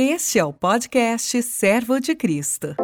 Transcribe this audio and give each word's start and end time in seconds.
Este 0.00 0.38
é 0.38 0.44
o 0.44 0.52
podcast 0.52 1.42
Servo 1.42 1.98
de 1.98 2.14
Cristo. 2.14 2.76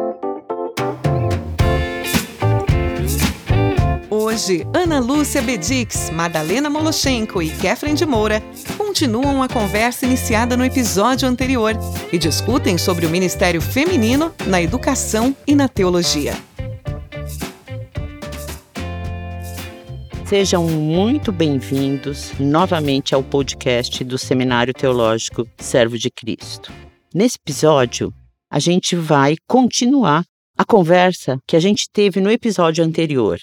Hoje, 4.09 4.67
Ana 4.73 4.99
Lúcia 4.99 5.41
Bedix, 5.41 6.09
Madalena 6.09 6.69
Moloshenko 6.69 7.41
e 7.41 7.49
Kefren 7.49 7.93
de 7.95 8.05
Moura 8.05 8.43
continuam 8.77 9.41
a 9.41 9.47
conversa 9.47 10.05
iniciada 10.05 10.57
no 10.57 10.65
episódio 10.65 11.25
anterior 11.25 11.71
e 12.11 12.17
discutem 12.17 12.77
sobre 12.77 13.05
o 13.05 13.09
ministério 13.09 13.61
feminino 13.61 14.35
na 14.45 14.61
educação 14.61 15.33
e 15.47 15.55
na 15.55 15.69
teologia. 15.69 16.33
Sejam 20.25 20.67
muito 20.67 21.31
bem-vindos 21.31 22.33
novamente 22.37 23.15
ao 23.15 23.23
podcast 23.23 24.03
do 24.03 24.17
Seminário 24.17 24.73
Teológico 24.73 25.47
Servo 25.57 25.97
de 25.97 26.11
Cristo. 26.11 26.84
Nesse 27.15 27.37
episódio, 27.41 28.13
a 28.51 28.59
gente 28.59 28.93
vai 28.93 29.37
continuar 29.47 30.25
a 30.57 30.65
conversa 30.65 31.39
que 31.47 31.55
a 31.55 31.61
gente 31.61 31.87
teve 31.89 32.19
no 32.19 32.29
episódio 32.29 32.83
anterior, 32.83 33.39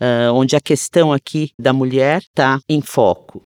uh, 0.00 0.32
onde 0.32 0.54
a 0.54 0.60
questão 0.60 1.12
aqui 1.12 1.50
da 1.58 1.72
mulher 1.72 2.18
está 2.18 2.60
em 2.68 2.80
foco. 2.80 3.42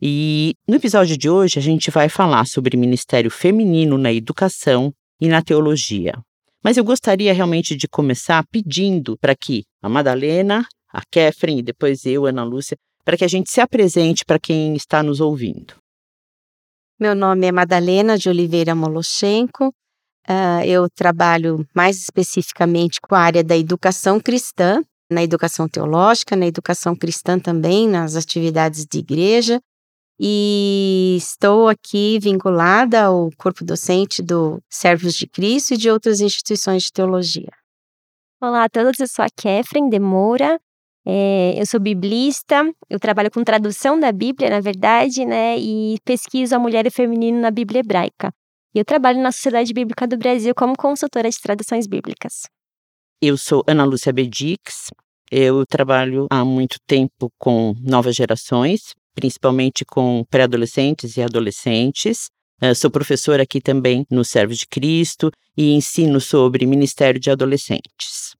E 0.00 0.54
no 0.68 0.76
episódio 0.76 1.16
de 1.18 1.28
hoje, 1.28 1.58
a 1.58 1.62
gente 1.62 1.90
vai 1.90 2.08
falar 2.08 2.46
sobre 2.46 2.76
ministério 2.76 3.28
feminino 3.28 3.98
na 3.98 4.12
educação 4.12 4.94
e 5.20 5.26
na 5.26 5.42
teologia. 5.42 6.14
Mas 6.62 6.76
eu 6.76 6.84
gostaria 6.84 7.34
realmente 7.34 7.74
de 7.74 7.88
começar 7.88 8.44
pedindo 8.52 9.18
para 9.18 9.34
que 9.34 9.64
a 9.82 9.88
Madalena, 9.88 10.64
a 10.92 11.02
Kefren 11.10 11.58
e 11.58 11.62
depois 11.62 12.06
eu, 12.06 12.24
Ana 12.24 12.44
Lúcia, 12.44 12.76
para 13.04 13.16
que 13.16 13.24
a 13.24 13.28
gente 13.28 13.50
se 13.50 13.60
apresente 13.60 14.24
para 14.24 14.38
quem 14.38 14.76
está 14.76 15.02
nos 15.02 15.20
ouvindo. 15.20 15.74
Meu 17.00 17.14
nome 17.14 17.46
é 17.46 17.52
Madalena 17.52 18.18
de 18.18 18.28
Oliveira 18.28 18.74
Moloshenko. 18.74 19.68
Uh, 20.28 20.64
eu 20.66 20.90
trabalho 20.90 21.64
mais 21.72 21.96
especificamente 21.96 23.00
com 23.00 23.14
a 23.14 23.20
área 23.20 23.44
da 23.44 23.56
educação 23.56 24.18
cristã, 24.18 24.82
na 25.08 25.22
educação 25.22 25.68
teológica, 25.68 26.34
na 26.34 26.44
educação 26.44 26.96
cristã 26.96 27.38
também, 27.38 27.86
nas 27.86 28.16
atividades 28.16 28.84
de 28.84 28.98
igreja. 28.98 29.60
E 30.18 31.14
estou 31.16 31.68
aqui 31.68 32.18
vinculada 32.20 33.04
ao 33.04 33.30
corpo 33.38 33.64
docente 33.64 34.20
do 34.20 34.60
Servos 34.68 35.14
de 35.14 35.28
Cristo 35.28 35.74
e 35.74 35.76
de 35.76 35.88
outras 35.88 36.20
instituições 36.20 36.82
de 36.82 36.92
teologia. 36.92 37.52
Olá 38.42 38.64
a 38.64 38.68
todos, 38.68 38.98
eu 38.98 39.06
sou 39.06 39.24
a 39.24 39.28
Kefren 39.30 39.88
de 39.88 40.00
Moura, 40.00 40.58
é, 41.06 41.60
eu 41.60 41.66
sou 41.66 41.80
biblista, 41.80 42.70
eu 42.90 42.98
trabalho 42.98 43.30
com 43.30 43.42
tradução 43.42 43.98
da 43.98 44.12
Bíblia, 44.12 44.50
na 44.50 44.60
verdade, 44.60 45.24
né? 45.24 45.58
E 45.58 45.96
pesquiso 46.04 46.54
a 46.54 46.58
mulher 46.58 46.86
e 46.86 46.90
feminino 46.90 47.40
na 47.40 47.50
Bíblia 47.50 47.80
hebraica. 47.80 48.30
E 48.74 48.78
eu 48.78 48.84
trabalho 48.84 49.20
na 49.20 49.32
Sociedade 49.32 49.72
Bíblica 49.72 50.06
do 50.06 50.16
Brasil 50.16 50.54
como 50.54 50.76
consultora 50.76 51.30
de 51.30 51.40
traduções 51.40 51.86
bíblicas. 51.86 52.42
Eu 53.20 53.36
sou 53.36 53.64
Ana 53.66 53.84
Lúcia 53.84 54.12
Bedix. 54.12 54.90
Eu 55.30 55.66
trabalho 55.66 56.26
há 56.30 56.44
muito 56.44 56.76
tempo 56.86 57.30
com 57.38 57.74
novas 57.80 58.14
gerações, 58.14 58.94
principalmente 59.14 59.84
com 59.84 60.24
pré-adolescentes 60.30 61.16
e 61.16 61.22
adolescentes. 61.22 62.28
Eu 62.60 62.74
sou 62.74 62.90
professora 62.90 63.42
aqui 63.42 63.60
também 63.60 64.06
no 64.10 64.24
Servo 64.24 64.54
de 64.54 64.66
Cristo 64.66 65.30
e 65.56 65.72
ensino 65.72 66.20
sobre 66.20 66.66
ministério 66.66 67.20
de 67.20 67.30
adolescentes. 67.30 68.37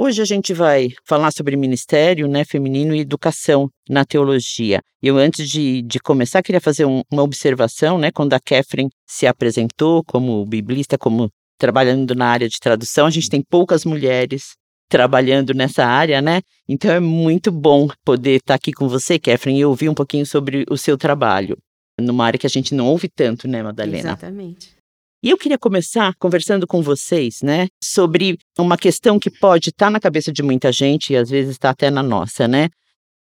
Hoje 0.00 0.22
a 0.22 0.24
gente 0.24 0.54
vai 0.54 0.90
falar 1.04 1.32
sobre 1.32 1.56
ministério 1.56 2.28
né, 2.28 2.44
feminino 2.44 2.94
e 2.94 3.00
educação 3.00 3.68
na 3.90 4.04
teologia. 4.04 4.80
Eu, 5.02 5.16
antes 5.16 5.50
de, 5.50 5.82
de 5.82 5.98
começar, 5.98 6.40
queria 6.40 6.60
fazer 6.60 6.84
um, 6.84 7.02
uma 7.10 7.24
observação, 7.24 7.98
né? 7.98 8.12
Quando 8.12 8.32
a 8.32 8.38
Catherine 8.38 8.90
se 9.04 9.26
apresentou 9.26 10.04
como 10.04 10.46
biblista, 10.46 10.96
como 10.96 11.28
trabalhando 11.58 12.14
na 12.14 12.26
área 12.26 12.48
de 12.48 12.60
tradução, 12.60 13.06
a 13.06 13.10
gente 13.10 13.28
tem 13.28 13.42
poucas 13.42 13.84
mulheres 13.84 14.52
trabalhando 14.88 15.52
nessa 15.52 15.84
área, 15.84 16.22
né? 16.22 16.42
Então 16.68 16.92
é 16.92 17.00
muito 17.00 17.50
bom 17.50 17.88
poder 18.04 18.36
estar 18.36 18.54
aqui 18.54 18.72
com 18.72 18.88
você, 18.88 19.18
Catherine, 19.18 19.58
e 19.58 19.64
ouvir 19.64 19.88
um 19.88 19.94
pouquinho 19.94 20.24
sobre 20.24 20.64
o 20.70 20.78
seu 20.78 20.96
trabalho, 20.96 21.58
numa 22.00 22.24
área 22.24 22.38
que 22.38 22.46
a 22.46 22.50
gente 22.50 22.72
não 22.72 22.86
ouve 22.86 23.08
tanto, 23.08 23.48
né, 23.48 23.64
Madalena? 23.64 24.10
Exatamente. 24.10 24.77
E 25.20 25.30
eu 25.30 25.36
queria 25.36 25.58
começar 25.58 26.14
conversando 26.16 26.64
com 26.64 26.80
vocês, 26.80 27.42
né, 27.42 27.66
sobre 27.82 28.38
uma 28.56 28.76
questão 28.76 29.18
que 29.18 29.30
pode 29.30 29.70
estar 29.70 29.90
na 29.90 29.98
cabeça 29.98 30.32
de 30.32 30.44
muita 30.44 30.70
gente 30.70 31.12
e 31.12 31.16
às 31.16 31.28
vezes 31.28 31.52
está 31.52 31.70
até 31.70 31.90
na 31.90 32.02
nossa, 32.02 32.46
né? 32.46 32.68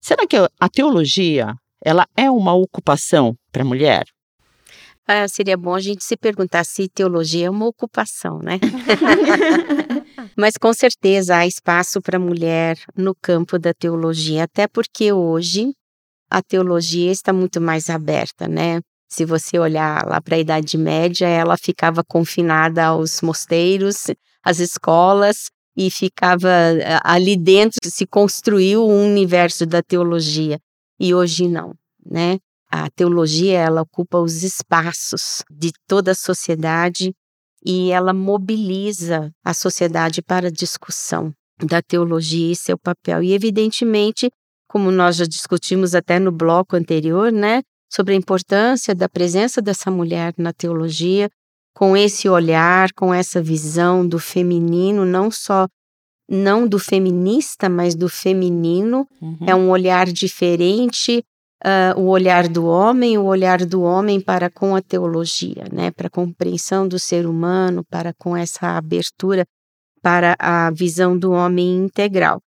Será 0.00 0.26
que 0.26 0.36
a 0.36 0.68
teologia, 0.68 1.54
ela 1.84 2.06
é 2.16 2.30
uma 2.30 2.54
ocupação 2.54 3.36
para 3.50 3.62
a 3.62 3.66
mulher? 3.66 4.04
Ah, 5.06 5.26
seria 5.26 5.56
bom 5.56 5.74
a 5.74 5.80
gente 5.80 6.04
se 6.04 6.16
perguntar 6.16 6.64
se 6.64 6.88
teologia 6.88 7.46
é 7.46 7.50
uma 7.50 7.66
ocupação, 7.66 8.38
né? 8.38 8.60
Mas 10.36 10.54
com 10.56 10.72
certeza 10.72 11.36
há 11.36 11.46
espaço 11.46 12.00
para 12.00 12.16
a 12.16 12.20
mulher 12.20 12.78
no 12.96 13.14
campo 13.14 13.58
da 13.58 13.74
teologia, 13.74 14.44
até 14.44 14.68
porque 14.68 15.12
hoje 15.12 15.72
a 16.30 16.40
teologia 16.40 17.10
está 17.10 17.32
muito 17.32 17.60
mais 17.60 17.90
aberta, 17.90 18.46
né? 18.46 18.80
Se 19.12 19.26
você 19.26 19.58
olhar 19.58 20.06
lá 20.06 20.22
para 20.22 20.36
a 20.36 20.38
Idade 20.38 20.78
Média, 20.78 21.28
ela 21.28 21.58
ficava 21.58 22.02
confinada 22.02 22.86
aos 22.86 23.20
mosteiros, 23.20 24.06
às 24.42 24.58
escolas, 24.58 25.50
e 25.76 25.90
ficava 25.90 26.48
eh, 26.48 26.98
ali 27.04 27.36
dentro, 27.36 27.78
se 27.84 28.06
construiu 28.06 28.88
um 28.88 29.04
universo 29.04 29.66
da 29.66 29.82
teologia. 29.82 30.58
E 30.98 31.14
hoje 31.14 31.46
não, 31.46 31.74
né? 32.06 32.38
A 32.70 32.88
teologia, 32.88 33.58
ela 33.58 33.82
ocupa 33.82 34.16
os 34.18 34.42
espaços 34.42 35.42
de 35.50 35.72
toda 35.86 36.12
a 36.12 36.14
sociedade 36.14 37.12
e 37.62 37.90
ela 37.90 38.14
mobiliza 38.14 39.30
a 39.44 39.52
sociedade 39.52 40.22
para 40.22 40.48
a 40.48 40.50
discussão 40.50 41.34
da 41.62 41.82
teologia 41.82 42.50
e 42.50 42.56
seu 42.56 42.78
papel. 42.78 43.22
E, 43.22 43.34
evidentemente, 43.34 44.30
como 44.66 44.90
nós 44.90 45.16
já 45.16 45.26
discutimos 45.26 45.94
até 45.94 46.18
no 46.18 46.32
bloco 46.32 46.76
anterior, 46.76 47.30
né? 47.30 47.60
Sobre 47.92 48.14
a 48.14 48.16
importância 48.16 48.94
da 48.94 49.08
presença 49.08 49.60
dessa 49.60 49.90
mulher 49.90 50.32
na 50.38 50.52
teologia, 50.52 51.28
com 51.74 51.96
esse 51.96 52.28
olhar, 52.28 52.90
com 52.94 53.12
essa 53.12 53.42
visão 53.42 54.06
do 54.06 54.18
feminino, 54.18 55.04
não 55.04 55.30
só 55.30 55.66
não 56.28 56.66
do 56.66 56.78
feminista, 56.78 57.68
mas 57.68 57.94
do 57.94 58.08
feminino. 58.08 59.06
Uhum. 59.20 59.36
É 59.46 59.54
um 59.54 59.68
olhar 59.68 60.06
diferente, 60.06 61.22
uh, 61.64 62.00
o 62.00 62.08
olhar 62.08 62.48
do 62.48 62.64
homem, 62.64 63.18
o 63.18 63.24
olhar 63.24 63.64
do 63.66 63.82
homem 63.82 64.20
para 64.20 64.48
com 64.48 64.74
a 64.74 64.80
teologia, 64.80 65.64
né? 65.70 65.90
Para 65.90 66.06
a 66.06 66.10
compreensão 66.10 66.88
do 66.88 66.98
ser 66.98 67.26
humano, 67.26 67.84
para 67.90 68.14
com 68.14 68.34
essa 68.34 68.76
abertura 68.76 69.44
para 70.02 70.34
a 70.38 70.70
visão 70.70 71.16
do 71.16 71.30
homem 71.30 71.84
integral. 71.84 72.40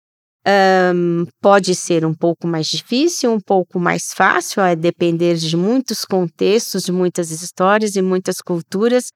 Um, 0.47 1.25
pode 1.41 1.73
ser 1.73 2.05
um 2.05 2.13
pouco 2.13 2.45
mais 2.47 2.67
difícil, 2.67 3.31
um 3.31 3.39
pouco 3.39 3.79
mais 3.79 4.13
fácil, 4.13 4.61
a 4.61 4.75
depender 4.75 5.35
de 5.35 5.57
muitos 5.57 6.05
contextos, 6.05 6.83
de 6.83 6.91
muitas 6.91 7.31
histórias 7.31 7.95
e 7.95 8.01
muitas 8.01 8.37
culturas, 8.41 9.07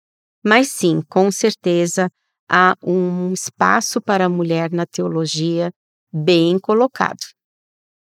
mas 0.44 0.70
sim, 0.70 1.02
com 1.08 1.32
certeza 1.32 2.10
há 2.50 2.76
um 2.84 3.32
espaço 3.32 4.02
para 4.02 4.26
a 4.26 4.30
mulher 4.30 4.72
na 4.72 4.88
teologia 4.88 5.70
bem 6.12 6.58
colocado. 6.58 7.20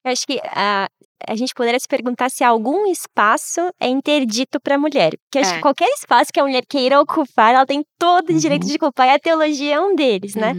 Eu 0.04 0.12
acho 0.12 0.24
que 0.24 0.40
a, 0.44 0.88
a 1.26 1.34
gente 1.34 1.52
poderia 1.52 1.80
se 1.80 1.88
perguntar 1.88 2.30
se 2.30 2.44
algum 2.44 2.86
espaço 2.86 3.60
é 3.80 3.88
interdito 3.88 4.60
para 4.60 4.76
a 4.76 4.78
mulher. 4.78 5.14
Porque 5.24 5.40
acho 5.40 5.54
é. 5.54 5.56
que 5.56 5.62
qualquer 5.62 5.88
espaço 5.88 6.30
que 6.32 6.38
a 6.38 6.44
mulher 6.44 6.62
queira 6.68 7.00
ocupar, 7.00 7.52
ela 7.52 7.66
tem 7.66 7.82
todo 7.98 8.30
o 8.30 8.32
uhum. 8.32 8.38
direito 8.38 8.66
de 8.66 8.76
ocupar, 8.76 9.08
e 9.08 9.10
a 9.10 9.18
teologia 9.18 9.74
é 9.74 9.80
um 9.80 9.96
deles, 9.96 10.36
né? 10.36 10.54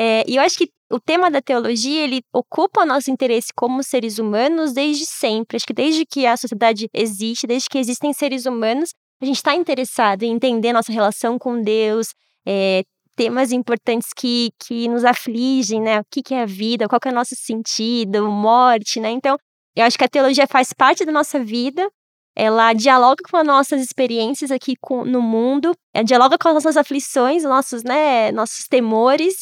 É, 0.00 0.24
e 0.28 0.36
eu 0.36 0.42
acho 0.42 0.56
que 0.56 0.68
o 0.90 0.98
tema 0.98 1.30
da 1.30 1.42
teologia, 1.42 2.02
ele 2.02 2.22
ocupa 2.32 2.86
nosso 2.86 3.10
interesse 3.10 3.48
como 3.54 3.82
seres 3.82 4.18
humanos 4.18 4.72
desde 4.72 5.04
sempre. 5.04 5.56
Acho 5.56 5.66
que 5.66 5.74
desde 5.74 6.06
que 6.06 6.24
a 6.24 6.36
sociedade 6.36 6.88
existe, 6.94 7.46
desde 7.46 7.68
que 7.68 7.78
existem 7.78 8.12
seres 8.12 8.46
humanos, 8.46 8.90
a 9.20 9.26
gente 9.26 9.36
está 9.36 9.54
interessado 9.54 10.22
em 10.22 10.32
entender 10.32 10.72
nossa 10.72 10.92
relação 10.92 11.38
com 11.38 11.60
Deus, 11.60 12.14
é, 12.46 12.84
temas 13.16 13.50
importantes 13.50 14.10
que, 14.16 14.50
que 14.64 14.88
nos 14.88 15.04
afligem, 15.04 15.80
né? 15.82 16.00
O 16.00 16.04
que, 16.10 16.22
que 16.22 16.34
é 16.34 16.42
a 16.42 16.46
vida, 16.46 16.88
qual 16.88 17.00
que 17.00 17.08
é 17.08 17.10
o 17.10 17.14
nosso 17.14 17.34
sentido, 17.34 18.30
morte, 18.30 19.00
né? 19.00 19.10
Então, 19.10 19.36
eu 19.74 19.84
acho 19.84 19.98
que 19.98 20.04
a 20.04 20.08
teologia 20.08 20.46
faz 20.46 20.72
parte 20.72 21.04
da 21.04 21.10
nossa 21.12 21.38
vida, 21.42 21.88
ela 22.36 22.72
dialoga 22.72 23.22
com 23.28 23.36
as 23.36 23.44
nossas 23.44 23.82
experiências 23.82 24.52
aqui 24.52 24.74
com, 24.80 25.04
no 25.04 25.20
mundo, 25.20 25.72
ela 25.92 26.04
dialoga 26.04 26.38
com 26.38 26.48
as 26.48 26.54
nossas 26.54 26.76
aflições, 26.76 27.42
nossos, 27.42 27.82
né, 27.82 28.30
nossos 28.30 28.66
temores, 28.68 29.38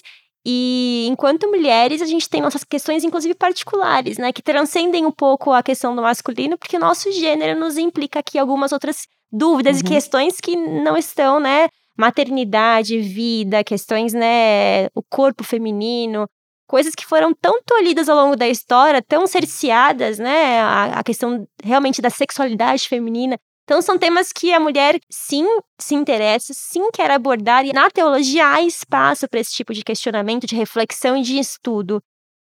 e 0.48 1.08
enquanto 1.10 1.50
mulheres, 1.50 2.00
a 2.00 2.06
gente 2.06 2.28
tem 2.28 2.40
nossas 2.40 2.62
questões, 2.62 3.02
inclusive 3.02 3.34
particulares, 3.34 4.16
né? 4.16 4.32
Que 4.32 4.40
transcendem 4.40 5.04
um 5.04 5.10
pouco 5.10 5.50
a 5.50 5.60
questão 5.60 5.96
do 5.96 6.02
masculino, 6.02 6.56
porque 6.56 6.76
o 6.76 6.80
nosso 6.80 7.10
gênero 7.10 7.58
nos 7.58 7.76
implica 7.76 8.20
aqui 8.20 8.38
algumas 8.38 8.70
outras 8.70 9.08
dúvidas 9.32 9.78
uhum. 9.78 9.82
e 9.84 9.88
questões 9.88 10.40
que 10.40 10.54
não 10.54 10.96
estão, 10.96 11.40
né? 11.40 11.66
Maternidade, 11.98 13.00
vida, 13.00 13.64
questões, 13.64 14.12
né? 14.12 14.86
O 14.94 15.02
corpo 15.02 15.42
feminino, 15.42 16.28
coisas 16.68 16.94
que 16.94 17.04
foram 17.04 17.34
tão 17.34 17.60
tolhidas 17.64 18.08
ao 18.08 18.14
longo 18.14 18.36
da 18.36 18.46
história, 18.46 19.02
tão 19.02 19.26
cerceadas, 19.26 20.20
né? 20.20 20.60
A, 20.60 21.00
a 21.00 21.02
questão 21.02 21.44
realmente 21.60 22.00
da 22.00 22.08
sexualidade 22.08 22.88
feminina. 22.88 23.36
Então, 23.66 23.82
são 23.82 23.98
temas 23.98 24.30
que 24.32 24.52
a 24.52 24.60
mulher 24.60 25.00
sim 25.10 25.44
se 25.76 25.96
interessa, 25.96 26.54
sim 26.54 26.88
quer 26.92 27.10
abordar, 27.10 27.66
e 27.66 27.72
na 27.72 27.90
teologia 27.90 28.46
há 28.48 28.62
espaço 28.62 29.28
para 29.28 29.40
esse 29.40 29.52
tipo 29.52 29.74
de 29.74 29.82
questionamento, 29.82 30.46
de 30.46 30.54
reflexão 30.54 31.16
e 31.16 31.22
de 31.22 31.36
estudo. 31.36 32.00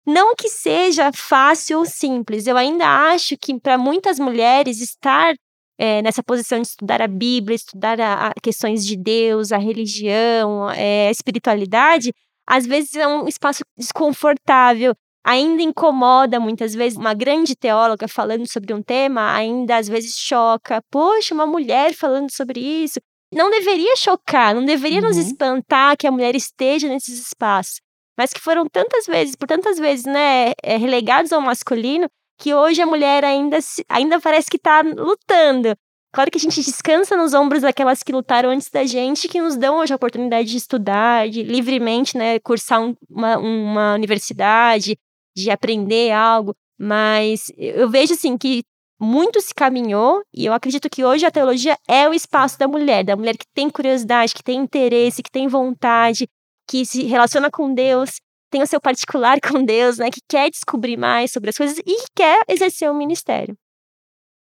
Não 0.07 0.37
que 0.37 0.49
seja 0.49 1.11
fácil 1.13 1.81
ou 1.81 1.85
simples, 1.85 2.47
eu 2.47 2.57
ainda 2.57 2.87
acho 3.11 3.37
que 3.37 3.59
para 3.59 3.77
muitas 3.77 4.21
mulheres 4.21 4.81
estar 4.81 5.35
é, 5.77 6.01
nessa 6.03 6.23
posição 6.23 6.63
de 6.63 6.69
estudar 6.69 7.03
a 7.03 7.09
Bíblia, 7.09 7.57
estudar 7.57 8.01
a, 8.01 8.29
a 8.29 8.33
questões 8.41 8.87
de 8.87 8.97
Deus, 8.97 9.51
a 9.51 9.59
religião, 9.59 10.71
é, 10.71 11.09
a 11.09 11.11
espiritualidade, 11.11 12.13
às 12.47 12.65
vezes 12.65 12.95
é 12.95 13.09
um 13.09 13.27
espaço 13.27 13.65
desconfortável, 13.77 14.95
ainda 15.29 15.63
incomoda 15.63 16.41
muitas 16.41 16.75
vezes. 16.75 16.99
Uma 16.99 17.13
grande 17.13 17.55
teóloga 17.55 18.09
falando 18.09 18.51
sobre 18.51 18.73
um 18.73 18.83
tema 18.83 19.35
ainda 19.35 19.77
às 19.77 19.87
vezes 19.87 20.17
choca. 20.17 20.83
Poxa, 20.91 21.35
uma 21.35 21.47
mulher 21.47 21.93
falando 21.95 22.31
sobre 22.33 22.61
isso. 22.61 22.99
Não 23.31 23.51
deveria 23.51 23.95
chocar, 23.95 24.55
não 24.55 24.65
deveria 24.65 25.01
uhum. 25.01 25.09
nos 25.09 25.19
espantar 25.19 25.99
que 25.99 26.07
a 26.07 26.11
mulher 26.11 26.35
esteja 26.35 26.89
nesses 26.89 27.21
espaços. 27.21 27.81
Mas 28.17 28.33
que 28.33 28.41
foram 28.41 28.67
tantas 28.67 29.05
vezes, 29.05 29.37
por 29.37 29.47
tantas 29.47 29.79
vezes, 29.79 30.07
né, 30.07 30.53
é, 30.63 30.79
relegados 30.79 31.31
ao 31.31 31.43
masculino, 31.43 32.09
que 32.41 32.55
hoje 32.55 32.81
a 32.81 32.87
mulher 32.87 33.23
ainda, 33.23 33.59
ainda 33.87 34.19
parece 34.19 34.49
que 34.49 34.57
está 34.57 34.81
lutando. 34.81 35.77
Claro 36.11 36.31
que 36.31 36.39
a 36.39 36.41
gente 36.41 36.63
descansa 36.63 37.17
nos 37.19 37.35
ombros 37.35 37.63
daquelas 37.63 38.03
que 38.03 38.13
lutaram 38.13 38.49
antes 38.49 38.71
da 38.71 38.85
gente, 38.85 39.29
que 39.29 39.43
nos 39.43 39.57
dão 39.59 39.79
hoje 39.79 39.93
a 39.93 39.97
oportunidade 39.97 40.49
de 40.49 40.57
estudar, 40.57 41.29
de 41.29 41.43
livremente, 41.43 42.17
né, 42.17 42.39
cursar 42.41 42.81
um, 42.81 42.97
uma, 43.11 43.37
uma 43.37 43.95
universidade, 43.95 44.97
de 45.43 45.51
aprender 45.51 46.11
algo, 46.11 46.55
mas 46.79 47.51
eu 47.57 47.89
vejo 47.89 48.15
assim 48.15 48.37
que 48.37 48.63
muito 49.01 49.41
se 49.41 49.55
caminhou 49.55 50.23
e 50.35 50.47
eu 50.47 50.53
acredito 50.53 50.91
que 50.91 51.05
hoje 51.05 51.25
a 51.25 51.31
teologia 51.31 51.77
é 51.89 52.09
o 52.09 52.15
espaço 52.15 52.59
da 52.59 52.67
mulher, 52.67 53.05
da 53.05 53.17
mulher 53.17 53.37
que 53.37 53.47
tem 53.55 53.71
curiosidade, 53.71 54.35
que 54.35 54.43
tem 54.43 54.59
interesse, 54.59 55.23
que 55.23 55.31
tem 55.31 55.47
vontade, 55.47 56.27
que 56.69 56.85
se 56.85 57.05
relaciona 57.05 57.51
com 57.51 57.73
Deus, 57.73 58.21
tem 58.51 58.63
o 58.63 58.67
seu 58.67 58.81
particular 58.81 59.39
com 59.41 59.65
Deus, 59.65 59.99
né, 59.99 60.11
que 60.11 60.21
quer 60.29 60.51
descobrir 60.51 60.97
mais 60.97 61.31
sobre 61.31 61.51
as 61.51 61.57
coisas 61.57 61.79
e 61.79 62.05
quer 62.15 62.43
exercer 62.49 62.91
o 62.91 62.93
um 62.93 62.99
ministério. 62.99 63.57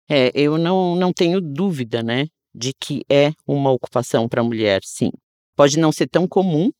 É, 0.08 0.30
eu 0.34 0.56
não, 0.56 0.94
não 0.94 1.12
tenho 1.12 1.40
dúvida, 1.40 2.02
né, 2.02 2.26
de 2.54 2.72
que 2.80 3.02
é 3.10 3.32
uma 3.46 3.72
ocupação 3.72 4.28
para 4.28 4.40
a 4.40 4.44
mulher, 4.44 4.80
sim. 4.84 5.10
Pode 5.56 5.78
não 5.78 5.90
ser 5.90 6.06
tão 6.08 6.28
comum 6.28 6.70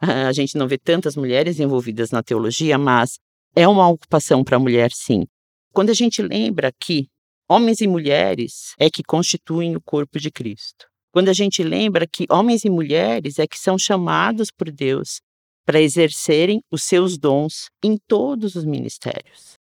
a 0.00 0.32
gente 0.32 0.56
não 0.56 0.66
vê 0.66 0.78
tantas 0.78 1.16
mulheres 1.16 1.60
envolvidas 1.60 2.10
na 2.10 2.22
teologia, 2.22 2.78
mas 2.78 3.18
é 3.54 3.66
uma 3.68 3.88
ocupação 3.88 4.42
para 4.42 4.56
a 4.56 4.60
mulher, 4.60 4.90
sim. 4.92 5.24
Quando 5.72 5.90
a 5.90 5.94
gente 5.94 6.22
lembra 6.22 6.72
que 6.80 7.08
homens 7.48 7.80
e 7.80 7.86
mulheres 7.86 8.74
é 8.78 8.90
que 8.90 9.02
constituem 9.02 9.76
o 9.76 9.80
corpo 9.80 10.18
de 10.18 10.30
Cristo. 10.30 10.86
Quando 11.12 11.28
a 11.28 11.32
gente 11.32 11.62
lembra 11.62 12.06
que 12.06 12.26
homens 12.28 12.64
e 12.64 12.70
mulheres 12.70 13.38
é 13.38 13.46
que 13.46 13.58
são 13.58 13.78
chamados 13.78 14.50
por 14.50 14.70
Deus 14.70 15.20
para 15.64 15.80
exercerem 15.80 16.60
os 16.70 16.82
seus 16.82 17.16
dons 17.16 17.68
em 17.82 17.96
todos 18.08 18.54
os 18.54 18.64
ministérios. 18.64 19.54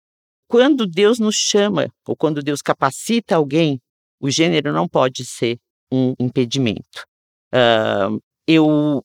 Quando 0.48 0.86
Deus 0.86 1.18
nos 1.18 1.36
chama, 1.36 1.88
ou 2.06 2.16
quando 2.16 2.42
Deus 2.42 2.60
capacita 2.60 3.36
alguém, 3.36 3.80
o 4.20 4.30
gênero 4.30 4.72
não 4.72 4.88
pode 4.88 5.24
ser 5.24 5.58
um 5.92 6.14
impedimento. 6.18 7.04
Uh, 7.54 8.20
eu 8.46 9.02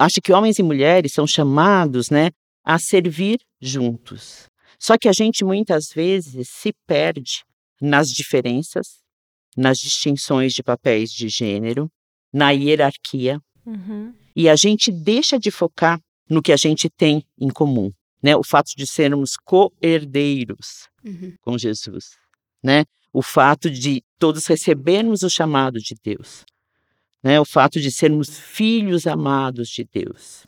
acho 0.00 0.20
que 0.22 0.32
homens 0.32 0.58
e 0.58 0.62
mulheres 0.62 1.12
são 1.12 1.26
chamados, 1.26 2.08
né, 2.08 2.30
a 2.64 2.78
servir 2.78 3.38
juntos. 3.60 4.48
Só 4.78 4.96
que 4.96 5.08
a 5.08 5.12
gente 5.12 5.44
muitas 5.44 5.90
vezes 5.92 6.48
se 6.48 6.72
perde 6.86 7.44
nas 7.80 8.08
diferenças, 8.08 9.00
nas 9.54 9.78
distinções 9.78 10.54
de 10.54 10.62
papéis 10.62 11.12
de 11.12 11.28
gênero, 11.28 11.90
na 12.32 12.50
hierarquia, 12.50 13.40
uhum. 13.66 14.14
e 14.34 14.48
a 14.48 14.56
gente 14.56 14.90
deixa 14.90 15.38
de 15.38 15.50
focar 15.50 16.00
no 16.30 16.40
que 16.40 16.52
a 16.52 16.56
gente 16.56 16.88
tem 16.88 17.22
em 17.38 17.50
comum, 17.50 17.92
né? 18.22 18.34
O 18.36 18.44
fato 18.44 18.70
de 18.76 18.86
sermos 18.86 19.36
co-herdeiros 19.36 20.88
uhum. 21.04 21.34
com 21.42 21.58
Jesus, 21.58 22.16
né? 22.62 22.84
O 23.12 23.20
fato 23.20 23.68
de 23.68 24.02
todos 24.18 24.46
recebermos 24.46 25.22
o 25.22 25.28
chamado 25.28 25.78
de 25.78 25.94
Deus 26.02 26.44
né? 27.22 27.40
O 27.40 27.44
fato 27.44 27.80
de 27.80 27.90
sermos 27.90 28.38
filhos 28.38 29.06
amados 29.06 29.68
de 29.68 29.84
Deus. 29.84 30.46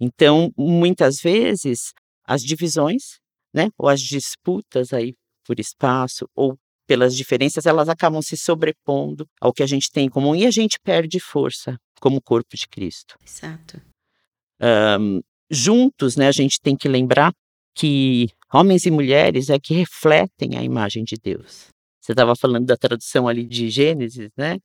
Então, 0.00 0.52
muitas 0.56 1.20
vezes, 1.20 1.92
as 2.24 2.42
divisões, 2.42 3.20
né, 3.54 3.70
ou 3.78 3.88
as 3.88 4.00
disputas 4.00 4.92
aí 4.92 5.14
por 5.44 5.60
espaço 5.60 6.28
ou 6.34 6.56
pelas 6.86 7.16
diferenças, 7.16 7.66
elas 7.66 7.88
acabam 7.88 8.20
se 8.20 8.36
sobrepondo 8.36 9.26
ao 9.40 9.52
que 9.52 9.62
a 9.62 9.66
gente 9.66 9.90
tem 9.90 10.06
em 10.06 10.10
comum 10.10 10.34
e 10.34 10.44
a 10.44 10.50
gente 10.50 10.78
perde 10.82 11.20
força 11.20 11.78
como 12.00 12.20
corpo 12.20 12.56
de 12.56 12.66
Cristo. 12.68 13.16
Exato. 13.24 13.80
Um, 14.60 15.20
juntos, 15.50 16.16
né, 16.16 16.26
a 16.26 16.32
gente 16.32 16.60
tem 16.60 16.76
que 16.76 16.88
lembrar 16.88 17.32
que 17.74 18.28
homens 18.52 18.84
e 18.84 18.90
mulheres 18.90 19.50
é 19.50 19.58
que 19.58 19.72
refletem 19.72 20.56
a 20.56 20.62
imagem 20.62 21.04
de 21.04 21.16
Deus. 21.16 21.68
Você 22.00 22.12
estava 22.12 22.34
falando 22.34 22.66
da 22.66 22.76
tradução 22.76 23.28
ali 23.28 23.44
de 23.44 23.70
Gênesis, 23.70 24.30
né? 24.36 24.56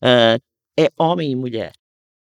Uh, 0.00 0.40
é 0.78 0.90
homem 0.98 1.30
e 1.32 1.36
mulher. 1.36 1.72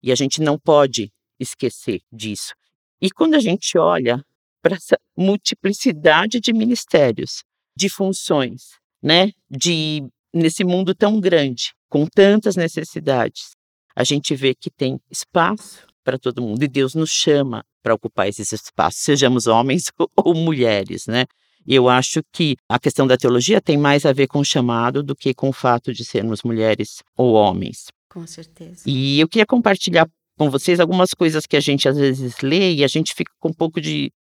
E 0.03 0.13
a 0.13 0.15
gente 0.15 0.41
não 0.41 0.59
pode 0.59 1.13
esquecer 1.39 2.01
disso. 2.13 2.55
E 3.01 3.11
quando 3.11 3.35
a 3.35 3.41
gente 3.41 3.77
olha 3.77 4.25
para 4.63 4.77
essa 4.77 4.99
multiplicidade 5.17 6.41
de 6.41 6.53
ministérios, 6.53 7.43
de 7.77 7.89
funções, 7.89 8.79
né, 9.03 9.31
de 9.51 10.03
nesse 10.33 10.65
mundo 10.65 10.95
tão 10.95 11.21
grande, 11.21 11.73
com 11.89 12.07
tantas 12.07 12.57
necessidades, 12.57 13.53
a 13.95 14.03
gente 14.03 14.35
vê 14.35 14.55
que 14.55 14.71
tem 14.71 15.01
espaço 15.11 15.87
para 16.03 16.19
todo 16.19 16.43
mundo 16.43 16.63
e 16.63 16.69
Deus 16.69 16.95
nos 16.95 17.11
chama 17.11 17.65
para 17.83 17.95
ocupar 17.95 18.29
esses 18.29 18.53
espaços, 18.53 19.03
sejamos 19.03 19.47
homens 19.47 19.93
ou 20.17 20.35
mulheres, 20.35 21.07
né? 21.07 21.27
E 21.67 21.75
eu 21.75 21.89
acho 21.89 22.23
que 22.33 22.57
a 22.69 22.79
questão 22.79 23.07
da 23.07 23.17
teologia 23.17 23.61
tem 23.61 23.79
mais 23.79 24.05
a 24.05 24.13
ver 24.13 24.27
com 24.27 24.41
o 24.41 24.45
chamado 24.45 25.03
do 25.03 25.17
que 25.17 25.33
com 25.33 25.49
o 25.49 25.53
fato 25.53 25.93
de 25.93 26.05
sermos 26.05 26.43
mulheres 26.43 27.03
ou 27.17 27.33
homens. 27.33 27.87
Com 28.15 28.29
certeza. 28.29 28.85
E 28.87 29.19
eu 29.19 29.29
queria 29.29 29.45
compartilhar 29.45 30.09
com 30.39 30.49
vocês 30.49 30.79
algumas 30.79 31.11
coisas 31.11 31.47
que 31.47 31.57
a 31.57 31.61
gente 31.61 31.89
às 31.89 31.97
vezes 31.97 32.39
lê 32.41 32.75
e 32.75 32.85
a 32.85 32.87
gente 32.87 33.13
fica 33.13 33.33
com 33.41 33.49
um 33.49 33.53
pouco 33.53 33.81
de, 33.81 34.13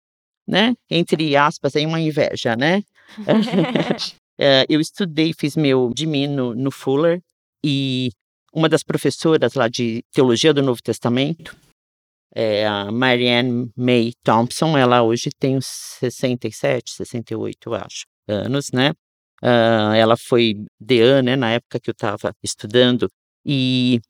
né, 0.48 0.74
entre 0.90 1.36
aspas, 1.36 1.76
aí 1.76 1.84
uma 1.84 2.00
inveja, 2.00 2.56
né? 2.56 2.82
é, 4.38 4.64
eu 4.66 4.80
estudei, 4.80 5.34
fiz 5.38 5.56
meu 5.56 5.92
DMI 5.94 6.26
no, 6.26 6.54
no 6.54 6.70
Fuller 6.70 7.20
e 7.62 8.08
uma 8.50 8.66
das 8.66 8.82
professoras 8.82 9.52
lá 9.52 9.68
de 9.68 10.02
Teologia 10.10 10.54
do 10.54 10.62
Novo 10.62 10.82
Testamento, 10.82 11.54
é 12.34 12.66
a 12.66 12.90
Marianne 12.90 13.70
May 13.76 14.12
Thompson, 14.24 14.76
ela 14.78 15.02
hoje 15.02 15.28
tem 15.38 15.58
uns 15.58 15.66
67, 16.00 16.92
68, 16.92 17.68
eu 17.68 17.74
acho, 17.74 18.06
anos, 18.26 18.70
né? 18.72 18.92
Uh, 19.42 19.92
ela 19.94 20.16
foi 20.16 20.54
deã, 20.80 21.20
né, 21.20 21.36
na 21.36 21.50
época 21.50 21.78
que 21.78 21.90
eu 21.90 21.92
estava 21.92 22.32
estudando, 22.42 23.06
e 23.44 24.00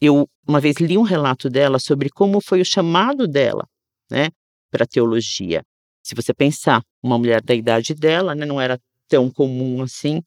eu 0.00 0.28
uma 0.46 0.60
vez 0.60 0.76
li 0.76 0.96
um 0.96 1.02
relato 1.02 1.50
dela 1.50 1.78
sobre 1.78 2.08
como 2.08 2.40
foi 2.40 2.60
o 2.60 2.64
chamado 2.64 3.28
dela, 3.28 3.68
né, 4.10 4.28
para 4.70 4.86
teologia. 4.86 5.62
Se 6.02 6.14
você 6.14 6.32
pensar, 6.32 6.82
uma 7.02 7.18
mulher 7.18 7.42
da 7.42 7.54
idade 7.54 7.94
dela, 7.94 8.34
né, 8.34 8.46
não 8.46 8.60
era 8.60 8.80
tão 9.08 9.30
comum 9.30 9.82
assim, 9.82 10.22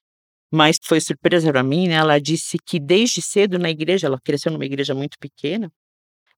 mas 0.52 0.78
foi 0.84 1.00
surpresa 1.00 1.52
para 1.52 1.64
mim, 1.64 1.88
né? 1.88 1.96
Ela 1.96 2.20
disse 2.20 2.58
que 2.60 2.80
desde 2.80 3.22
cedo 3.22 3.58
na 3.58 3.70
igreja, 3.70 4.08
ela 4.08 4.20
cresceu 4.22 4.52
numa 4.52 4.66
igreja 4.66 4.94
muito 4.94 5.18
pequena, 5.18 5.72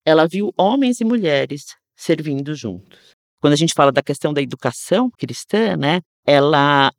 ela 0.06 0.28
viu 0.28 0.54
homens 0.58 1.02
e 1.02 1.04
mulheres 1.04 1.76
servindo 1.96 2.54
juntos. 2.54 3.00
Quando 3.42 3.54
a 3.54 3.58
gente 3.58 3.74
fala 3.74 3.92
da 3.92 4.04
questão 4.04 4.34
da 4.34 4.42
educação 4.42 5.10
cristã, 5.10 5.76
né, 5.76 6.02
ela 6.26 6.94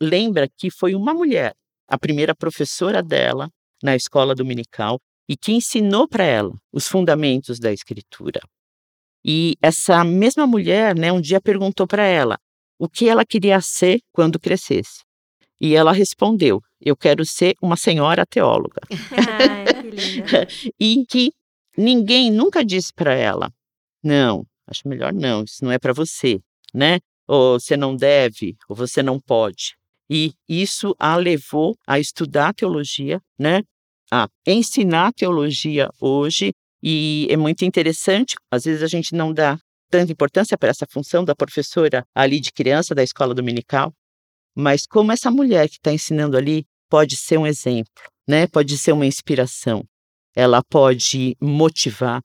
lembra 0.00 0.48
que 0.48 0.70
foi 0.70 0.94
uma 0.94 1.12
mulher, 1.12 1.54
a 1.86 1.98
primeira 1.98 2.34
professora 2.34 3.02
dela, 3.02 3.50
na 3.82 3.96
escola 3.96 4.34
dominical 4.34 4.98
e 5.28 5.36
que 5.36 5.52
ensinou 5.52 6.08
para 6.08 6.24
ela 6.24 6.54
os 6.72 6.88
fundamentos 6.88 7.58
da 7.58 7.72
escritura. 7.72 8.40
E 9.24 9.56
essa 9.60 10.04
mesma 10.04 10.46
mulher, 10.46 10.96
né, 10.96 11.12
um 11.12 11.20
dia 11.20 11.40
perguntou 11.40 11.86
para 11.86 12.04
ela 12.04 12.38
o 12.78 12.88
que 12.88 13.08
ela 13.08 13.26
queria 13.26 13.60
ser 13.60 14.00
quando 14.12 14.38
crescesse. 14.38 15.02
E 15.60 15.74
ela 15.74 15.92
respondeu: 15.92 16.62
Eu 16.80 16.96
quero 16.96 17.24
ser 17.24 17.54
uma 17.60 17.76
senhora 17.76 18.24
teóloga. 18.24 18.80
Ai, 19.10 19.64
e 20.78 21.04
que 21.06 21.32
ninguém 21.76 22.30
nunca 22.30 22.64
disse 22.64 22.92
para 22.94 23.14
ela: 23.14 23.50
Não, 24.02 24.46
acho 24.66 24.86
melhor 24.86 25.12
não, 25.12 25.42
isso 25.42 25.64
não 25.64 25.72
é 25.72 25.78
para 25.78 25.92
você, 25.92 26.40
né? 26.72 27.00
Ou 27.26 27.58
você 27.58 27.76
não 27.76 27.94
deve, 27.94 28.56
ou 28.68 28.76
você 28.76 29.02
não 29.02 29.18
pode. 29.20 29.76
E 30.10 30.32
isso 30.48 30.94
a 30.98 31.16
levou 31.16 31.76
a 31.86 31.98
estudar 31.98 32.54
teologia, 32.54 33.20
né? 33.38 33.62
A 34.10 34.28
ensinar 34.46 35.12
teologia 35.12 35.90
hoje. 36.00 36.52
E 36.82 37.26
é 37.28 37.36
muito 37.36 37.64
interessante, 37.64 38.36
às 38.50 38.64
vezes 38.64 38.82
a 38.82 38.86
gente 38.86 39.14
não 39.14 39.34
dá 39.34 39.58
tanta 39.90 40.12
importância 40.12 40.56
para 40.56 40.68
essa 40.68 40.86
função 40.88 41.24
da 41.24 41.34
professora 41.34 42.04
ali 42.14 42.38
de 42.38 42.52
criança 42.52 42.94
da 42.94 43.02
escola 43.02 43.34
dominical, 43.34 43.92
mas 44.56 44.86
como 44.86 45.10
essa 45.10 45.30
mulher 45.30 45.68
que 45.68 45.76
está 45.76 45.92
ensinando 45.92 46.36
ali 46.36 46.64
pode 46.88 47.16
ser 47.16 47.38
um 47.38 47.46
exemplo, 47.46 47.90
né? 48.28 48.46
Pode 48.46 48.78
ser 48.78 48.92
uma 48.92 49.06
inspiração. 49.06 49.84
Ela 50.34 50.62
pode 50.62 51.36
motivar, 51.40 52.20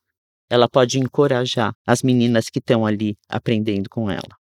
ela 0.49 0.69
pode 0.69 0.99
encorajar 0.99 1.73
as 1.85 2.03
meninas 2.03 2.49
que 2.49 2.59
estão 2.59 2.85
ali 2.85 3.15
aprendendo 3.27 3.89
com 3.89 4.09
ela. 4.09 4.42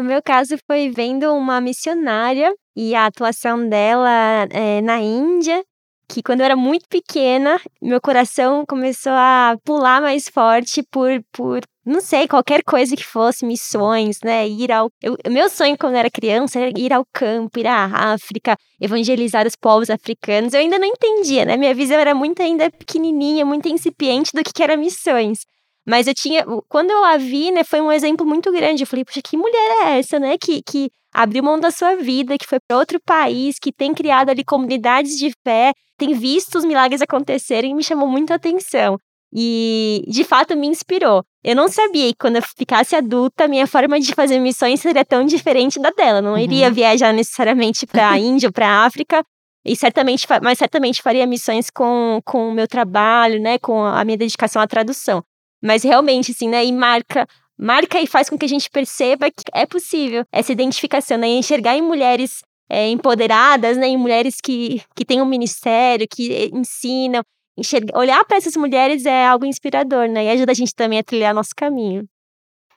No 0.00 0.06
meu 0.06 0.22
caso, 0.22 0.56
foi 0.66 0.88
vendo 0.88 1.30
uma 1.34 1.60
missionária 1.60 2.54
e 2.74 2.94
a 2.94 3.04
atuação 3.04 3.68
dela 3.68 4.48
é, 4.50 4.80
na 4.80 4.98
Índia, 4.98 5.62
que 6.08 6.22
quando 6.22 6.40
eu 6.40 6.46
era 6.46 6.56
muito 6.56 6.88
pequena, 6.88 7.60
meu 7.82 8.00
coração 8.00 8.64
começou 8.66 9.12
a 9.12 9.58
pular 9.62 10.00
mais 10.00 10.26
forte 10.26 10.82
por, 10.90 11.22
por 11.30 11.60
não 11.84 12.00
sei, 12.00 12.26
qualquer 12.26 12.62
coisa 12.64 12.96
que 12.96 13.04
fosse, 13.04 13.44
missões, 13.44 14.20
né? 14.24 14.48
Ir 14.48 14.72
ao. 14.72 14.90
Eu, 15.02 15.18
meu 15.28 15.50
sonho 15.50 15.76
quando 15.76 15.92
eu 15.92 15.98
era 15.98 16.10
criança 16.10 16.58
era 16.58 16.80
ir 16.80 16.94
ao 16.94 17.04
campo, 17.12 17.58
ir 17.58 17.66
à 17.66 18.14
África, 18.14 18.56
evangelizar 18.80 19.46
os 19.46 19.54
povos 19.54 19.90
africanos. 19.90 20.54
Eu 20.54 20.60
ainda 20.60 20.78
não 20.78 20.86
entendia, 20.86 21.44
né? 21.44 21.58
Minha 21.58 21.74
visão 21.74 21.98
era 21.98 22.14
muito 22.14 22.40
ainda 22.40 22.70
pequenininha, 22.70 23.44
muito 23.44 23.68
incipiente 23.68 24.30
do 24.32 24.42
que, 24.42 24.50
que 24.50 24.62
era 24.62 24.78
missões. 24.78 25.40
Mas 25.86 26.06
eu 26.06 26.14
tinha. 26.14 26.44
Quando 26.68 26.90
eu 26.90 27.04
a 27.04 27.16
vi, 27.16 27.50
né, 27.50 27.64
foi 27.64 27.80
um 27.80 27.90
exemplo 27.90 28.26
muito 28.26 28.50
grande. 28.52 28.82
Eu 28.82 28.86
falei, 28.86 29.04
poxa, 29.04 29.20
que 29.22 29.36
mulher 29.36 29.86
é 29.86 29.98
essa, 29.98 30.18
né? 30.18 30.36
Que, 30.38 30.62
que 30.62 30.90
abriu 31.12 31.42
mão 31.42 31.58
da 31.58 31.70
sua 31.70 31.96
vida, 31.96 32.38
que 32.38 32.46
foi 32.46 32.58
para 32.66 32.78
outro 32.78 33.00
país, 33.04 33.58
que 33.58 33.72
tem 33.72 33.92
criado 33.92 34.30
ali 34.30 34.44
comunidades 34.44 35.16
de 35.18 35.32
fé, 35.44 35.72
tem 35.98 36.14
visto 36.14 36.56
os 36.58 36.64
milagres 36.64 37.02
acontecerem 37.02 37.72
e 37.72 37.74
me 37.74 37.82
chamou 37.82 38.08
muito 38.08 38.32
a 38.32 38.36
atenção. 38.36 38.96
E 39.32 40.04
de 40.08 40.24
fato 40.24 40.56
me 40.56 40.66
inspirou. 40.66 41.22
Eu 41.42 41.56
não 41.56 41.68
sabia 41.68 42.08
que 42.08 42.18
quando 42.18 42.36
eu 42.36 42.42
ficasse 42.42 42.94
adulta, 42.96 43.48
minha 43.48 43.66
forma 43.66 43.98
de 43.98 44.12
fazer 44.12 44.38
missões 44.38 44.80
seria 44.80 45.04
tão 45.04 45.24
diferente 45.24 45.80
da 45.80 45.90
dela. 45.90 46.20
Não 46.20 46.36
iria 46.36 46.68
uhum. 46.68 46.74
viajar 46.74 47.12
necessariamente 47.12 47.86
para 47.86 48.10
a 48.10 48.18
Índia 48.18 48.48
ou 48.48 48.52
para 48.52 48.68
a 48.68 48.84
África, 48.84 49.24
e 49.64 49.76
certamente, 49.76 50.26
mas 50.42 50.58
certamente 50.58 51.02
faria 51.02 51.26
missões 51.26 51.68
com, 51.70 52.20
com 52.24 52.48
o 52.48 52.52
meu 52.52 52.66
trabalho, 52.66 53.40
né, 53.40 53.58
com 53.58 53.84
a 53.84 54.04
minha 54.04 54.16
dedicação 54.16 54.60
à 54.60 54.66
tradução. 54.66 55.22
Mas 55.62 55.82
realmente, 55.82 56.32
assim, 56.32 56.48
né? 56.48 56.64
E 56.64 56.72
marca, 56.72 57.26
marca 57.58 58.00
e 58.00 58.06
faz 58.06 58.28
com 58.28 58.38
que 58.38 58.44
a 58.44 58.48
gente 58.48 58.70
perceba 58.70 59.30
que 59.30 59.44
é 59.52 59.66
possível 59.66 60.24
essa 60.32 60.52
identificação, 60.52 61.18
né? 61.18 61.28
enxergar 61.28 61.76
em 61.76 61.82
mulheres 61.82 62.42
é, 62.68 62.88
empoderadas, 62.88 63.76
né? 63.76 63.88
Em 63.88 63.96
mulheres 63.96 64.36
que, 64.42 64.82
que 64.94 65.04
têm 65.04 65.20
um 65.20 65.26
ministério, 65.26 66.06
que 66.08 66.50
ensinam. 66.52 67.22
Enxergar, 67.58 67.98
olhar 67.98 68.24
para 68.24 68.36
essas 68.36 68.56
mulheres 68.56 69.04
é 69.04 69.26
algo 69.26 69.44
inspirador, 69.44 70.08
né? 70.08 70.24
E 70.24 70.30
ajuda 70.30 70.52
a 70.52 70.54
gente 70.54 70.74
também 70.74 70.98
a 70.98 71.04
trilhar 71.04 71.34
nosso 71.34 71.50
caminho. 71.54 72.04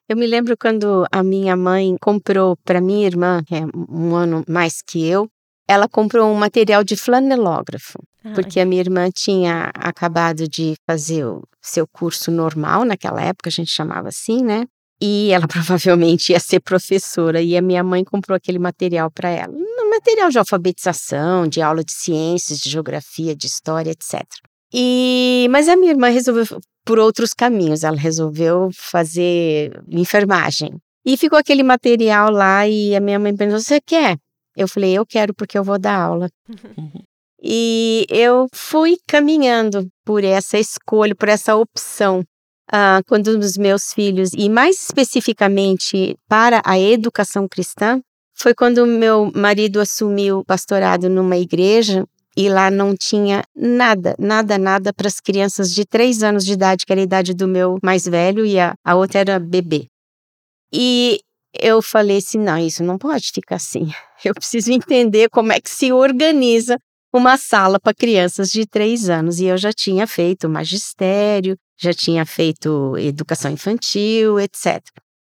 Eu 0.10 0.18
me 0.18 0.28
lembro 0.28 0.58
quando 0.58 1.06
a 1.12 1.24
minha 1.24 1.56
mãe 1.56 1.96
comprou 2.02 2.58
para 2.58 2.82
minha 2.82 3.08
irmã, 3.08 3.42
que 3.46 3.56
é 3.56 3.62
um 3.90 4.14
ano 4.16 4.44
mais 4.50 4.82
que 4.82 5.08
eu, 5.08 5.30
ela 5.68 5.88
comprou 5.88 6.30
um 6.30 6.36
material 6.36 6.84
de 6.84 6.98
flanelógrafo, 6.98 8.00
porque 8.34 8.60
a 8.60 8.66
minha 8.66 8.82
irmã 8.82 9.10
tinha 9.12 9.72
acabado 9.76 10.48
de 10.48 10.76
fazer 10.88 11.26
o 11.26 11.44
seu 11.62 11.88
curso 11.88 12.32
normal, 12.32 12.86
naquela 12.86 13.22
época 13.22 13.50
a 13.50 13.52
gente 13.52 13.72
chamava 13.72 14.10
assim, 14.10 14.44
né? 14.44 14.66
E 15.02 15.32
ela 15.32 15.48
provavelmente 15.48 16.32
ia 16.32 16.40
ser 16.40 16.60
professora, 16.62 17.42
e 17.42 17.58
a 17.58 17.62
minha 17.62 17.84
mãe 17.84 18.04
comprou 18.04 18.36
aquele 18.36 18.60
material 18.60 19.12
para 19.12 19.30
ela. 19.30 19.54
Um 19.54 19.90
material 19.90 20.30
de 20.30 20.40
alfabetização, 20.40 21.48
de 21.48 21.62
aula 21.62 21.84
de 21.84 21.92
ciências, 21.92 22.60
de 22.60 22.70
geografia, 22.70 23.36
de 23.36 23.48
história, 23.48 23.92
etc. 23.92 24.24
E, 24.74 25.48
mas 25.52 25.68
a 25.68 25.76
minha 25.76 25.92
irmã 25.92 26.10
resolveu 26.10 26.46
por 26.86 27.00
outros 27.00 27.34
caminhos, 27.34 27.84
ela 27.84 27.98
resolveu 27.98 28.70
fazer 28.74 29.72
enfermagem. 29.90 30.74
E 31.06 31.18
ficou 31.18 31.38
aquele 31.38 31.64
material 31.64 32.32
lá 32.32 32.68
e 32.68 32.96
a 32.96 33.00
minha 33.00 33.20
mãe 33.20 33.36
perguntou: 33.36 33.62
"Você 33.62 33.80
quer?" 33.80 34.18
Eu 34.56 34.68
falei, 34.68 34.94
eu 34.94 35.06
quero 35.06 35.34
porque 35.34 35.58
eu 35.58 35.64
vou 35.64 35.80
dar 35.80 36.00
aula. 36.00 36.30
e 37.44 38.06
eu 38.10 38.48
fui 38.54 38.98
caminhando 39.06 39.88
por 40.06 40.24
essa 40.24 40.58
escolha, 40.58 41.14
por 41.14 41.28
essa 41.28 41.56
opção. 41.56 42.24
Uh, 42.72 43.04
quando 43.06 43.28
os 43.28 43.58
meus 43.58 43.92
filhos, 43.94 44.30
e 44.34 44.48
mais 44.48 44.82
especificamente 44.82 46.16
para 46.30 46.62
a 46.64 46.80
educação 46.80 47.46
cristã, 47.48 48.02
foi 48.34 48.54
quando 48.54 48.86
meu 48.88 49.30
marido 49.36 49.82
assumiu 49.82 50.40
o 50.40 50.46
pastorado 50.46 51.10
numa 51.10 51.38
igreja 51.38 52.06
e 52.36 52.50
lá 52.50 52.72
não 52.72 52.96
tinha 52.96 53.44
nada, 53.56 54.16
nada, 54.18 54.58
nada 54.58 54.94
para 54.94 55.08
as 55.08 55.20
crianças 55.20 55.72
de 55.74 55.86
três 55.86 56.24
anos 56.24 56.46
de 56.46 56.54
idade, 56.54 56.86
que 56.86 56.92
era 56.94 57.02
a 57.02 57.04
idade 57.04 57.34
do 57.34 57.48
meu 57.48 57.78
mais 57.84 58.06
velho, 58.06 58.46
e 58.46 58.58
a, 58.58 58.74
a 58.84 58.96
outra 58.96 59.20
era 59.20 59.40
bebê. 59.40 59.88
E 60.74 61.20
eu 61.60 61.82
falei 61.82 62.18
assim: 62.18 62.40
não, 62.40 62.58
isso 62.58 62.84
não 62.84 62.98
pode 62.98 63.32
ficar 63.32 63.58
assim. 63.58 63.90
Eu 64.26 64.34
preciso 64.34 64.72
entender 64.72 65.30
como 65.30 65.52
é 65.52 65.60
que 65.60 65.70
se 65.70 65.92
organiza 65.92 66.78
uma 67.14 67.38
sala 67.38 67.80
para 67.80 67.94
crianças 67.94 68.50
de 68.50 68.66
três 68.66 69.10
anos. 69.10 69.40
E 69.40 69.46
eu 69.46 69.58
já 69.58 69.72
tinha 69.72 70.08
feito 70.08 70.50
magistério, 70.50 71.56
já 71.80 71.94
tinha 71.94 72.26
feito 72.26 72.98
educação 72.98 73.52
infantil, 73.52 74.40
etc. 74.40 74.82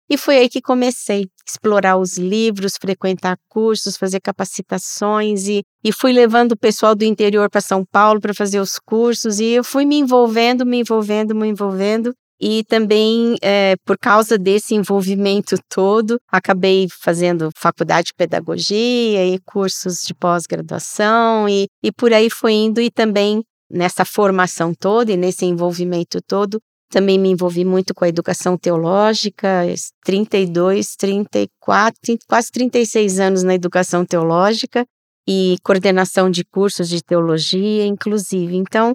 E 0.08 0.18
foi 0.18 0.36
aí 0.36 0.48
que 0.48 0.60
comecei 0.60 1.22
a 1.22 1.50
explorar 1.50 1.96
os 1.96 2.18
livros, 2.18 2.76
frequentar 2.78 3.38
cursos, 3.48 3.96
fazer 3.96 4.20
capacitações 4.20 5.48
e, 5.48 5.62
e 5.82 5.92
fui 5.92 6.12
levando 6.12 6.52
o 6.52 6.58
pessoal 6.58 6.94
do 6.94 7.04
interior 7.04 7.48
para 7.48 7.60
São 7.60 7.84
Paulo 7.84 8.20
para 8.20 8.34
fazer 8.34 8.60
os 8.60 8.78
cursos 8.78 9.40
e 9.40 9.46
eu 9.46 9.64
fui 9.64 9.86
me 9.86 9.96
envolvendo, 9.96 10.66
me 10.66 10.78
envolvendo, 10.80 11.34
me 11.34 11.48
envolvendo 11.48 12.14
e 12.46 12.62
também, 12.62 13.36
é, 13.40 13.74
por 13.86 13.96
causa 13.96 14.36
desse 14.36 14.74
envolvimento 14.74 15.56
todo, 15.66 16.20
acabei 16.30 16.86
fazendo 16.90 17.48
faculdade 17.56 18.08
de 18.08 18.14
pedagogia 18.14 19.26
e 19.26 19.38
cursos 19.46 20.04
de 20.04 20.12
pós-graduação, 20.14 21.48
e, 21.48 21.68
e 21.82 21.90
por 21.90 22.12
aí 22.12 22.28
foi 22.28 22.52
indo. 22.52 22.82
E 22.82 22.90
também 22.90 23.42
nessa 23.70 24.04
formação 24.04 24.74
toda 24.78 25.10
e 25.10 25.16
nesse 25.16 25.46
envolvimento 25.46 26.18
todo, 26.20 26.60
também 26.90 27.18
me 27.18 27.30
envolvi 27.30 27.64
muito 27.64 27.94
com 27.94 28.04
a 28.04 28.08
educação 28.10 28.58
teológica, 28.58 29.64
32, 30.04 30.96
34, 30.96 32.18
quase 32.28 32.50
36 32.52 33.20
anos 33.20 33.42
na 33.42 33.54
educação 33.54 34.04
teológica 34.04 34.84
e 35.26 35.56
coordenação 35.64 36.30
de 36.30 36.44
cursos 36.44 36.90
de 36.90 37.02
teologia, 37.02 37.86
inclusive. 37.86 38.54
Então, 38.54 38.94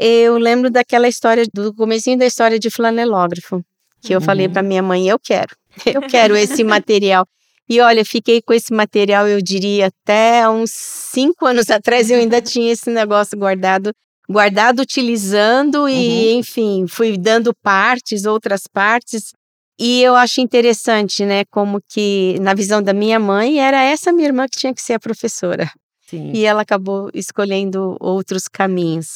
eu 0.00 0.38
lembro 0.38 0.70
daquela 0.70 1.06
história, 1.06 1.44
do 1.52 1.74
comecinho 1.74 2.18
da 2.18 2.24
história 2.24 2.58
de 2.58 2.70
flanelógrafo, 2.70 3.62
que 4.00 4.14
eu 4.14 4.18
uhum. 4.18 4.24
falei 4.24 4.48
para 4.48 4.62
minha 4.62 4.82
mãe, 4.82 5.06
eu 5.06 5.18
quero, 5.18 5.54
eu 5.84 6.00
quero 6.02 6.34
esse 6.38 6.64
material. 6.64 7.26
E 7.68 7.80
olha, 7.80 8.04
fiquei 8.04 8.40
com 8.40 8.52
esse 8.52 8.72
material, 8.72 9.28
eu 9.28 9.40
diria, 9.40 9.88
até 9.88 10.48
uns 10.48 10.70
cinco 10.72 11.46
anos 11.46 11.68
atrás 11.70 12.10
eu 12.10 12.18
ainda 12.18 12.40
tinha 12.40 12.72
esse 12.72 12.90
negócio 12.90 13.38
guardado, 13.38 13.92
guardado, 14.28 14.80
utilizando 14.80 15.88
e, 15.88 16.32
uhum. 16.32 16.38
enfim, 16.38 16.86
fui 16.88 17.18
dando 17.18 17.54
partes, 17.62 18.24
outras 18.24 18.62
partes. 18.66 19.32
E 19.78 20.02
eu 20.02 20.14
acho 20.14 20.40
interessante, 20.40 21.24
né, 21.24 21.44
como 21.50 21.80
que 21.88 22.36
na 22.40 22.54
visão 22.54 22.82
da 22.82 22.92
minha 22.92 23.18
mãe 23.18 23.60
era 23.60 23.82
essa 23.82 24.12
minha 24.12 24.28
irmã 24.28 24.46
que 24.46 24.58
tinha 24.58 24.74
que 24.74 24.82
ser 24.82 24.94
a 24.94 25.00
professora. 25.00 25.70
Sim. 26.06 26.32
E 26.34 26.44
ela 26.44 26.62
acabou 26.62 27.10
escolhendo 27.14 27.96
outros 28.00 28.48
caminhos. 28.48 29.14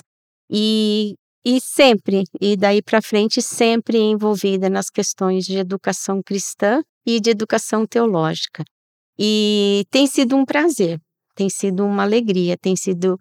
E, 0.54 1.14
e 1.44 1.60
sempre, 1.60 2.22
e 2.40 2.56
daí 2.56 2.80
para 2.80 3.02
frente, 3.02 3.42
sempre 3.42 3.98
envolvida 3.98 4.70
nas 4.70 4.88
questões 4.88 5.44
de 5.44 5.58
educação 5.58 6.22
cristã 6.22 6.82
e 7.04 7.18
de 7.18 7.30
educação 7.30 7.84
teológica. 7.84 8.62
E 9.18 9.84
tem 9.90 10.06
sido 10.06 10.36
um 10.36 10.44
prazer, 10.44 11.00
tem 11.34 11.50
sido 11.50 11.84
uma 11.84 12.04
alegria, 12.04 12.56
tem 12.56 12.76
sido 12.76 13.18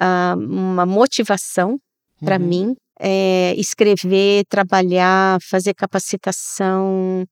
uh, 0.00 0.38
uma 0.38 0.86
motivação 0.86 1.78
para 2.20 2.38
uhum. 2.38 2.46
mim 2.46 2.76
é, 3.00 3.54
escrever, 3.56 4.44
trabalhar, 4.46 5.38
fazer 5.40 5.72
capacitação. 5.72 7.24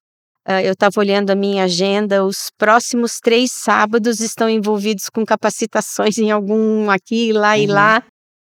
Uh, 0.49 0.61
eu 0.65 0.73
estava 0.73 0.99
olhando 0.99 1.31
a 1.31 1.35
minha 1.35 1.65
agenda, 1.65 2.25
os 2.25 2.51
próximos 2.57 3.21
três 3.21 3.53
sábados 3.53 4.21
estão 4.21 4.49
envolvidos 4.49 5.11
com 5.11 5.25
capacitações 5.27 6.17
em 6.19 6.31
algum 6.31 6.91
aqui, 6.91 7.33
lá 7.33 7.55
uhum. 7.55 7.63
e 7.63 7.67
lá. 7.67 8.03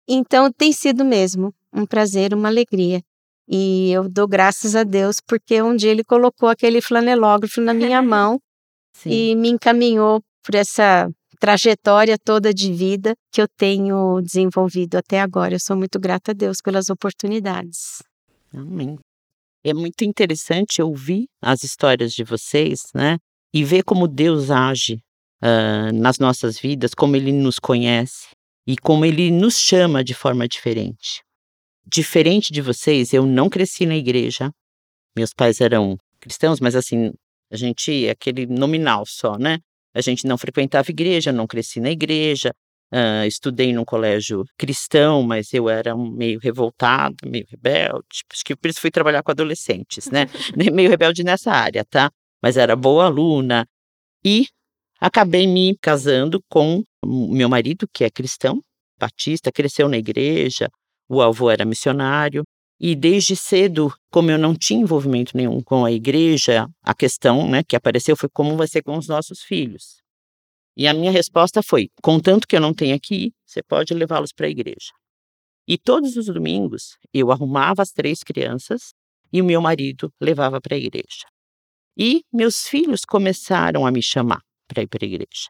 Então 0.09 0.53
tem 0.53 0.73
sido 0.73 1.05
mesmo 1.05 1.55
um 1.73 1.87
prazer, 1.87 2.35
uma 2.35 2.49
alegria. 2.49 3.03
E 3.49 3.91
eu 3.91 4.09
dou 4.09 4.27
graças 4.27 4.75
a 4.75 4.85
Deus 4.85 5.17
porque 5.21 5.61
um 5.61 5.77
dia 5.77 5.91
ele 5.91 6.05
colocou 6.05 6.49
aquele 6.49 6.81
flanelógrafo 6.81 7.61
na 7.61 7.75
minha 7.75 8.01
mão 8.03 8.41
e 9.05 9.35
me 9.35 9.51
encaminhou 9.51 10.23
por 10.43 10.55
essa 10.55 11.11
trajetória 11.39 12.17
toda 12.19 12.55
de 12.55 12.73
vida 12.73 13.15
que 13.31 13.41
eu 13.41 13.47
tenho 13.57 14.21
desenvolvido 14.23 14.97
até 14.97 15.21
agora. 15.21 15.55
Eu 15.55 15.61
sou 15.61 15.77
muito 15.77 15.99
grata 15.99 16.31
a 16.31 16.35
Deus 16.35 16.59
pelas 16.63 16.89
oportunidades. 16.89 18.03
Amém. 18.53 18.99
É 19.63 19.75
muito 19.75 20.05
interessante 20.05 20.81
ouvir 20.81 21.27
as 21.43 21.65
histórias 21.65 22.13
de 22.13 22.23
vocês, 22.23 22.85
né? 22.95 23.19
E 23.53 23.65
ver 23.65 23.83
como 23.83 24.07
Deus 24.07 24.51
age 24.51 25.01
uh, 25.43 25.93
nas 25.95 26.19
nossas 26.19 26.59
vidas, 26.59 26.95
como 26.95 27.17
Ele 27.17 27.33
nos 27.33 27.59
conhece 27.59 28.29
e 28.67 28.77
como 28.77 29.05
ele 29.05 29.31
nos 29.31 29.57
chama 29.57 30.03
de 30.03 30.15
forma 30.15 30.49
diferente. 30.49 31.23
Diferente 31.87 32.53
de 32.53 32.63
vocês, 32.63 33.13
eu 33.13 33.27
não 33.27 33.49
cresci 33.49 33.85
na 33.85 33.97
igreja. 33.97 34.51
Meus 35.17 35.33
pais 35.35 35.61
eram 35.61 35.99
cristãos, 36.19 36.61
mas 36.61 36.75
assim, 36.75 37.13
a 37.51 37.57
gente, 37.57 38.09
aquele 38.09 38.47
nominal 38.47 39.05
só, 39.07 39.37
né? 39.39 39.59
A 39.95 40.01
gente 40.01 40.27
não 40.27 40.37
frequentava 40.37 40.91
igreja, 40.91 41.31
não 41.31 41.47
cresci 41.47 41.79
na 41.79 41.91
igreja. 41.91 42.53
Uh, 42.93 43.27
estudei 43.27 43.73
num 43.73 43.85
colégio 43.85 44.45
cristão, 44.57 45.23
mas 45.23 45.53
eu 45.53 45.69
era 45.69 45.97
meio 45.97 46.39
revoltada, 46.39 47.17
meio 47.25 47.45
rebelde. 47.49 48.23
Acho 48.33 48.45
que 48.45 48.55
por 48.55 48.69
isso 48.69 48.81
fui 48.81 48.91
trabalhar 48.91 49.23
com 49.23 49.31
adolescentes, 49.31 50.11
né? 50.11 50.27
meio 50.73 50.89
rebelde 50.89 51.25
nessa 51.25 51.51
área, 51.51 51.85
tá? 51.85 52.11
Mas 52.43 52.57
era 52.57 52.77
boa 52.77 53.07
aluna. 53.07 53.67
E 54.25 54.47
acabei 55.05 55.47
me 55.47 55.77
casando 55.83 56.43
com 56.49 56.83
meu 57.05 57.47
marido, 57.47 57.87
que 57.93 58.05
é 58.05 58.11
cristão, 58.11 58.63
batista, 58.99 59.53
cresceu 59.53 59.87
na 59.87 59.99
igreja, 59.99 60.71
o 61.07 61.21
avô 61.21 61.51
era 61.51 61.67
missionário. 61.67 62.43
E 62.81 62.97
desde 62.97 63.37
cedo, 63.37 63.93
como 64.11 64.31
eu 64.31 64.39
não 64.39 64.55
tinha 64.55 64.81
envolvimento 64.81 65.37
nenhum 65.37 65.63
com 65.63 65.85
a 65.85 65.93
igreja, 65.93 66.67
a 66.83 66.95
questão 66.95 67.49
né, 67.49 67.63
que 67.63 67.77
apareceu 67.77 68.17
foi 68.17 68.29
como 68.33 68.57
vai 68.57 68.67
ser 68.67 68.83
com 68.83 68.97
os 68.97 69.07
nossos 69.07 69.43
filhos. 69.43 70.03
E 70.77 70.89
a 70.89 70.95
minha 70.95 71.11
resposta 71.11 71.63
foi: 71.63 71.89
contanto 72.03 72.49
que 72.49 72.57
eu 72.57 72.61
não 72.61 72.73
tenha 72.73 72.99
que 72.99 73.27
ir, 73.27 73.33
você 73.45 73.63
pode 73.63 73.93
levá-los 73.93 74.33
para 74.33 74.47
a 74.47 74.51
igreja. 74.51 74.91
E 75.69 75.79
todos 75.79 76.17
os 76.17 76.27
domingos 76.27 76.97
eu 77.13 77.31
arrumava 77.31 77.83
as 77.83 77.91
três 77.91 78.23
crianças 78.23 78.93
e 79.33 79.41
o 79.41 79.45
meu 79.45 79.61
marido 79.61 80.11
levava 80.21 80.61
para 80.61 80.75
a 80.75 80.79
igreja. 80.79 81.27
E 81.97 82.23
meus 82.33 82.67
filhos 82.67 83.03
começaram 83.05 83.87
a 83.87 83.93
me 83.93 84.03
chamar 84.03 84.41
para 84.69 84.83
ir 84.83 84.87
para 84.87 85.05
a 85.05 85.07
igreja. 85.07 85.49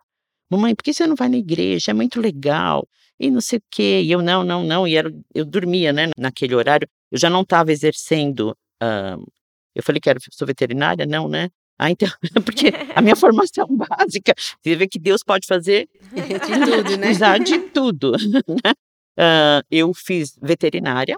Mamãe, 0.51 0.75
por 0.75 0.83
que 0.83 0.93
você 0.93 1.07
não 1.07 1.17
vai 1.17 1.29
na 1.29 1.37
igreja? 1.37 1.91
É 1.91 1.95
muito 1.95 2.21
legal. 2.21 2.87
E 3.19 3.31
não 3.31 3.41
sei 3.41 3.59
o 3.59 3.63
quê. 3.71 4.03
E 4.03 4.11
eu, 4.11 4.23
não, 4.23 4.45
não, 4.45 4.63
não. 4.65 4.87
E 4.87 4.97
era, 4.97 5.13
eu 5.35 5.45
dormia, 5.45 5.93
né, 5.93 6.11
naquele 6.17 6.55
horário. 6.55 6.89
Eu 7.11 7.19
já 7.19 7.31
não 7.31 7.43
estava 7.43 7.73
exercendo. 7.73 8.57
Eu 9.75 9.83
falei 9.83 10.01
que 10.01 10.11
era, 10.11 10.19
sou 10.31 10.47
veterinária? 10.47 11.07
Não, 11.07 11.29
né? 11.29 11.49
Ah, 11.79 11.91
então, 11.91 12.09
porque 12.45 12.73
a 12.95 13.03
minha 13.03 13.17
formação 13.17 13.67
básica, 13.77 14.35
você 14.63 14.77
vê 14.77 14.87
que 14.87 14.99
Deus 14.99 15.23
pode 15.23 15.47
fazer 15.47 15.89
de 16.13 16.39
tudo, 16.39 16.97
né? 16.97 17.11
Usar 17.11 17.39
de 17.39 17.59
tudo. 17.71 18.13
Né? 18.13 18.73
Uh, 19.19 19.65
eu 19.71 19.93
fiz 19.95 20.39
veterinária, 20.41 21.17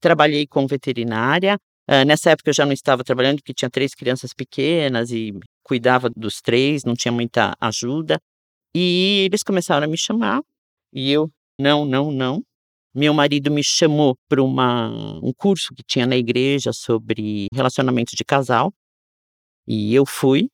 trabalhei 0.00 0.46
com 0.46 0.66
veterinária. 0.66 1.58
Uh, 1.88 2.04
nessa 2.06 2.30
época 2.30 2.50
eu 2.50 2.54
já 2.54 2.66
não 2.66 2.72
estava 2.72 3.02
trabalhando, 3.02 3.36
porque 3.38 3.54
tinha 3.54 3.70
três 3.70 3.94
crianças 3.94 4.34
pequenas 4.34 5.10
e 5.10 5.32
cuidava 5.62 6.10
dos 6.14 6.40
três, 6.42 6.84
não 6.84 6.94
tinha 6.94 7.12
muita 7.12 7.54
ajuda. 7.58 8.20
E 8.74 9.24
eles 9.24 9.42
começaram 9.42 9.86
a 9.86 9.88
me 9.88 9.96
chamar, 9.96 10.42
e 10.92 11.10
eu, 11.10 11.30
não, 11.58 11.84
não, 11.84 12.12
não. 12.12 12.42
Meu 12.94 13.14
marido 13.14 13.50
me 13.50 13.62
chamou 13.62 14.16
para 14.28 14.42
um 14.42 15.32
curso 15.36 15.74
que 15.74 15.82
tinha 15.82 16.06
na 16.06 16.16
igreja 16.16 16.72
sobre 16.72 17.46
relacionamento 17.52 18.14
de 18.16 18.24
casal. 18.24 18.72
E 19.66 19.94
eu 19.94 20.04
fui 20.04 20.48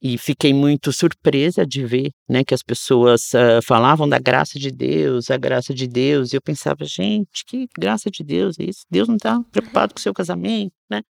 e 0.00 0.16
fiquei 0.16 0.54
muito 0.54 0.92
surpresa 0.92 1.66
de 1.66 1.84
ver, 1.84 2.10
né, 2.28 2.44
que 2.44 2.54
as 2.54 2.62
pessoas 2.62 3.32
uh, 3.34 3.60
falavam 3.62 4.08
da 4.08 4.18
graça 4.18 4.58
de 4.58 4.70
Deus, 4.70 5.30
a 5.30 5.36
graça 5.36 5.74
de 5.74 5.88
Deus. 5.88 6.32
E 6.32 6.36
eu 6.36 6.42
pensava, 6.42 6.84
gente, 6.84 7.44
que 7.44 7.68
graça 7.76 8.10
de 8.10 8.22
Deus 8.22 8.58
é 8.60 8.64
isso? 8.64 8.84
Deus 8.88 9.08
não 9.08 9.16
está 9.16 9.42
preocupado 9.50 9.94
com 9.94 9.98
o 9.98 10.02
seu 10.02 10.14
casamento, 10.14 10.72
né? 10.88 11.02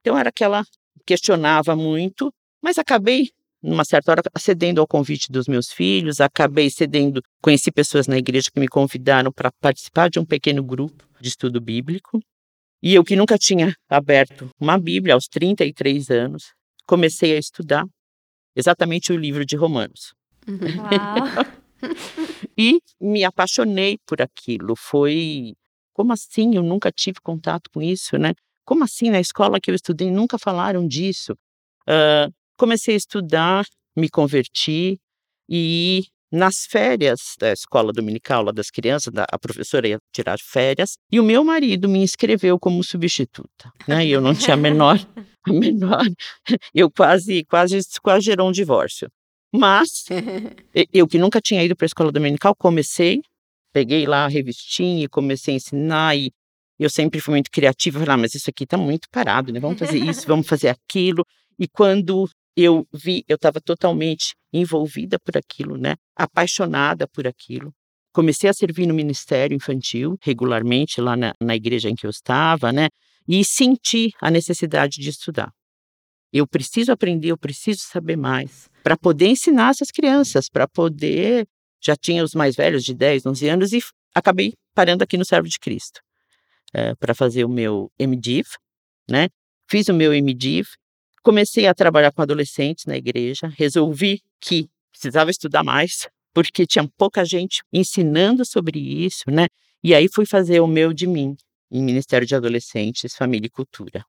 Então 0.00 0.18
era 0.18 0.30
aquela 0.30 0.64
questionava 1.06 1.76
muito, 1.76 2.32
mas 2.62 2.78
acabei 2.78 3.28
numa 3.62 3.84
certa 3.84 4.10
hora 4.10 4.22
cedendo 4.38 4.80
ao 4.80 4.86
convite 4.86 5.30
dos 5.30 5.46
meus 5.46 5.70
filhos, 5.70 6.20
acabei 6.20 6.68
cedendo, 6.68 7.22
conheci 7.40 7.70
pessoas 7.70 8.08
na 8.08 8.18
igreja 8.18 8.50
que 8.52 8.58
me 8.58 8.66
convidaram 8.66 9.30
para 9.30 9.52
participar 9.60 10.10
de 10.10 10.18
um 10.18 10.24
pequeno 10.24 10.64
grupo 10.64 11.06
de 11.20 11.28
estudo 11.28 11.60
bíblico. 11.60 12.20
E 12.82 12.94
eu 12.94 13.04
que 13.04 13.14
nunca 13.14 13.38
tinha 13.38 13.72
aberto 13.88 14.50
uma 14.58 14.76
Bíblia 14.76 15.14
aos 15.14 15.28
33 15.28 16.10
anos, 16.10 16.52
comecei 16.84 17.36
a 17.36 17.38
estudar 17.38 17.84
exatamente 18.54 19.12
o 19.12 19.16
livro 19.16 19.44
de 19.44 19.56
Romanos. 19.56 20.14
e 22.56 22.80
me 23.00 23.24
apaixonei 23.24 23.98
por 24.06 24.20
aquilo. 24.20 24.74
Foi 24.76 25.54
como 25.92 26.12
assim? 26.12 26.54
Eu 26.54 26.62
nunca 26.62 26.90
tive 26.90 27.20
contato 27.20 27.70
com 27.70 27.82
isso, 27.82 28.16
né? 28.16 28.34
Como 28.64 28.84
assim 28.84 29.10
na 29.10 29.20
escola 29.20 29.60
que 29.60 29.70
eu 29.70 29.74
estudei 29.74 30.10
nunca 30.10 30.38
falaram 30.38 30.86
disso? 30.86 31.32
Uh, 31.82 32.32
comecei 32.56 32.94
a 32.94 32.96
estudar, 32.96 33.66
me 33.96 34.08
converti 34.08 35.00
e 35.48 36.06
nas 36.32 36.64
férias 36.64 37.36
da 37.38 37.52
escola 37.52 37.92
dominical 37.92 38.42
lá 38.42 38.52
das 38.52 38.70
crianças, 38.70 39.12
a 39.14 39.38
professora 39.38 39.86
ia 39.86 39.98
tirar 40.10 40.38
férias, 40.40 40.96
e 41.10 41.20
o 41.20 41.22
meu 41.22 41.44
marido 41.44 41.88
me 41.88 41.98
inscreveu 41.98 42.58
como 42.58 42.82
substituta, 42.82 43.70
né? 43.86 44.06
E 44.06 44.10
eu 44.10 44.20
não 44.20 44.34
tinha 44.34 44.54
a 44.54 44.56
menor, 44.56 44.98
a 45.46 45.52
menor, 45.52 46.06
eu 46.74 46.90
quase, 46.90 47.44
quase, 47.44 47.78
quase 48.02 48.24
gerou 48.24 48.48
um 48.48 48.52
divórcio. 48.52 49.08
Mas 49.52 50.06
eu 50.92 51.06
que 51.06 51.18
nunca 51.18 51.40
tinha 51.40 51.62
ido 51.62 51.76
para 51.76 51.84
a 51.84 51.88
escola 51.88 52.10
dominical, 52.10 52.54
comecei, 52.56 53.20
peguei 53.70 54.06
lá 54.06 54.24
a 54.24 54.28
revistinha 54.28 55.04
e 55.04 55.08
comecei 55.08 55.54
a 55.54 55.56
ensinar 55.58 56.16
e 56.16 56.32
eu 56.78 56.88
sempre 56.90 57.20
fui 57.20 57.34
muito 57.34 57.50
criativa, 57.50 58.00
falei, 58.00 58.14
ah, 58.14 58.16
mas 58.16 58.34
isso 58.34 58.48
aqui 58.48 58.64
está 58.64 58.76
muito 58.76 59.08
parado, 59.10 59.52
né? 59.52 59.60
Vamos 59.60 59.78
fazer 59.78 59.98
isso, 59.98 60.26
vamos 60.26 60.46
fazer 60.46 60.68
aquilo. 60.68 61.24
E 61.58 61.68
quando 61.68 62.28
eu 62.56 62.86
vi, 62.92 63.24
eu 63.28 63.36
estava 63.36 63.60
totalmente 63.60 64.34
envolvida 64.52 65.18
por 65.18 65.36
aquilo, 65.36 65.76
né? 65.76 65.94
Apaixonada 66.16 67.08
por 67.08 67.26
aquilo. 67.26 67.72
Comecei 68.12 68.48
a 68.48 68.52
servir 68.52 68.86
no 68.86 68.92
ministério 68.92 69.54
infantil 69.54 70.18
regularmente 70.20 71.00
lá 71.00 71.16
na, 71.16 71.32
na 71.40 71.56
igreja 71.56 71.88
em 71.88 71.94
que 71.94 72.06
eu 72.06 72.10
estava, 72.10 72.70
né? 72.72 72.88
E 73.26 73.42
senti 73.44 74.10
a 74.20 74.30
necessidade 74.30 75.00
de 75.00 75.08
estudar. 75.08 75.50
Eu 76.32 76.46
preciso 76.46 76.92
aprender, 76.92 77.28
eu 77.28 77.38
preciso 77.38 77.82
saber 77.82 78.16
mais 78.16 78.68
para 78.82 78.96
poder 78.96 79.28
ensinar 79.28 79.70
essas 79.70 79.90
crianças, 79.90 80.48
para 80.48 80.68
poder. 80.68 81.46
Já 81.84 81.96
tinha 81.96 82.22
os 82.22 82.34
mais 82.34 82.54
velhos 82.54 82.84
de 82.84 82.94
10, 82.94 83.26
11 83.26 83.48
anos 83.48 83.72
e 83.72 83.80
acabei 84.14 84.52
parando 84.74 85.02
aqui 85.02 85.16
no 85.16 85.24
Servo 85.24 85.48
de 85.48 85.58
Cristo 85.58 86.00
é, 86.72 86.90
eh, 86.90 86.94
para 86.94 87.14
fazer 87.14 87.44
o 87.44 87.48
meu 87.48 87.90
MDiv, 87.98 88.46
né? 89.10 89.28
Fiz 89.68 89.88
o 89.88 89.94
meu 89.94 90.12
MDiv 90.12 90.68
Comecei 91.22 91.66
a 91.66 91.74
trabalhar 91.74 92.12
com 92.12 92.22
adolescentes 92.22 92.84
na 92.86 92.96
igreja, 92.96 93.48
resolvi 93.56 94.20
que 94.40 94.68
precisava 94.90 95.30
estudar 95.30 95.62
mais, 95.62 96.08
porque 96.34 96.66
tinha 96.66 96.88
pouca 96.96 97.24
gente 97.24 97.62
ensinando 97.72 98.44
sobre 98.44 98.78
isso, 98.78 99.24
né? 99.30 99.46
E 99.84 99.94
aí 99.94 100.08
fui 100.08 100.24
fazer 100.26 100.60
o 100.60 100.66
meu 100.66 100.92
de 100.92 101.06
mim, 101.06 101.36
em 101.70 101.82
Ministério 101.82 102.26
de 102.26 102.34
Adolescentes, 102.34 103.14
Família 103.14 103.46
e 103.46 103.50
Cultura. 103.50 104.04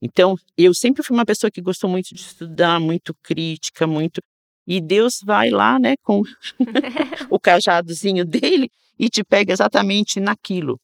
Então, 0.00 0.36
eu 0.56 0.72
sempre 0.72 1.02
fui 1.02 1.16
uma 1.16 1.26
pessoa 1.26 1.50
que 1.50 1.60
gostou 1.60 1.90
muito 1.90 2.14
de 2.14 2.20
estudar, 2.20 2.78
muito 2.78 3.12
crítica, 3.22 3.86
muito. 3.86 4.20
E 4.66 4.80
Deus 4.80 5.20
vai 5.24 5.50
lá, 5.50 5.78
né, 5.78 5.96
com 6.02 6.22
o 7.30 7.40
cajadozinho 7.40 8.24
dele 8.24 8.70
e 8.98 9.08
te 9.08 9.24
pega 9.24 9.52
exatamente 9.52 10.20
naquilo, 10.20 10.78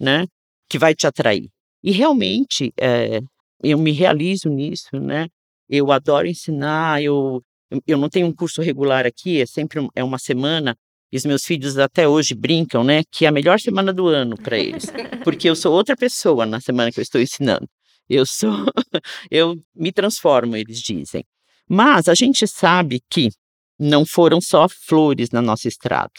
né, 0.00 0.26
que 0.68 0.78
vai 0.78 0.94
te 0.94 1.06
atrair. 1.06 1.50
E 1.82 1.90
realmente, 1.90 2.72
é, 2.80 3.20
eu 3.62 3.78
me 3.78 3.92
realizo 3.92 4.48
nisso, 4.48 4.98
né? 4.98 5.28
Eu 5.68 5.90
adoro 5.92 6.26
ensinar, 6.26 7.02
eu, 7.02 7.42
eu 7.86 7.98
não 7.98 8.08
tenho 8.08 8.26
um 8.26 8.32
curso 8.32 8.60
regular 8.62 9.06
aqui, 9.06 9.40
é 9.40 9.46
sempre 9.46 9.86
é 9.94 10.04
uma 10.04 10.18
semana, 10.18 10.76
e 11.10 11.16
os 11.16 11.24
meus 11.24 11.44
filhos 11.44 11.78
até 11.78 12.08
hoje 12.08 12.34
brincam, 12.34 12.82
né, 12.82 13.02
que 13.10 13.24
é 13.24 13.28
a 13.28 13.32
melhor 13.32 13.60
semana 13.60 13.92
do 13.92 14.08
ano 14.08 14.36
para 14.36 14.58
eles, 14.58 14.86
porque 15.22 15.48
eu 15.48 15.54
sou 15.54 15.72
outra 15.72 15.96
pessoa 15.96 16.44
na 16.44 16.60
semana 16.60 16.90
que 16.90 16.98
eu 16.98 17.02
estou 17.02 17.20
ensinando. 17.20 17.68
Eu 18.08 18.26
sou, 18.26 18.50
eu 19.30 19.56
me 19.74 19.92
transformo, 19.92 20.56
eles 20.56 20.80
dizem. 20.80 21.24
Mas 21.68 22.08
a 22.08 22.14
gente 22.14 22.46
sabe 22.46 23.00
que 23.08 23.30
não 23.78 24.04
foram 24.04 24.40
só 24.40 24.68
flores 24.68 25.30
na 25.30 25.40
nossa 25.40 25.68
estrada. 25.68 26.12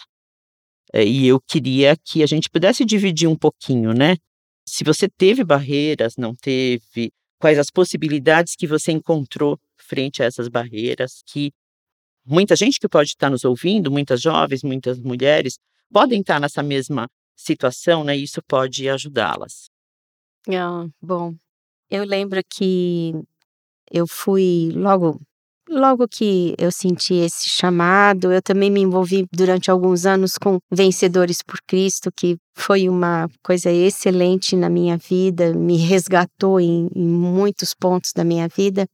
É, 0.94 1.04
e 1.04 1.28
eu 1.28 1.40
queria 1.42 1.96
que 2.04 2.24
a 2.24 2.26
gente 2.26 2.50
pudesse 2.50 2.86
dividir 2.86 3.28
um 3.28 3.36
pouquinho, 3.36 3.94
né? 3.94 4.16
Se 4.68 4.84
você 4.84 5.10
teve 5.10 5.44
barreiras, 5.44 6.16
não 6.18 6.34
teve, 6.34 7.12
quais 7.40 7.60
as 7.60 7.70
possibilidades 7.70 8.56
que 8.56 8.68
você 8.68 8.92
encontrou 8.92 9.60
frente 9.78 10.22
a 10.22 10.26
essas 10.26 10.48
barreiras 10.48 11.22
que 11.26 11.52
muita 12.26 12.56
gente 12.56 12.80
que 12.80 12.90
pode 12.90 13.10
estar 13.10 13.30
nos 13.30 13.46
ouvindo, 13.46 13.92
muitas 13.92 14.22
jovens, 14.22 14.64
muitas 14.64 15.00
mulheres, 15.00 15.58
podem 15.92 16.22
estar 16.22 16.40
nessa 16.40 16.64
mesma 16.64 17.08
situação, 17.36 18.04
né? 18.04 18.18
E 18.18 18.24
isso 18.24 18.42
pode 18.48 18.90
ajudá-las. 18.90 19.70
Ah, 20.50 20.88
bom, 21.02 21.36
eu 21.90 22.04
lembro 22.04 22.42
que 22.50 23.14
eu 23.92 24.08
fui 24.08 24.72
logo 24.74 25.22
Logo 25.68 26.08
que 26.08 26.54
eu 26.60 26.72
senti 26.72 27.16
esse 27.16 27.50
chamado, 27.50 28.32
eu 28.32 28.42
também 28.42 28.70
me 28.70 28.82
envolvi 28.82 29.26
durante 29.34 29.72
alguns 29.72 30.06
anos 30.06 30.38
com 30.38 30.60
Vencedores 30.72 31.42
por 31.42 31.58
Cristo, 31.68 32.12
que 32.16 32.38
foi 32.56 32.88
uma 32.88 33.28
coisa 33.44 33.72
excelente 33.72 34.56
na 34.56 34.70
minha 34.70 34.96
vida, 34.96 35.54
me 35.54 35.78
resgatou 35.78 36.60
em, 36.60 36.88
em 36.96 37.08
muitos 37.08 37.74
pontos 37.74 38.12
da 38.16 38.24
minha 38.24 38.48
vida. 38.48 38.86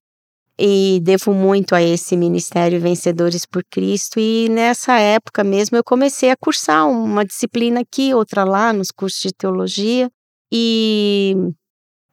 E 0.57 0.99
devo 1.03 1.33
muito 1.33 1.75
a 1.75 1.81
esse 1.81 2.15
ministério 2.15 2.79
Vencedores 2.79 3.45
por 3.45 3.63
Cristo. 3.69 4.19
E 4.19 4.47
nessa 4.49 4.97
época 4.97 5.43
mesmo 5.43 5.75
eu 5.75 5.83
comecei 5.83 6.29
a 6.29 6.37
cursar 6.37 6.87
uma 6.87 7.25
disciplina 7.25 7.81
aqui, 7.81 8.13
outra 8.13 8.43
lá, 8.45 8.71
nos 8.71 8.91
cursos 8.91 9.21
de 9.21 9.33
teologia. 9.33 10.09
E 10.51 11.35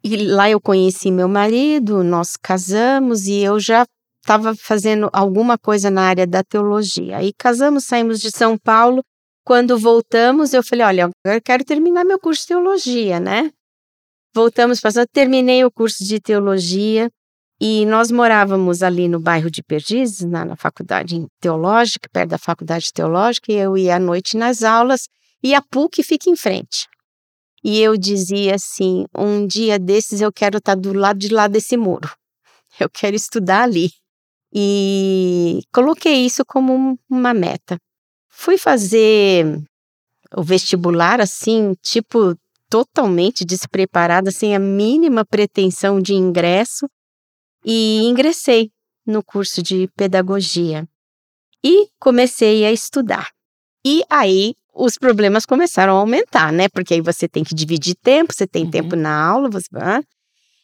e 0.03 0.17
lá 0.17 0.49
eu 0.49 0.61
conheci 0.61 1.11
meu 1.11 1.29
marido, 1.29 2.05
nós 2.05 2.37
casamos 2.37 3.27
e 3.27 3.41
eu 3.41 3.59
já 3.59 3.85
estava 4.29 4.55
fazendo 4.55 5.09
alguma 5.11 5.57
coisa 5.57 5.91
na 5.91 6.03
área 6.03 6.27
da 6.27 6.45
teologia. 6.45 7.17
Aí 7.17 7.33
casamos, 7.33 7.85
saímos 7.85 8.21
de 8.21 8.31
São 8.31 8.59
Paulo 8.59 9.03
quando 9.43 9.79
voltamos, 9.79 10.53
eu 10.53 10.63
falei: 10.63 10.85
olha, 10.85 11.11
eu 11.25 11.43
quero 11.43 11.65
terminar 11.65 12.05
meu 12.05 12.19
curso 12.19 12.43
de 12.43 12.49
teologia, 12.49 13.19
né? 13.19 13.51
Voltamos, 14.35 14.81
passando, 14.81 15.07
terminei 15.11 15.65
o 15.65 15.71
curso 15.71 16.05
de 16.05 16.21
teologia 16.21 17.11
e 17.59 17.87
nós 17.87 18.11
morávamos 18.11 18.83
ali 18.83 19.09
no 19.09 19.19
bairro 19.19 19.51
de 19.51 19.63
Perdizes, 19.63 20.21
na, 20.21 20.45
na 20.45 20.57
faculdade 20.57 21.27
teológica, 21.41 22.07
perto 22.13 22.29
da 22.29 22.39
faculdade 22.39 22.93
teológica, 22.93 23.51
e 23.51 23.57
eu 23.57 23.79
ia 23.79 23.97
à 23.97 23.99
noite 23.99 24.37
nas 24.37 24.63
aulas 24.63 25.09
e 25.43 25.55
a 25.55 25.63
PUC 25.63 26.03
fica 26.03 26.29
em 26.29 26.37
frente. 26.37 26.87
E 27.65 27.81
eu 27.81 27.97
dizia 27.97 28.57
assim: 28.57 29.07
um 29.17 29.47
dia 29.47 29.79
desses 29.79 30.21
eu 30.21 30.31
quero 30.31 30.59
estar 30.59 30.75
do 30.75 30.93
lado 30.93 31.19
de 31.19 31.33
lá 31.33 31.49
desse 31.49 31.79
muro. 31.79 32.11
Eu 32.79 32.91
quero 32.91 33.17
estudar 33.17 33.63
ali. 33.63 33.91
E 34.53 35.61
coloquei 35.73 36.25
isso 36.25 36.45
como 36.45 36.99
uma 37.09 37.35
meta. 37.35 37.79
Fui 38.29 38.57
fazer 38.57 39.63
o 40.37 40.43
vestibular 40.43 41.21
assim, 41.21 41.75
tipo, 41.83 42.37
totalmente 42.69 43.45
despreparada, 43.45 44.31
sem 44.31 44.55
a 44.55 44.59
mínima 44.59 45.25
pretensão 45.25 46.01
de 46.01 46.15
ingresso, 46.15 46.87
e 47.65 48.05
ingressei 48.05 48.71
no 49.07 49.23
curso 49.23 49.63
de 49.63 49.89
pedagogia. 49.97 50.87
E 51.65 51.89
comecei 51.99 52.65
a 52.65 52.73
estudar. 52.73 53.29
E 53.85 54.03
aí 54.09 54.55
os 54.73 54.97
problemas 54.97 55.45
começaram 55.45 55.97
a 55.97 56.01
aumentar, 56.01 56.53
né? 56.53 56.69
Porque 56.69 56.95
aí 56.95 57.01
você 57.01 57.27
tem 57.27 57.43
que 57.43 57.55
dividir 57.55 57.97
tempo, 57.97 58.33
você 58.33 58.47
tem 58.47 58.65
uhum. 58.65 58.71
tempo 58.71 58.95
na 58.95 59.27
aula, 59.27 59.51
você. 59.51 59.69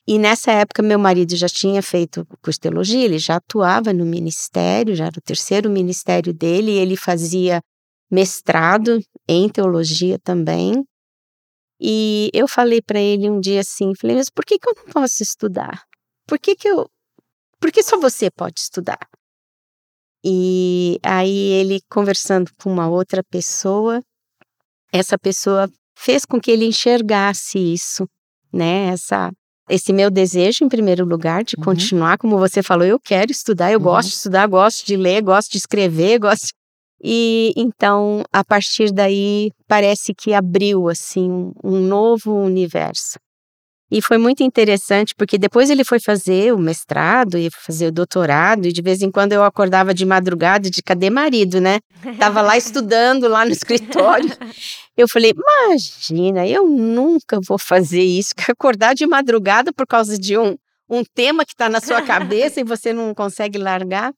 E 0.06 0.18
nessa 0.18 0.52
época, 0.52 0.82
meu 0.82 0.98
marido 0.98 1.34
já 1.34 1.48
tinha 1.48 1.82
feito 1.82 2.26
teologia, 2.60 3.04
ele 3.04 3.18
já 3.18 3.36
atuava 3.36 3.92
no 3.92 4.04
ministério, 4.04 4.94
já 4.94 5.06
era 5.06 5.18
o 5.18 5.22
terceiro 5.22 5.70
ministério 5.70 6.32
dele, 6.34 6.72
ele 6.72 6.94
fazia 6.94 7.62
mestrado 8.10 9.00
em 9.26 9.48
teologia 9.48 10.18
também. 10.18 10.84
E 11.80 12.30
eu 12.34 12.46
falei 12.46 12.82
para 12.82 13.00
ele 13.00 13.30
um 13.30 13.40
dia 13.40 13.60
assim, 13.60 13.92
falei, 13.98 14.16
mas 14.16 14.28
por 14.28 14.44
que, 14.44 14.58
que 14.58 14.68
eu 14.68 14.74
não 14.76 14.92
posso 14.92 15.22
estudar? 15.22 15.82
Por 16.26 16.38
que, 16.38 16.54
que 16.54 16.68
eu. 16.68 16.88
Por 17.58 17.72
que 17.72 17.82
só 17.82 17.98
você 17.98 18.30
pode 18.30 18.60
estudar? 18.60 19.08
E 20.22 20.98
aí 21.02 21.50
ele 21.52 21.80
conversando 21.90 22.50
com 22.58 22.70
uma 22.70 22.88
outra 22.88 23.22
pessoa, 23.22 24.00
essa 24.92 25.18
pessoa 25.18 25.68
fez 25.96 26.24
com 26.24 26.40
que 26.40 26.50
ele 26.50 26.66
enxergasse 26.66 27.58
isso, 27.58 28.06
né? 28.52 28.86
Essa 28.86 29.30
esse 29.68 29.92
meu 29.92 30.10
desejo 30.10 30.64
em 30.64 30.68
primeiro 30.68 31.04
lugar 31.04 31.42
de 31.44 31.56
uhum. 31.56 31.64
continuar, 31.64 32.18
como 32.18 32.38
você 32.38 32.62
falou, 32.62 32.86
eu 32.86 33.00
quero 33.00 33.30
estudar, 33.30 33.72
eu 33.72 33.78
uhum. 33.78 33.84
gosto 33.84 34.08
de 34.08 34.14
estudar, 34.14 34.46
gosto 34.46 34.86
de 34.86 34.96
ler, 34.96 35.22
gosto 35.22 35.52
de 35.52 35.58
escrever, 35.58 36.18
gosto 36.18 36.48
e 37.06 37.52
então 37.54 38.22
a 38.32 38.42
partir 38.42 38.90
daí 38.90 39.50
parece 39.68 40.14
que 40.14 40.32
abriu 40.32 40.88
assim 40.88 41.52
um 41.62 41.78
novo 41.78 42.32
universo. 42.32 43.18
E 43.94 44.02
foi 44.02 44.18
muito 44.18 44.42
interessante 44.42 45.14
porque 45.16 45.38
depois 45.38 45.70
ele 45.70 45.84
foi 45.84 46.00
fazer 46.00 46.52
o 46.52 46.58
mestrado 46.58 47.38
e 47.38 47.48
fazer 47.48 47.86
o 47.86 47.92
doutorado 47.92 48.66
e 48.66 48.72
de 48.72 48.82
vez 48.82 49.00
em 49.02 49.08
quando 49.08 49.34
eu 49.34 49.44
acordava 49.44 49.94
de 49.94 50.04
madrugada 50.04 50.68
de 50.68 50.82
cadê 50.82 51.10
marido, 51.10 51.60
né? 51.60 51.78
Tava 52.18 52.42
lá 52.42 52.56
estudando 52.56 53.28
lá 53.28 53.44
no 53.44 53.52
escritório. 53.52 54.36
Eu 54.96 55.06
falei: 55.06 55.32
"Imagina, 55.32 56.44
eu 56.44 56.66
nunca 56.68 57.38
vou 57.46 57.56
fazer 57.56 58.02
isso, 58.02 58.34
acordar 58.48 58.96
de 58.96 59.06
madrugada 59.06 59.72
por 59.72 59.86
causa 59.86 60.18
de 60.18 60.36
um 60.36 60.56
um 60.90 61.04
tema 61.14 61.44
que 61.44 61.52
está 61.52 61.68
na 61.68 61.80
sua 61.80 62.02
cabeça 62.02 62.60
e 62.60 62.64
você 62.64 62.92
não 62.92 63.14
consegue 63.14 63.58
largar". 63.58 64.12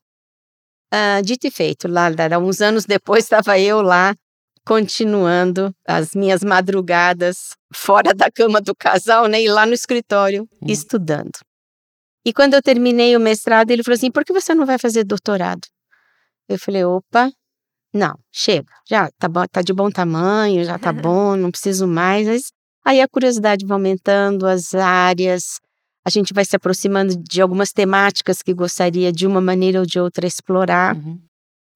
Uh, 0.91 1.21
dito 1.21 1.45
e 1.45 1.51
feito, 1.51 1.87
lá, 1.87 2.07
lá 2.07 2.39
uns 2.39 2.61
anos 2.61 2.83
depois 2.83 3.25
estava 3.25 3.59
eu 3.59 3.83
lá 3.83 4.15
continuando 4.67 5.73
as 5.87 6.13
minhas 6.13 6.43
madrugadas 6.43 7.55
fora 7.73 8.13
da 8.13 8.29
cama 8.29 8.59
do 8.59 8.75
casal, 8.75 9.25
né? 9.27 9.41
E 9.41 9.47
lá 9.47 9.65
no 9.65 9.73
escritório 9.73 10.41
uhum. 10.61 10.67
estudando. 10.69 11.39
E 12.25 12.33
quando 12.33 12.53
eu 12.53 12.61
terminei 12.61 13.15
o 13.15 13.19
mestrado, 13.19 13.71
ele 13.71 13.81
falou 13.81 13.95
assim: 13.95 14.11
por 14.11 14.25
que 14.25 14.33
você 14.33 14.53
não 14.53 14.65
vai 14.65 14.77
fazer 14.77 15.05
doutorado? 15.05 15.61
Eu 16.49 16.59
falei: 16.59 16.83
opa, 16.83 17.31
não, 17.93 18.19
chega, 18.29 18.67
já 18.85 19.09
tá, 19.17 19.29
bom, 19.29 19.45
tá 19.49 19.61
de 19.61 19.71
bom 19.71 19.89
tamanho, 19.89 20.65
já 20.65 20.77
tá 20.77 20.91
bom, 20.91 21.37
não 21.37 21.49
preciso 21.49 21.87
mais. 21.87 22.27
Mas 22.27 22.51
aí 22.85 22.99
a 22.99 23.07
curiosidade 23.07 23.65
vai 23.65 23.75
aumentando, 23.75 24.45
as 24.45 24.75
áreas, 24.75 25.61
a 26.05 26.09
gente 26.09 26.33
vai 26.33 26.43
se 26.43 26.57
aproximando 26.57 27.15
de 27.15 27.41
algumas 27.41 27.71
temáticas 27.71 28.41
que 28.41 28.53
gostaria 28.53 29.13
de 29.13 29.25
uma 29.25 29.39
maneira 29.39 29.79
ou 29.79 29.85
de 29.85 29.97
outra 29.97 30.27
explorar. 30.27 30.93
Uhum. 30.97 31.21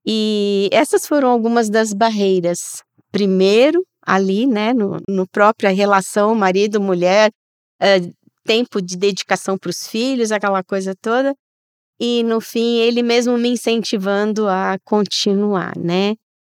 E 0.05 0.69
essas 0.71 1.05
foram 1.05 1.29
algumas 1.29 1.69
das 1.69 1.93
barreiras. 1.93 2.83
Primeiro, 3.11 3.85
ali, 4.05 4.47
né, 4.47 4.73
no, 4.73 4.97
no 5.07 5.27
própria 5.27 5.69
relação 5.69 6.33
marido-mulher, 6.33 7.31
é, 7.79 7.99
tempo 8.43 8.81
de 8.81 8.97
dedicação 8.97 9.57
para 9.57 9.69
os 9.69 9.87
filhos, 9.87 10.31
aquela 10.31 10.63
coisa 10.63 10.95
toda. 10.99 11.33
E 11.99 12.23
no 12.23 12.41
fim, 12.41 12.77
ele 12.79 13.03
mesmo 13.03 13.37
me 13.37 13.49
incentivando 13.49 14.47
a 14.47 14.77
continuar, 14.83 15.77
né? 15.77 16.15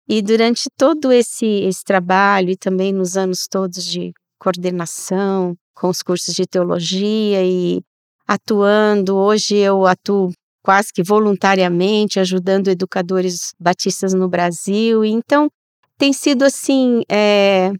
E 0.07 0.21
durante 0.21 0.69
todo 0.77 1.11
esse, 1.11 1.45
esse 1.45 1.83
trabalho 1.83 2.51
e 2.51 2.57
também 2.57 2.93
nos 2.93 3.17
anos 3.17 3.47
todos 3.49 3.83
de 3.83 4.11
coordenação 4.37 5.55
com 5.73 5.89
os 5.89 6.03
cursos 6.03 6.35
de 6.35 6.45
teologia 6.45 7.43
e 7.43 7.81
atuando, 8.27 9.15
hoje 9.15 9.55
eu 9.55 9.85
atuo 9.85 10.31
quase 10.63 10.93
que 10.93 11.03
voluntariamente 11.03 12.19
ajudando 12.19 12.69
educadores 12.69 13.53
batistas 13.59 14.13
no 14.13 14.27
Brasil. 14.27 15.03
Então, 15.03 15.49
tem 15.97 16.13
sido 16.13 16.43
assim 16.43 17.03
é, 17.09 17.71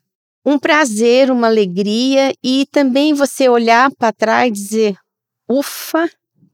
um 0.46 0.58
prazer, 0.58 1.32
uma 1.32 1.48
alegria 1.48 2.34
e 2.44 2.66
também 2.72 3.14
você 3.14 3.48
olhar 3.48 3.92
para 3.96 4.12
trás 4.12 4.50
e 4.50 4.52
dizer: 4.52 4.96
ufa, 5.50 6.10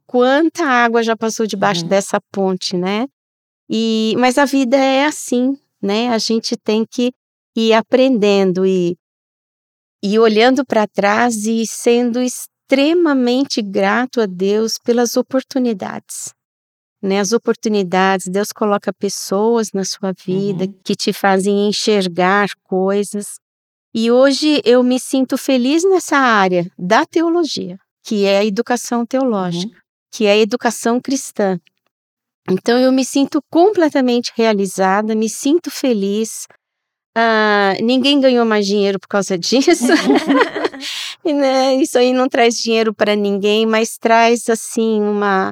quanta 0.06 0.64
água 0.64 1.04
já 1.04 1.16
passou 1.16 1.46
debaixo 1.46 1.84
uhum. 1.84 1.90
dessa 1.90 2.20
ponte, 2.32 2.76
né? 2.76 3.08
E, 3.70 4.16
mas 4.18 4.38
a 4.38 4.46
vida 4.46 4.78
é 4.78 5.06
assim, 5.06 5.58
né? 5.82 6.10
A 6.10 6.18
gente 6.18 6.56
tem 6.56 6.86
que 6.90 7.12
ir 7.56 7.74
aprendendo 7.74 8.66
e, 8.66 8.96
e 10.04 10.18
olhando 10.18 10.66
para 10.66 10.88
trás 10.88 11.46
e 11.46 11.66
sendo 11.68 12.22
extremamente 12.68 13.62
grato 13.62 14.20
a 14.20 14.26
Deus 14.26 14.78
pelas 14.78 15.16
oportunidades. 15.16 16.34
Né, 17.02 17.20
as 17.20 17.32
oportunidades, 17.32 18.28
Deus 18.28 18.52
coloca 18.52 18.92
pessoas 18.92 19.72
na 19.72 19.86
sua 19.86 20.12
vida 20.12 20.66
uhum. 20.66 20.74
que 20.84 20.96
te 20.96 21.14
fazem 21.14 21.70
enxergar 21.70 22.50
coisas. 22.64 23.40
E 23.94 24.12
hoje 24.12 24.62
eu 24.66 24.84
me 24.84 25.00
sinto 25.00 25.38
feliz 25.38 25.84
nessa 25.84 26.18
área 26.18 26.70
da 26.78 27.06
teologia, 27.06 27.78
que 28.04 28.26
é 28.26 28.40
a 28.40 28.46
educação 28.46 29.06
teológica, 29.06 29.74
uhum. 29.74 29.82
que 30.12 30.26
é 30.26 30.32
a 30.32 30.38
educação 30.38 31.00
cristã. 31.00 31.60
Então 32.50 32.78
eu 32.78 32.92
me 32.92 33.06
sinto 33.06 33.40
completamente 33.50 34.34
realizada, 34.36 35.16
me 35.16 35.30
sinto 35.30 35.72
feliz. 35.72 36.48
Uh, 37.18 37.84
ninguém 37.84 38.22
ganhou 38.22 38.46
mais 38.46 38.68
dinheiro 38.68 39.00
por 39.00 39.08
causa 39.08 39.36
disso. 39.36 39.88
e, 41.26 41.34
né, 41.34 41.74
isso 41.76 41.98
aí 41.98 42.14
não 42.14 42.30
traz 42.30 42.60
dinheiro 42.60 42.94
para 42.94 43.16
ninguém, 43.16 43.66
mas 43.66 43.98
traz 43.98 44.48
assim 44.48 45.02
uma, 45.02 45.52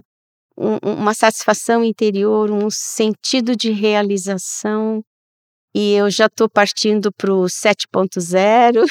um, 0.55 0.77
uma 0.83 1.15
satisfação 1.15 1.83
interior, 1.83 2.51
um 2.51 2.69
sentido 2.69 3.55
de 3.55 3.71
realização. 3.71 5.03
E 5.73 5.93
eu 5.93 6.09
já 6.11 6.27
estou 6.27 6.47
partindo 6.47 7.11
para 7.11 7.33
o 7.33 7.45
7.0. 7.45 8.85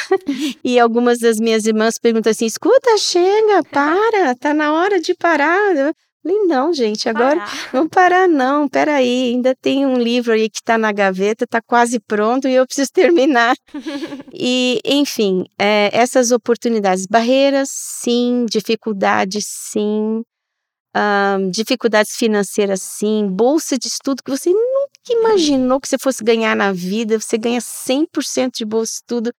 e 0.64 0.78
algumas 0.80 1.20
das 1.20 1.38
minhas 1.38 1.66
irmãs 1.66 1.96
perguntam 1.96 2.32
assim: 2.32 2.44
escuta, 2.44 2.98
chega, 2.98 3.62
para, 3.70 4.34
tá 4.34 4.52
na 4.52 4.72
hora 4.72 5.00
de 5.00 5.14
parar. 5.14 5.94
Falei, 6.24 6.38
não, 6.46 6.72
gente, 6.72 7.06
agora 7.06 7.36
parar. 7.36 7.68
não 7.74 7.86
parar, 7.86 8.26
não, 8.26 8.66
peraí, 8.66 9.34
ainda 9.34 9.54
tem 9.54 9.84
um 9.84 9.98
livro 9.98 10.32
aí 10.32 10.48
que 10.48 10.56
está 10.56 10.78
na 10.78 10.90
gaveta, 10.90 11.44
está 11.44 11.60
quase 11.60 12.00
pronto 12.00 12.48
e 12.48 12.54
eu 12.54 12.66
preciso 12.66 12.90
terminar. 12.94 13.54
e, 14.32 14.80
enfim, 14.86 15.44
é, 15.58 15.90
essas 15.92 16.32
oportunidades, 16.32 17.04
barreiras, 17.06 17.68
sim, 17.70 18.46
dificuldades, 18.48 19.44
sim, 19.46 20.22
um, 20.96 21.50
dificuldades 21.50 22.16
financeiras, 22.16 22.80
sim, 22.80 23.28
bolsa 23.28 23.76
de 23.76 23.88
estudo 23.88 24.22
que 24.24 24.30
você 24.30 24.48
nunca 24.48 24.94
imaginou 25.10 25.78
que 25.78 25.88
você 25.88 25.98
fosse 25.98 26.24
ganhar 26.24 26.56
na 26.56 26.72
vida, 26.72 27.20
você 27.20 27.36
ganha 27.36 27.60
100% 27.60 28.52
de 28.56 28.64
bolsa 28.64 28.92
de 28.92 28.96
estudo. 28.96 29.30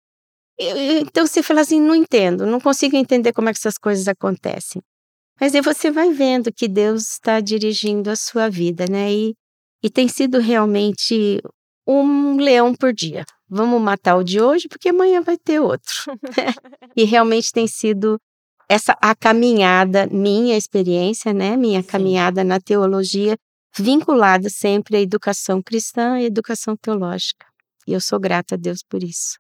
Então 0.59 1.27
você 1.27 1.43
fala 1.43 1.63
assim: 1.63 1.81
não 1.81 1.95
entendo, 1.95 2.45
não 2.45 2.61
consigo 2.61 2.95
entender 2.95 3.33
como 3.33 3.49
é 3.49 3.53
que 3.53 3.59
essas 3.59 3.79
coisas 3.79 4.07
acontecem. 4.07 4.83
Mas 5.41 5.55
aí 5.55 5.61
você 5.61 5.91
vai 5.91 6.13
vendo 6.13 6.53
que 6.53 6.69
Deus 6.69 7.13
está 7.13 7.41
dirigindo 7.41 8.11
a 8.11 8.17
sua 8.17 8.49
vida, 8.49 8.85
né? 8.89 9.13
E, 9.13 9.35
e 9.83 9.91
tem 9.91 10.09
sido 10.09 10.39
realmente 10.39 11.41
um 11.87 12.37
leão 12.37 12.75
por 12.75 12.93
dia. 12.93 13.25
Vamos 13.49 13.81
matar 13.81 14.17
o 14.17 14.25
de 14.25 14.41
hoje, 14.41 14.69
porque 14.69 14.89
amanhã 14.89 15.21
vai 15.21 15.37
ter 15.37 15.61
outro. 15.61 15.93
e 16.97 17.05
realmente 17.05 17.53
tem 17.53 17.67
sido 17.67 18.19
essa 18.69 18.97
a 19.01 19.15
caminhada, 19.15 20.07
minha 20.07 20.57
experiência, 20.57 21.33
né, 21.33 21.57
minha 21.57 21.83
Sim. 21.83 21.89
caminhada 21.89 22.43
na 22.43 22.59
teologia, 22.59 23.37
vinculada 23.77 24.49
sempre 24.49 24.97
à 24.97 25.01
educação 25.01 25.63
cristã 25.63 26.19
e 26.19 26.25
educação 26.25 26.77
teológica. 26.77 27.47
E 27.87 27.93
eu 27.93 28.01
sou 28.01 28.19
grata 28.19 28.55
a 28.55 28.59
Deus 28.59 28.83
por 28.83 29.03
isso. 29.03 29.39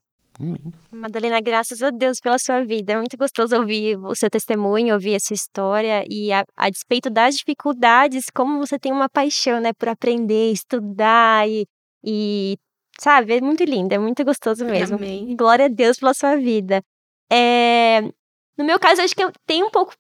Madalena, 0.90 1.40
graças 1.40 1.82
a 1.82 1.90
Deus 1.90 2.18
pela 2.20 2.38
sua 2.38 2.64
vida. 2.64 2.92
É 2.92 2.96
muito 2.96 3.16
gostoso 3.16 3.56
ouvir 3.56 3.96
o 3.98 4.14
seu 4.14 4.28
testemunho, 4.28 4.94
ouvir 4.94 5.14
essa 5.14 5.32
história 5.32 6.04
e 6.08 6.32
a, 6.32 6.44
a 6.56 6.70
despeito 6.70 7.08
das 7.08 7.36
dificuldades, 7.36 8.26
como 8.34 8.58
você 8.58 8.78
tem 8.78 8.92
uma 8.92 9.08
paixão, 9.08 9.60
né, 9.60 9.72
por 9.72 9.88
aprender, 9.88 10.50
estudar 10.50 11.48
e, 11.48 11.66
e 12.04 12.56
sabe, 13.00 13.36
é 13.36 13.40
muito 13.40 13.62
lindo, 13.64 13.94
é 13.94 13.98
muito 13.98 14.24
gostoso 14.24 14.64
mesmo. 14.64 14.96
Amém. 14.96 15.36
Glória 15.36 15.66
a 15.66 15.68
Deus 15.68 15.98
pela 15.98 16.14
sua 16.14 16.36
vida. 16.36 16.82
É, 17.30 18.02
no 18.56 18.64
meu 18.64 18.78
caso, 18.78 19.02
acho 19.02 19.14
que 19.14 19.26
tem 19.46 19.62
um 19.64 19.70
pouco 19.70 19.92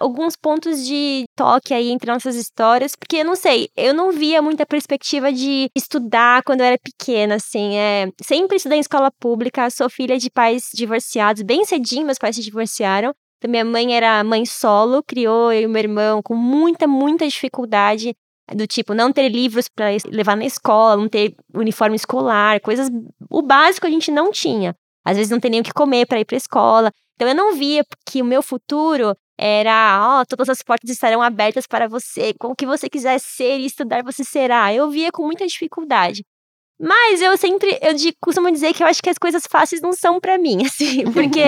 alguns 0.00 0.34
pontos 0.36 0.84
de 0.84 1.24
toque 1.36 1.72
aí 1.72 1.90
entre 1.90 2.10
nossas 2.10 2.34
histórias, 2.34 2.96
porque 2.96 3.16
eu 3.18 3.24
não 3.24 3.36
sei, 3.36 3.68
eu 3.76 3.94
não 3.94 4.10
via 4.10 4.42
muita 4.42 4.66
perspectiva 4.66 5.32
de 5.32 5.70
estudar 5.76 6.42
quando 6.42 6.60
eu 6.60 6.66
era 6.66 6.78
pequena, 6.78 7.36
assim, 7.36 7.76
é, 7.76 8.10
sempre 8.22 8.56
estudei 8.56 8.78
em 8.78 8.80
escola 8.80 9.10
pública, 9.20 9.70
sou 9.70 9.88
filha 9.88 10.18
de 10.18 10.28
pais 10.30 10.70
divorciados, 10.74 11.42
bem 11.42 11.64
cedinho 11.64 12.04
meus 12.04 12.18
pais 12.18 12.34
se 12.36 12.42
divorciaram, 12.42 13.14
então 13.38 13.50
minha 13.50 13.64
mãe 13.64 13.94
era 13.94 14.24
mãe 14.24 14.44
solo, 14.44 15.02
criou 15.02 15.52
eu 15.52 15.62
e 15.62 15.68
meu 15.68 15.80
irmão 15.80 16.22
com 16.22 16.34
muita, 16.34 16.86
muita 16.88 17.28
dificuldade, 17.28 18.14
do 18.52 18.66
tipo 18.66 18.92
não 18.92 19.12
ter 19.12 19.28
livros 19.28 19.68
para 19.68 19.86
levar 20.10 20.36
na 20.36 20.44
escola, 20.44 20.96
não 20.96 21.08
ter 21.08 21.34
uniforme 21.54 21.96
escolar, 21.96 22.60
coisas, 22.60 22.90
o 23.30 23.40
básico 23.40 23.86
a 23.86 23.90
gente 23.90 24.10
não 24.10 24.30
tinha. 24.30 24.74
Às 25.04 25.16
vezes 25.16 25.30
não 25.30 25.38
tem 25.38 25.50
nem 25.50 25.60
o 25.60 25.64
que 25.64 25.72
comer 25.72 26.06
para 26.06 26.18
ir 26.18 26.24
para 26.24 26.36
escola. 26.36 26.90
Então 27.14 27.28
eu 27.28 27.34
não 27.34 27.54
via 27.54 27.84
que 28.06 28.20
o 28.20 28.24
meu 28.24 28.42
futuro 28.42 29.16
era, 29.38 30.00
ó, 30.00 30.20
oh, 30.20 30.26
todas 30.26 30.48
as 30.48 30.62
portas 30.62 30.90
estarão 30.90 31.20
abertas 31.20 31.66
para 31.66 31.88
você, 31.88 32.34
com 32.38 32.48
o 32.48 32.56
que 32.56 32.66
você 32.66 32.88
quiser 32.88 33.18
ser 33.18 33.58
e 33.58 33.66
estudar 33.66 34.02
você 34.02 34.24
será. 34.24 34.72
Eu 34.72 34.90
via 34.90 35.10
com 35.10 35.24
muita 35.24 35.46
dificuldade. 35.46 36.24
Mas 36.80 37.20
eu 37.20 37.36
sempre, 37.36 37.78
eu 37.80 37.94
costumo 38.20 38.50
dizer 38.50 38.74
que 38.74 38.82
eu 38.82 38.86
acho 38.86 39.02
que 39.02 39.10
as 39.10 39.18
coisas 39.18 39.44
fáceis 39.48 39.80
não 39.80 39.92
são 39.92 40.20
para 40.20 40.36
mim, 40.36 40.58
assim, 40.66 41.04
porque 41.12 41.40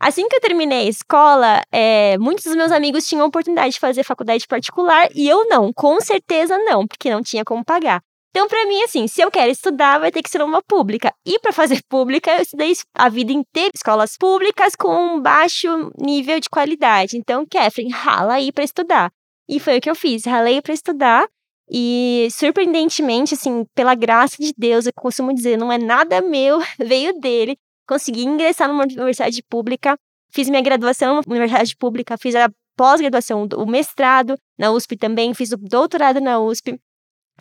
assim 0.00 0.28
que 0.28 0.36
eu 0.36 0.40
terminei 0.40 0.86
a 0.86 0.90
escola, 0.90 1.60
é, 1.72 2.16
muitos 2.18 2.44
dos 2.44 2.54
meus 2.54 2.70
amigos 2.70 3.06
tinham 3.06 3.24
a 3.24 3.28
oportunidade 3.28 3.74
de 3.74 3.80
fazer 3.80 4.04
faculdade 4.04 4.46
particular 4.46 5.08
e 5.14 5.28
eu 5.28 5.48
não, 5.48 5.72
com 5.72 6.00
certeza 6.00 6.56
não, 6.58 6.86
porque 6.86 7.10
não 7.10 7.22
tinha 7.22 7.44
como 7.44 7.64
pagar. 7.64 8.00
Então, 8.30 8.46
para 8.46 8.64
mim, 8.66 8.80
assim, 8.82 9.08
se 9.08 9.20
eu 9.20 9.30
quero 9.30 9.50
estudar, 9.50 9.98
vai 9.98 10.12
ter 10.12 10.22
que 10.22 10.30
ser 10.30 10.40
uma 10.40 10.62
pública. 10.62 11.12
E 11.26 11.38
para 11.40 11.52
fazer 11.52 11.82
pública, 11.88 12.30
eu 12.30 12.42
estudei 12.42 12.72
a 12.94 13.08
vida 13.08 13.32
inteira 13.32 13.70
escolas 13.74 14.16
públicas 14.16 14.76
com 14.76 15.16
um 15.16 15.20
baixo 15.20 15.68
nível 16.00 16.38
de 16.38 16.48
qualidade. 16.48 17.16
Então, 17.16 17.44
Catherine, 17.44 17.92
rala 17.92 18.34
aí 18.34 18.52
para 18.52 18.62
estudar. 18.62 19.10
E 19.48 19.58
foi 19.58 19.78
o 19.78 19.80
que 19.80 19.90
eu 19.90 19.96
fiz, 19.96 20.24
ralei 20.24 20.62
para 20.62 20.72
estudar. 20.72 21.26
E 21.68 22.28
surpreendentemente, 22.30 23.34
assim, 23.34 23.64
pela 23.74 23.96
graça 23.96 24.36
de 24.38 24.52
Deus, 24.56 24.86
eu 24.86 24.92
costumo 24.94 25.34
dizer, 25.34 25.58
não 25.58 25.72
é 25.72 25.78
nada 25.78 26.20
meu, 26.20 26.60
veio 26.78 27.18
dele. 27.18 27.56
Consegui 27.88 28.22
ingressar 28.22 28.68
numa 28.68 28.84
universidade 28.84 29.42
pública, 29.42 29.96
fiz 30.32 30.48
minha 30.48 30.62
graduação 30.62 31.16
na 31.16 31.22
universidade 31.26 31.76
pública, 31.76 32.16
fiz 32.16 32.36
a 32.36 32.48
pós-graduação, 32.76 33.48
o 33.56 33.66
mestrado 33.66 34.36
na 34.56 34.70
USP 34.70 34.96
também, 34.96 35.34
fiz 35.34 35.50
o 35.50 35.56
doutorado 35.56 36.20
na 36.20 36.38
USP. 36.38 36.78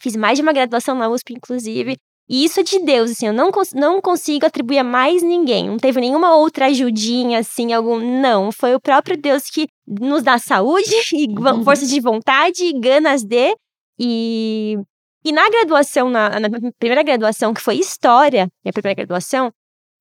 Fiz 0.01 0.15
mais 0.15 0.37
de 0.37 0.41
uma 0.41 0.53
graduação 0.53 0.95
na 0.95 1.09
USP, 1.09 1.33
inclusive. 1.33 1.97
E 2.29 2.45
isso 2.45 2.59
é 2.59 2.63
de 2.63 2.77
Deus, 2.79 3.09
assim, 3.09 3.25
eu 3.25 3.33
não, 3.33 3.51
cons 3.51 3.73
não 3.73 3.99
consigo 3.99 4.45
atribuir 4.45 4.77
a 4.77 4.83
mais 4.83 5.23
ninguém. 5.23 5.67
Não 5.67 5.77
teve 5.77 5.99
nenhuma 5.99 6.35
outra 6.35 6.67
ajudinha, 6.67 7.39
assim, 7.39 7.73
algum. 7.73 7.99
Não, 8.21 8.51
foi 8.51 8.75
o 8.75 8.79
próprio 8.79 9.17
Deus 9.17 9.49
que 9.49 9.67
nos 9.87 10.21
dá 10.21 10.37
saúde 10.37 10.93
e 11.11 11.27
uhum. 11.27 11.63
força 11.63 11.87
de 11.87 11.99
vontade 11.99 12.63
e 12.63 12.79
ganas 12.79 13.23
de. 13.23 13.55
E, 13.97 14.77
e 15.25 15.31
na 15.31 15.49
graduação, 15.49 16.07
na, 16.07 16.39
na 16.39 16.49
primeira 16.77 17.01
graduação, 17.01 17.51
que 17.51 17.61
foi 17.61 17.75
História, 17.77 18.47
minha 18.63 18.73
primeira 18.73 18.95
graduação, 18.95 19.51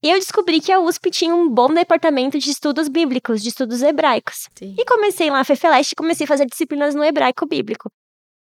eu 0.02 0.14
descobri 0.18 0.61
que 0.61 0.70
a 0.70 0.78
USP 0.78 1.11
tinha 1.11 1.34
um 1.34 1.48
bom 1.48 1.72
departamento 1.72 2.38
de 2.38 2.50
estudos 2.50 2.88
bíblicos, 2.88 3.42
de 3.42 3.48
estudos 3.48 3.82
hebraicos. 3.82 4.48
Sim. 4.54 4.74
E 4.78 4.84
comecei 4.84 5.30
lá 5.30 5.38
na 5.38 5.44
FEFELEST 5.44 5.92
e 5.92 5.96
comecei 5.96 6.24
a 6.24 6.28
fazer 6.28 6.46
disciplinas 6.46 6.94
no 6.94 7.02
hebraico 7.02 7.46
bíblico. 7.46 7.90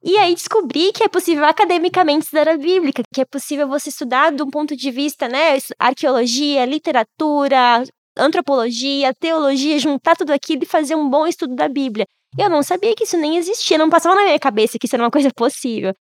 E 0.07 0.19
aí 0.19 0.35
descobri 0.35 0.93
que 0.93 1.03
é 1.03 1.09
possível 1.09 1.47
academicamente 1.47 2.25
estudar 2.25 2.47
a 2.47 2.59
Bíblia, 2.59 2.93
que 2.93 3.21
é 3.23 3.25
possível 3.25 3.67
você 3.67 3.89
estudar 3.89 4.31
de 4.31 4.43
um 4.43 4.51
ponto 4.51 4.77
de 4.77 4.91
vista, 4.91 5.27
né, 5.27 5.57
arqueologia, 5.79 6.67
literatura, 6.67 7.83
antropologia, 8.15 9.15
teologia, 9.15 9.79
juntar 9.79 10.15
tudo 10.15 10.31
aquilo 10.31 10.63
e 10.63 10.67
fazer 10.67 10.95
um 10.95 11.09
bom 11.09 11.27
estudo 11.27 11.55
da 11.55 11.69
Bíblia. 11.69 12.05
Eu 12.39 12.51
não 12.51 12.63
sabia 12.63 12.95
que 12.95 13.05
isso 13.05 13.17
nem 13.17 13.39
existia, 13.39 13.79
não 13.79 13.89
passava 13.89 14.15
na 14.15 14.25
minha 14.25 14.39
cabeça 14.39 14.79
que 14.79 14.87
isso 14.87 14.95
era 14.95 15.03
uma 15.03 15.11
coisa 15.11 15.31
possível. 15.35 15.95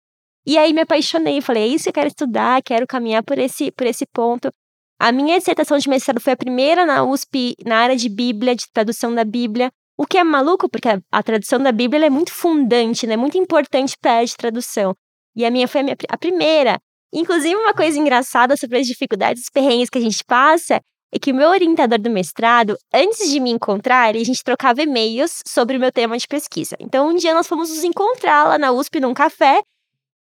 E 0.45 0.57
aí 0.57 0.73
me 0.73 0.81
apaixonei, 0.81 1.39
falei, 1.39 1.63
é 1.63 1.67
isso 1.67 1.85
que 1.85 1.89
eu 1.89 1.93
quero 1.93 2.07
estudar, 2.07 2.61
quero 2.61 2.85
caminhar 2.85 3.23
por 3.23 3.39
esse, 3.39 3.71
por 3.71 3.87
esse 3.87 4.05
ponto. 4.05 4.49
A 4.99 5.13
minha 5.13 5.37
dissertação 5.37 5.77
de 5.77 5.87
mestrado 5.87 6.19
foi 6.19 6.33
a 6.33 6.37
primeira 6.37 6.85
na 6.85 7.05
USP 7.05 7.55
na 7.65 7.77
área 7.77 7.95
de 7.95 8.09
Bíblia, 8.09 8.53
de 8.53 8.65
tradução 8.71 9.15
da 9.15 9.23
Bíblia. 9.23 9.71
O 9.97 10.07
que 10.07 10.17
é 10.17 10.23
maluco, 10.23 10.67
porque 10.67 10.89
a, 10.89 10.99
a 11.11 11.21
tradução 11.21 11.59
da 11.59 11.71
Bíblia 11.71 12.07
é 12.07 12.09
muito 12.09 12.31
fundante, 12.31 13.05
né? 13.05 13.15
Muito 13.15 13.37
importante 13.37 13.95
para 13.99 14.21
a 14.21 14.25
tradução. 14.37 14.95
E 15.35 15.45
a 15.45 15.51
minha 15.51 15.67
foi 15.67 15.81
a, 15.81 15.83
minha, 15.83 15.97
a 16.09 16.17
primeira. 16.17 16.79
Inclusive, 17.13 17.55
uma 17.55 17.73
coisa 17.73 17.99
engraçada 17.99 18.57
sobre 18.57 18.79
as 18.79 18.87
dificuldades, 18.87 19.43
os 19.43 19.49
perrengues 19.49 19.89
que 19.89 19.99
a 19.99 20.01
gente 20.01 20.23
passa, 20.25 20.81
é 21.13 21.19
que 21.19 21.31
o 21.31 21.35
meu 21.35 21.49
orientador 21.49 21.99
do 21.99 22.09
mestrado, 22.09 22.75
antes 22.91 23.29
de 23.29 23.39
me 23.39 23.51
encontrar, 23.51 24.15
a 24.15 24.23
gente 24.23 24.43
trocava 24.43 24.81
e-mails 24.81 25.41
sobre 25.47 25.77
o 25.77 25.79
meu 25.79 25.91
tema 25.91 26.17
de 26.17 26.27
pesquisa. 26.27 26.75
Então, 26.79 27.09
um 27.09 27.15
dia 27.15 27.35
nós 27.35 27.47
fomos 27.47 27.69
nos 27.69 27.83
encontrar 27.83 28.45
lá 28.45 28.57
na 28.57 28.71
USP 28.71 28.99
num 28.99 29.13
café. 29.13 29.61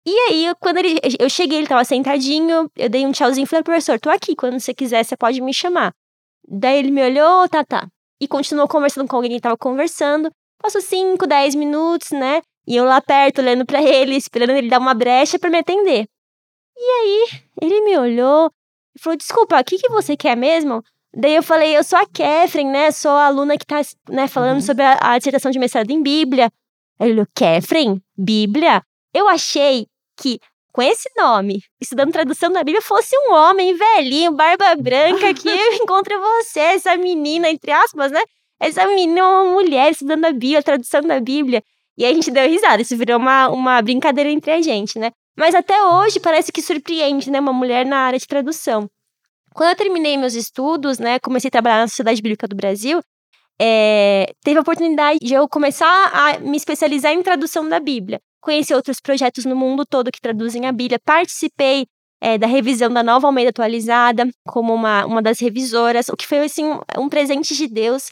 E 0.05 0.13
aí, 0.29 0.53
quando 0.59 0.79
ele, 0.79 0.99
eu 1.17 1.29
cheguei, 1.29 1.59
ele 1.59 1.65
estava 1.65 1.85
sentadinho, 1.85 2.69
eu 2.75 2.89
dei 2.89 3.05
um 3.05 3.13
tchauzinho 3.13 3.45
e 3.45 3.47
falei, 3.47 3.63
professor, 3.63 3.97
tô 4.01 4.09
aqui, 4.09 4.35
quando 4.35 4.59
você 4.59 4.73
quiser, 4.73 5.05
você 5.05 5.15
pode 5.15 5.39
me 5.39 5.53
chamar. 5.53 5.93
Daí 6.45 6.79
ele 6.79 6.91
me 6.91 7.01
olhou, 7.01 7.47
tá, 7.47 7.63
tá 7.63 7.87
e 8.21 8.27
continuou 8.27 8.67
conversando 8.67 9.07
com 9.07 9.15
alguém 9.15 9.31
que 9.31 9.37
estava 9.37 9.57
conversando. 9.57 10.29
Passou 10.61 10.79
5, 10.79 11.25
10 11.25 11.55
minutos, 11.55 12.11
né? 12.11 12.41
E 12.67 12.75
eu 12.75 12.85
lá 12.85 13.01
perto, 13.01 13.41
olhando 13.41 13.65
para 13.65 13.81
ele, 13.81 14.15
esperando 14.15 14.51
ele 14.51 14.69
dar 14.69 14.79
uma 14.79 14.93
brecha 14.93 15.39
para 15.39 15.49
me 15.49 15.57
atender. 15.57 16.05
E 16.77 16.83
aí, 16.83 17.41
ele 17.59 17.81
me 17.81 17.97
olhou 17.97 18.51
e 18.95 19.01
falou: 19.01 19.17
Desculpa, 19.17 19.59
o 19.59 19.63
que, 19.63 19.79
que 19.79 19.89
você 19.89 20.15
quer 20.15 20.37
mesmo? 20.37 20.83
Daí 21.15 21.35
eu 21.35 21.41
falei: 21.41 21.75
Eu 21.75 21.83
sou 21.83 21.97
a 21.97 22.05
Catherine, 22.05 22.69
né? 22.69 22.91
Sou 22.91 23.11
a 23.11 23.25
aluna 23.25 23.57
que 23.57 23.65
tá 23.65 23.81
né, 24.07 24.27
falando 24.27 24.57
uhum. 24.57 24.61
sobre 24.61 24.83
a, 24.83 24.99
a 25.01 25.17
dissertação 25.17 25.49
de 25.49 25.57
mestrado 25.57 25.89
em 25.89 26.03
Bíblia. 26.03 26.51
Ele 26.99 27.13
olhou: 27.13 27.27
Catherine? 27.33 27.99
Bíblia? 28.15 28.83
Eu 29.11 29.27
achei 29.27 29.87
que 30.15 30.39
com 30.71 30.81
esse 30.81 31.09
nome, 31.17 31.61
estudando 31.79 32.11
tradução 32.11 32.51
da 32.51 32.63
Bíblia, 32.63 32.81
fosse 32.81 33.15
um 33.27 33.33
homem 33.33 33.75
velhinho, 33.75 34.31
barba 34.31 34.75
branca, 34.75 35.33
que 35.33 35.49
eu 35.49 35.73
encontro 35.73 36.19
você, 36.19 36.59
essa 36.59 36.95
menina, 36.97 37.49
entre 37.49 37.71
aspas, 37.71 38.11
né? 38.11 38.21
Essa 38.59 38.85
menina 38.85 39.19
é 39.19 39.23
uma 39.23 39.51
mulher 39.51 39.91
estudando 39.91 40.25
a 40.25 40.31
Bíblia, 40.31 40.63
tradução 40.63 41.01
da 41.01 41.19
Bíblia. 41.19 41.63
E 41.97 42.05
aí 42.05 42.11
a 42.11 42.13
gente 42.13 42.31
deu 42.31 42.47
risada, 42.47 42.81
isso 42.81 42.95
virou 42.95 43.17
uma, 43.17 43.49
uma 43.49 43.81
brincadeira 43.81 44.29
entre 44.29 44.51
a 44.51 44.61
gente, 44.61 44.97
né? 44.97 45.11
Mas 45.37 45.55
até 45.55 45.83
hoje 45.83 46.19
parece 46.19 46.51
que 46.51 46.61
surpreende, 46.61 47.29
né? 47.29 47.39
Uma 47.39 47.53
mulher 47.53 47.85
na 47.85 47.97
área 47.97 48.19
de 48.19 48.27
tradução. 48.27 48.87
Quando 49.53 49.69
eu 49.71 49.75
terminei 49.75 50.17
meus 50.17 50.35
estudos, 50.35 50.99
né? 50.99 51.19
Comecei 51.19 51.49
a 51.49 51.51
trabalhar 51.51 51.79
na 51.79 51.87
Sociedade 51.87 52.21
Bíblica 52.21 52.47
do 52.47 52.55
Brasil, 52.55 53.01
é, 53.59 54.31
teve 54.43 54.57
a 54.57 54.61
oportunidade 54.61 55.19
de 55.19 55.33
eu 55.33 55.47
começar 55.49 56.11
a 56.13 56.39
me 56.39 56.55
especializar 56.55 57.11
em 57.13 57.21
tradução 57.21 57.67
da 57.67 57.79
Bíblia 57.79 58.21
conheci 58.41 58.73
outros 58.73 58.99
projetos 58.99 59.45
no 59.45 59.55
mundo 59.55 59.85
todo 59.85 60.11
que 60.11 60.19
traduzem 60.19 60.65
a 60.65 60.71
Bíblia, 60.71 60.99
participei 61.03 61.85
é, 62.21 62.37
da 62.37 62.47
revisão 62.47 62.89
da 62.91 63.01
Nova 63.01 63.27
Almeida 63.27 63.49
Atualizada 63.49 64.29
como 64.47 64.73
uma, 64.73 65.05
uma 65.05 65.21
das 65.21 65.39
revisoras, 65.39 66.07
o 66.09 66.15
que 66.15 66.27
foi 66.27 66.39
assim 66.39 66.65
um, 66.97 67.09
presente 67.09 67.55
de 67.55 67.67
Deus 67.67 68.11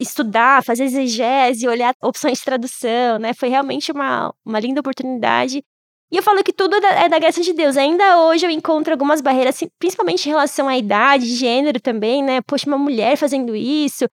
estudar, 0.00 0.64
fazer 0.64 0.84
exegese, 0.84 1.68
olhar 1.68 1.94
opções 2.02 2.38
de 2.38 2.44
tradução, 2.44 3.18
né? 3.20 3.32
Foi 3.34 3.48
realmente 3.48 3.92
uma, 3.92 4.34
uma 4.44 4.58
linda 4.58 4.80
oportunidade. 4.80 5.62
E 6.10 6.16
eu 6.16 6.22
falo 6.22 6.42
que 6.42 6.52
tudo 6.52 6.74
é 6.76 6.80
da, 6.80 6.88
é 6.88 7.08
da 7.08 7.18
graça 7.18 7.40
de 7.40 7.52
Deus. 7.52 7.76
Ainda 7.76 8.20
hoje 8.22 8.44
eu 8.44 8.50
encontro 8.50 8.92
algumas 8.92 9.20
barreiras, 9.20 9.62
principalmente 9.78 10.26
em 10.26 10.30
relação 10.30 10.68
à 10.68 10.76
idade, 10.76 11.26
gênero 11.26 11.80
também, 11.80 12.22
né? 12.22 12.40
Poxa, 12.42 12.66
uma 12.66 12.78
mulher 12.78 13.16
fazendo 13.16 13.54
isso. 13.54 14.06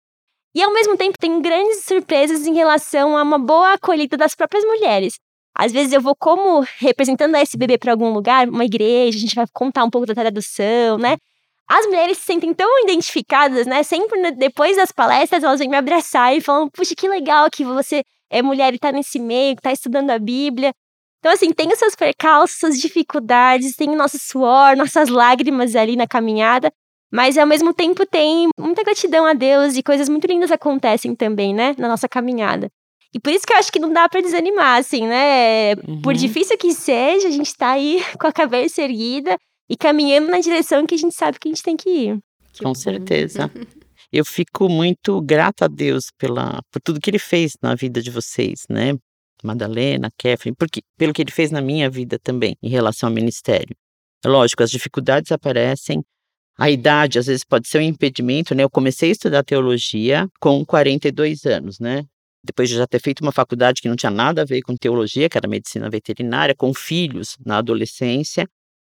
E 0.55 0.61
ao 0.61 0.73
mesmo 0.73 0.95
tempo 0.95 1.17
tem 1.17 1.41
grandes 1.41 1.85
surpresas 1.85 2.45
em 2.45 2.53
relação 2.53 3.17
a 3.17 3.23
uma 3.23 3.39
boa 3.39 3.73
acolhida 3.73 4.15
das 4.15 4.35
próprias 4.35 4.63
mulheres. 4.63 5.19
Às 5.59 5.73
vezes 5.73 5.91
eu 5.91 5.99
vou 5.99 6.15
como 6.15 6.65
representando 6.77 7.35
a 7.35 7.41
SBB 7.41 7.77
para 7.77 7.91
algum 7.91 8.13
lugar, 8.13 8.47
uma 8.47 8.63
igreja, 8.63 9.17
a 9.17 9.21
gente 9.21 9.35
vai 9.35 9.45
contar 9.51 9.83
um 9.83 9.89
pouco 9.89 10.07
da 10.07 10.15
tradução, 10.15 10.97
né? 10.97 11.17
As 11.67 11.85
mulheres 11.85 12.17
se 12.17 12.23
sentem 12.23 12.53
tão 12.53 12.81
identificadas, 12.83 13.67
né? 13.67 13.83
Sempre 13.83 14.31
depois 14.31 14.77
das 14.77 14.89
palestras 14.93 15.43
elas 15.43 15.59
vêm 15.59 15.67
me 15.69 15.75
abraçar 15.75 16.33
e 16.33 16.39
falam: 16.39 16.69
"Puxa, 16.69 16.95
que 16.95 17.09
legal 17.09 17.49
que 17.51 17.65
você 17.65 18.03
é 18.29 18.41
mulher 18.41 18.73
e 18.73 18.79
tá 18.79 18.89
nesse 18.93 19.19
meio, 19.19 19.57
que 19.57 19.61
tá 19.61 19.73
estudando 19.73 20.11
a 20.11 20.17
Bíblia". 20.17 20.71
Então, 21.19 21.33
assim, 21.33 21.51
tem 21.51 21.67
os 21.73 21.77
seus 21.77 21.93
percalços, 21.93 22.57
suas 22.59 22.79
dificuldades, 22.79 23.75
tem 23.75 23.89
o 23.89 23.97
nosso 23.97 24.17
suor, 24.17 24.77
nossas 24.77 25.09
lágrimas 25.09 25.75
ali 25.75 25.97
na 25.97 26.07
caminhada, 26.07 26.71
mas 27.11 27.37
ao 27.37 27.45
mesmo 27.45 27.73
tempo 27.73 28.05
tem 28.05 28.47
muita 28.57 28.81
gratidão 28.83 29.25
a 29.25 29.33
Deus 29.33 29.75
e 29.75 29.83
coisas 29.83 30.07
muito 30.07 30.25
lindas 30.25 30.51
acontecem 30.51 31.13
também, 31.15 31.53
né, 31.53 31.75
na 31.77 31.89
nossa 31.89 32.07
caminhada. 32.07 32.71
E 33.13 33.19
por 33.19 33.31
isso 33.31 33.45
que 33.45 33.53
eu 33.53 33.57
acho 33.57 33.71
que 33.71 33.79
não 33.79 33.91
dá 33.91 34.07
para 34.07 34.21
desanimar, 34.21 34.79
assim, 34.79 35.07
né? 35.07 35.73
Uhum. 35.87 36.01
Por 36.01 36.13
difícil 36.13 36.57
que 36.57 36.73
seja, 36.73 37.27
a 37.27 37.31
gente 37.31 37.55
tá 37.55 37.71
aí 37.71 38.03
com 38.19 38.27
a 38.27 38.31
cabeça 38.31 38.81
erguida, 38.81 39.37
e 39.69 39.77
caminhando 39.77 40.29
na 40.29 40.39
direção 40.39 40.85
que 40.85 40.95
a 40.95 40.97
gente 40.97 41.13
sabe 41.13 41.37
que 41.39 41.47
a 41.47 41.51
gente 41.51 41.63
tem 41.63 41.77
que 41.77 41.89
ir. 41.89 42.19
Que 42.51 42.63
Com 42.63 42.69
bom. 42.69 42.75
certeza. 42.75 43.51
Eu 44.11 44.25
fico 44.25 44.67
muito 44.67 45.21
grata 45.21 45.65
a 45.65 45.67
Deus 45.67 46.05
pela, 46.17 46.63
por 46.71 46.81
tudo 46.81 46.99
que 46.99 47.11
ele 47.11 47.19
fez 47.19 47.51
na 47.61 47.75
vida 47.75 48.01
de 48.01 48.09
vocês, 48.09 48.63
né? 48.67 48.97
Madalena, 49.43 50.09
Catherine, 50.17 50.55
porque, 50.57 50.81
pelo 50.97 51.13
que 51.13 51.21
ele 51.21 51.31
fez 51.31 51.51
na 51.51 51.61
minha 51.61 51.87
vida 51.91 52.17
também, 52.17 52.57
em 52.61 52.69
relação 52.69 53.07
ao 53.07 53.13
ministério. 53.13 53.75
Lógico, 54.25 54.63
as 54.63 54.71
dificuldades 54.71 55.31
aparecem, 55.31 56.03
a 56.57 56.71
idade 56.71 57.19
às 57.19 57.27
vezes 57.27 57.43
pode 57.43 57.67
ser 57.67 57.77
um 57.77 57.83
impedimento, 57.83 58.55
né? 58.55 58.63
Eu 58.63 58.69
comecei 58.69 59.09
a 59.09 59.11
estudar 59.11 59.43
teologia 59.43 60.27
com 60.39 60.65
42 60.65 61.45
anos, 61.45 61.79
né? 61.79 62.03
Depois 62.43 62.69
de 62.69 62.75
já 62.75 62.87
ter 62.87 63.01
feito 63.01 63.21
uma 63.21 63.31
faculdade 63.31 63.81
que 63.81 63.89
não 63.89 63.95
tinha 63.95 64.09
nada 64.09 64.41
a 64.41 64.45
ver 64.45 64.61
com 64.61 64.75
teologia, 64.75 65.29
que 65.29 65.37
era 65.37 65.47
medicina 65.47 65.89
veterinária, 65.89 66.55
com 66.55 66.73
filhos 66.73 67.35
na 67.45 67.57
adolescência. 67.57 68.47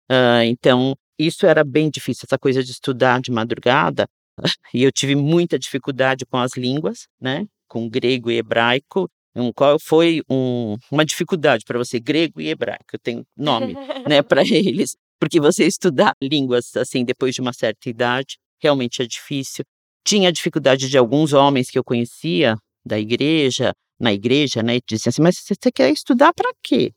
Uh, 0.10 0.44
então, 0.46 0.96
isso 1.18 1.46
era 1.46 1.64
bem 1.64 1.90
difícil, 1.90 2.26
essa 2.26 2.38
coisa 2.38 2.64
de 2.64 2.72
estudar 2.72 3.20
de 3.22 3.32
madrugada. 3.32 4.08
e 4.74 4.84
eu 4.84 4.92
tive 4.92 5.16
muita 5.16 5.60
dificuldade 5.60 6.26
com 6.26 6.38
as 6.38 6.56
línguas, 6.56 7.08
né? 7.20 7.46
Com 7.68 7.90
grego 7.90 8.32
e 8.32 8.38
hebraico. 8.38 9.10
Um, 9.36 9.52
qual 9.54 9.78
foi 9.80 10.22
um, 10.30 10.76
uma 10.92 11.06
dificuldade 11.06 11.64
para 11.66 11.78
você, 11.78 12.00
grego 12.00 12.42
e 12.42 12.50
hebraico? 12.50 12.86
Eu 12.94 13.00
tenho 13.00 13.24
nome, 13.38 13.76
né, 14.08 14.22
para 14.24 14.42
eles. 14.42 14.96
Porque 15.20 15.40
você 15.40 15.66
estudar 15.66 16.14
línguas 16.22 16.76
assim 16.76 17.04
depois 17.04 17.36
de 17.36 17.42
uma 17.42 17.54
certa 17.54 17.90
idade 17.90 18.38
realmente 18.62 19.02
é 19.02 19.06
difícil. 19.06 19.66
Tinha 20.06 20.32
dificuldade 20.32 20.90
de 20.90 20.98
alguns 20.98 21.34
homens 21.34 21.70
que 21.70 21.78
eu 21.78 21.84
conhecia 21.84 22.56
da 22.86 23.00
igreja, 23.00 23.74
na 24.00 24.14
igreja, 24.14 24.64
né? 24.64 24.78
E 24.78 24.82
diziam 24.86 25.10
assim: 25.10 25.22
Mas 25.22 25.38
você 25.38 25.72
quer 25.72 25.92
estudar 25.92 26.34
para 26.34 26.52
quê? 26.64 26.94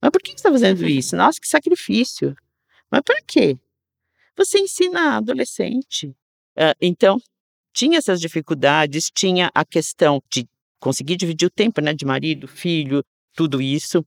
Mas 0.00 0.10
por 0.10 0.22
que 0.22 0.30
você 0.30 0.36
está 0.36 0.50
fazendo 0.50 0.86
isso? 0.88 1.16
Nossa, 1.16 1.40
que 1.40 1.48
sacrifício. 1.48 2.36
Mas 2.90 3.02
para 3.04 3.20
quê? 3.26 3.58
Você 4.36 4.58
ensina 4.60 5.16
adolescente. 5.16 6.08
Uh, 6.56 6.74
então, 6.80 7.20
tinha 7.72 7.98
essas 7.98 8.20
dificuldades, 8.20 9.10
tinha 9.12 9.50
a 9.54 9.64
questão 9.64 10.22
de 10.32 10.48
conseguir 10.80 11.16
dividir 11.16 11.46
o 11.46 11.50
tempo, 11.50 11.80
né, 11.80 11.92
de 11.92 12.04
marido, 12.04 12.46
filho, 12.46 13.04
tudo 13.34 13.60
isso. 13.60 14.04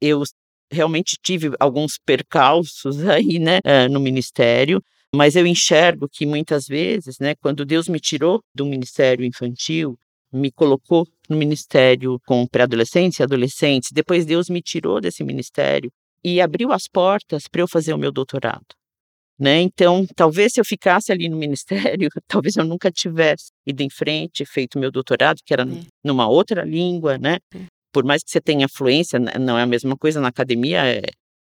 Eu 0.00 0.22
realmente 0.70 1.16
tive 1.22 1.50
alguns 1.58 1.98
percalços 1.98 2.98
aí, 3.08 3.38
né, 3.38 3.58
uh, 3.58 3.90
no 3.90 4.00
ministério, 4.00 4.82
mas 5.14 5.36
eu 5.36 5.46
enxergo 5.46 6.08
que 6.08 6.26
muitas 6.26 6.66
vezes, 6.66 7.18
né, 7.18 7.34
quando 7.36 7.64
Deus 7.64 7.88
me 7.88 7.98
tirou 7.98 8.42
do 8.54 8.66
ministério 8.66 9.24
infantil, 9.24 9.98
me 10.32 10.50
colocou 10.50 11.06
no 11.28 11.36
ministério 11.36 12.20
com 12.26 12.46
pré-adolescentes 12.46 13.18
e 13.18 13.22
adolescentes, 13.22 13.90
depois 13.92 14.24
Deus 14.24 14.48
me 14.48 14.62
tirou 14.62 15.00
desse 15.00 15.24
ministério 15.24 15.90
e 16.24 16.40
abriu 16.40 16.72
as 16.72 16.88
portas 16.88 17.44
para 17.48 17.60
eu 17.60 17.68
fazer 17.68 17.92
o 17.92 17.98
meu 17.98 18.12
doutorado. 18.12 18.66
Né? 19.38 19.60
Então, 19.60 20.04
talvez 20.16 20.52
se 20.52 20.60
eu 20.60 20.64
ficasse 20.64 21.12
ali 21.12 21.28
no 21.28 21.36
ministério, 21.38 22.08
talvez 22.26 22.56
eu 22.56 22.64
nunca 22.64 22.90
tivesse 22.90 23.50
ido 23.66 23.82
em 23.82 23.90
frente, 23.90 24.44
feito 24.44 24.78
meu 24.78 24.90
doutorado, 24.90 25.38
que 25.44 25.52
era 25.52 25.62
é. 25.62 25.82
numa 26.02 26.28
outra 26.28 26.64
língua, 26.64 27.16
né? 27.18 27.38
É. 27.54 27.60
Por 27.92 28.04
mais 28.04 28.22
que 28.22 28.30
você 28.30 28.40
tenha 28.40 28.68
fluência, 28.68 29.18
não 29.18 29.56
é 29.56 29.62
a 29.62 29.66
mesma 29.66 29.96
coisa 29.96 30.20
na 30.20 30.28
academia. 30.28 30.84
É... 30.86 31.02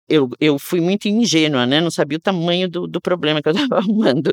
Eu, 0.08 0.28
eu 0.40 0.58
fui 0.58 0.80
muito 0.80 1.08
ingênua, 1.08 1.66
né? 1.66 1.80
Não 1.80 1.90
sabia 1.90 2.16
o 2.16 2.20
tamanho 2.20 2.68
do, 2.68 2.86
do 2.86 3.00
problema 3.00 3.42
que 3.42 3.48
eu 3.48 3.52
estava 3.56 3.78
arrumando. 3.78 4.32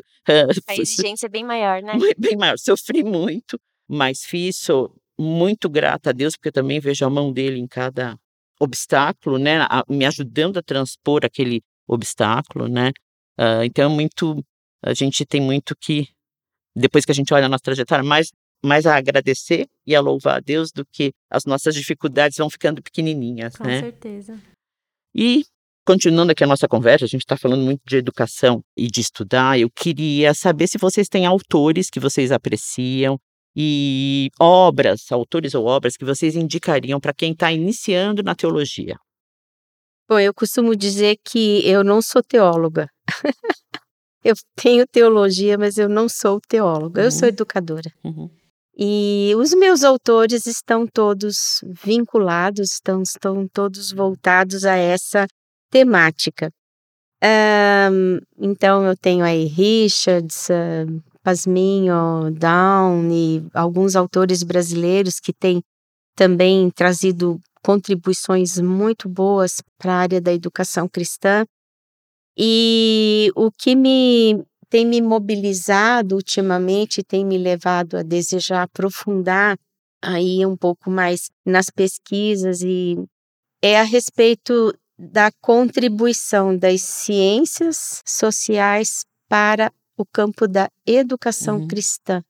A 0.68 0.74
exigência 0.74 1.26
é 1.26 1.28
bem 1.28 1.44
maior, 1.44 1.82
né? 1.82 1.94
Bem 2.16 2.36
maior. 2.36 2.56
Sofri 2.58 3.02
muito, 3.02 3.58
mas 3.88 4.24
fiz, 4.24 4.66
muito 5.18 5.68
grata 5.68 6.10
a 6.10 6.12
Deus, 6.12 6.36
porque 6.36 6.48
eu 6.48 6.52
também 6.52 6.78
vejo 6.80 7.04
a 7.04 7.10
mão 7.10 7.32
dele 7.32 7.58
em 7.58 7.66
cada 7.66 8.16
obstáculo, 8.60 9.38
né? 9.38 9.60
A, 9.62 9.84
me 9.88 10.04
ajudando 10.04 10.58
a 10.58 10.62
transpor 10.62 11.24
aquele 11.24 11.62
obstáculo, 11.86 12.68
né? 12.68 12.90
Uh, 13.38 13.64
então, 13.64 13.90
muito, 13.90 14.42
a 14.82 14.94
gente 14.94 15.24
tem 15.24 15.40
muito 15.40 15.74
que, 15.78 16.08
depois 16.74 17.04
que 17.04 17.12
a 17.12 17.14
gente 17.14 17.32
olha 17.32 17.46
a 17.46 17.48
nossa 17.48 17.62
trajetória, 17.62 18.04
mais, 18.04 18.30
mais 18.64 18.86
a 18.86 18.96
agradecer 18.96 19.66
e 19.86 19.94
a 19.94 20.00
louvar 20.00 20.38
a 20.38 20.40
Deus 20.40 20.70
do 20.72 20.84
que 20.86 21.12
as 21.30 21.44
nossas 21.44 21.74
dificuldades 21.74 22.38
vão 22.38 22.50
ficando 22.50 22.82
pequenininhas, 22.82 23.56
Com 23.56 23.64
né? 23.64 23.80
certeza. 23.80 24.38
E, 25.14 25.44
continuando 25.86 26.32
aqui 26.32 26.44
a 26.44 26.46
nossa 26.46 26.66
conversa, 26.66 27.04
a 27.04 27.08
gente 27.08 27.22
está 27.22 27.36
falando 27.36 27.62
muito 27.62 27.80
de 27.86 27.96
educação 27.96 28.62
e 28.76 28.88
de 28.88 29.00
estudar, 29.00 29.58
eu 29.58 29.70
queria 29.70 30.34
saber 30.34 30.66
se 30.66 30.78
vocês 30.78 31.08
têm 31.08 31.26
autores 31.26 31.90
que 31.90 32.00
vocês 32.00 32.32
apreciam, 32.32 33.18
e 33.56 34.30
obras, 34.38 35.10
autores 35.10 35.54
ou 35.54 35.64
obras 35.64 35.96
que 35.96 36.04
vocês 36.04 36.36
indicariam 36.36 37.00
para 37.00 37.14
quem 37.14 37.32
está 37.32 37.50
iniciando 37.50 38.22
na 38.22 38.34
teologia? 38.34 38.96
Bom, 40.08 40.20
eu 40.20 40.34
costumo 40.34 40.76
dizer 40.76 41.16
que 41.24 41.66
eu 41.66 41.82
não 41.82 42.02
sou 42.02 42.22
teóloga. 42.22 42.88
eu 44.22 44.34
tenho 44.54 44.86
teologia, 44.86 45.56
mas 45.56 45.78
eu 45.78 45.88
não 45.88 46.08
sou 46.08 46.38
teóloga, 46.46 47.00
uhum. 47.00 47.06
eu 47.06 47.10
sou 47.10 47.22
uhum. 47.22 47.28
educadora. 47.28 47.90
Uhum. 48.04 48.30
E 48.78 49.32
os 49.36 49.54
meus 49.54 49.82
autores 49.82 50.44
estão 50.46 50.86
todos 50.86 51.60
vinculados, 51.82 52.72
estão, 52.72 53.02
estão 53.02 53.48
todos 53.48 53.90
voltados 53.90 54.66
a 54.66 54.76
essa 54.76 55.26
temática. 55.70 56.50
Um, 57.24 58.18
então, 58.38 58.84
eu 58.86 58.94
tenho 58.94 59.24
aí 59.24 59.46
Richards, 59.46 60.48
Pasminho, 61.26 62.30
Down 62.38 63.10
e 63.10 63.44
alguns 63.52 63.96
autores 63.96 64.44
brasileiros 64.44 65.18
que 65.18 65.32
têm 65.32 65.60
também 66.14 66.70
trazido 66.70 67.40
contribuições 67.64 68.60
muito 68.60 69.08
boas 69.08 69.60
para 69.76 69.92
a 69.92 69.96
área 69.96 70.20
da 70.20 70.32
educação 70.32 70.88
cristã. 70.88 71.44
E 72.38 73.32
o 73.34 73.50
que 73.50 73.74
me 73.74 74.40
tem 74.70 74.86
me 74.86 75.02
mobilizado 75.02 76.14
ultimamente, 76.14 77.02
tem 77.02 77.26
me 77.26 77.38
levado 77.38 77.96
a 77.96 78.04
desejar 78.04 78.62
aprofundar 78.62 79.58
aí 80.00 80.46
um 80.46 80.56
pouco 80.56 80.88
mais 80.88 81.28
nas 81.44 81.70
pesquisas 81.70 82.62
e 82.62 82.96
é 83.60 83.80
a 83.80 83.82
respeito 83.82 84.72
da 84.96 85.32
contribuição 85.42 86.56
das 86.56 86.82
ciências 86.82 88.00
sociais 88.06 89.04
para 89.28 89.72
o 89.96 90.04
campo 90.04 90.46
da 90.46 90.68
educação 90.86 91.60
uhum. 91.60 91.66
cristã. 91.66 92.22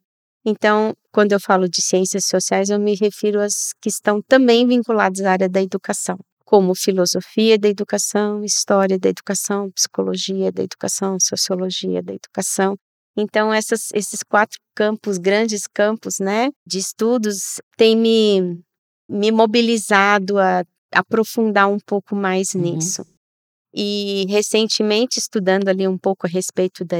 Então, 0.44 0.94
quando 1.10 1.32
eu 1.32 1.40
falo 1.40 1.68
de 1.68 1.82
ciências 1.82 2.26
sociais, 2.26 2.70
eu 2.70 2.78
me 2.78 2.94
refiro 2.94 3.40
às 3.40 3.72
que 3.80 3.88
estão 3.88 4.22
também 4.22 4.66
vinculadas 4.66 5.20
à 5.22 5.32
área 5.32 5.48
da 5.48 5.60
educação, 5.60 6.16
como 6.44 6.72
filosofia 6.76 7.58
da 7.58 7.68
educação, 7.68 8.44
história 8.44 8.96
da 8.96 9.08
educação, 9.08 9.70
psicologia 9.72 10.52
da 10.52 10.62
educação, 10.62 11.18
sociologia 11.20 12.00
da 12.00 12.14
educação. 12.14 12.76
Então, 13.16 13.52
essas, 13.52 13.88
esses 13.92 14.20
quatro 14.22 14.60
campos, 14.74 15.18
grandes 15.18 15.66
campos, 15.66 16.20
né, 16.20 16.50
de 16.64 16.78
estudos, 16.78 17.60
têm 17.76 17.96
me, 17.96 18.60
me 19.08 19.32
mobilizado 19.32 20.38
a 20.38 20.62
aprofundar 20.92 21.68
um 21.68 21.78
pouco 21.84 22.14
mais 22.14 22.54
uhum. 22.54 22.60
nisso. 22.60 23.04
E 23.74 24.24
recentemente, 24.28 25.18
estudando 25.18 25.68
ali 25.68 25.88
um 25.88 25.98
pouco 25.98 26.26
a 26.26 26.30
respeito 26.30 26.84
da, 26.84 26.96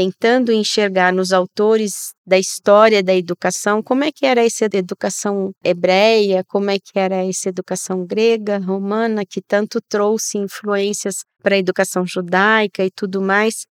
tentando 0.00 0.50
enxergar 0.50 1.12
nos 1.12 1.30
autores 1.30 2.14
da 2.26 2.38
história 2.38 3.02
da 3.02 3.14
educação 3.14 3.82
como 3.82 4.02
é 4.02 4.10
que 4.10 4.24
era 4.24 4.42
essa 4.42 4.64
educação 4.64 5.50
hebreia, 5.62 6.42
como 6.48 6.70
é 6.70 6.78
que 6.78 6.98
era 6.98 7.16
essa 7.16 7.50
educação 7.50 8.06
grega, 8.06 8.56
romana, 8.56 9.26
que 9.28 9.42
tanto 9.42 9.78
trouxe 9.90 10.38
influências 10.38 11.16
para 11.42 11.54
a 11.54 11.58
educação 11.58 12.06
judaica 12.06 12.82
e 12.82 12.90
tudo 12.90 13.20
mais. 13.20 13.66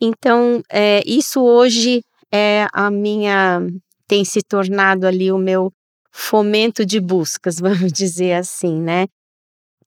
Então, 0.00 0.62
é, 0.72 1.02
isso 1.04 1.42
hoje 1.42 2.00
é 2.32 2.66
a 2.72 2.90
minha 2.90 3.60
tem 4.08 4.24
se 4.24 4.40
tornado 4.40 5.06
ali 5.06 5.30
o 5.30 5.36
meu 5.36 5.70
fomento 6.10 6.86
de 6.86 6.98
buscas, 6.98 7.56
vamos 7.60 7.92
dizer 7.92 8.32
assim, 8.32 8.80
né? 8.80 9.04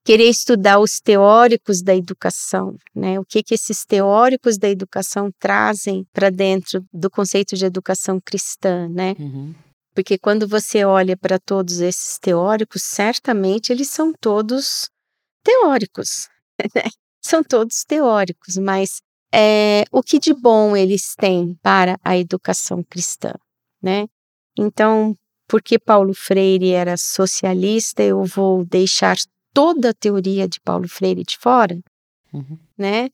Querer 0.04 0.28
estudar 0.28 0.78
os 0.78 1.00
teóricos 1.00 1.82
da 1.82 1.94
educação, 1.94 2.76
né? 2.94 3.18
O 3.18 3.24
que 3.24 3.42
que 3.42 3.54
esses 3.54 3.84
teóricos 3.84 4.58
da 4.58 4.68
educação 4.68 5.30
trazem 5.38 6.06
para 6.12 6.30
dentro 6.30 6.84
do 6.92 7.10
conceito 7.10 7.56
de 7.56 7.64
educação 7.64 8.20
cristã, 8.20 8.88
né? 8.88 9.14
Uhum. 9.18 9.54
Porque 9.94 10.16
quando 10.16 10.46
você 10.46 10.84
olha 10.84 11.16
para 11.16 11.38
todos 11.38 11.80
esses 11.80 12.18
teóricos, 12.18 12.82
certamente 12.82 13.72
eles 13.72 13.88
são 13.88 14.12
todos 14.20 14.88
teóricos, 15.42 16.28
né? 16.74 16.84
São 17.20 17.42
todos 17.42 17.84
teóricos, 17.84 18.56
mas 18.56 19.00
é, 19.34 19.84
o 19.90 20.02
que 20.02 20.18
de 20.18 20.32
bom 20.32 20.76
eles 20.76 21.14
têm 21.14 21.54
para 21.62 21.98
a 22.02 22.16
educação 22.16 22.82
cristã, 22.82 23.34
né? 23.82 24.06
Então, 24.56 25.14
porque 25.48 25.78
Paulo 25.78 26.14
Freire 26.14 26.72
era 26.72 26.96
socialista, 26.96 28.02
eu 28.02 28.24
vou 28.24 28.64
deixar 28.64 29.16
toda 29.58 29.90
a 29.90 29.92
teoria 29.92 30.46
de 30.46 30.60
Paulo 30.60 30.88
Freire 30.88 31.24
de 31.24 31.36
fora, 31.36 31.76
uhum. 32.32 32.56
né? 32.78 33.08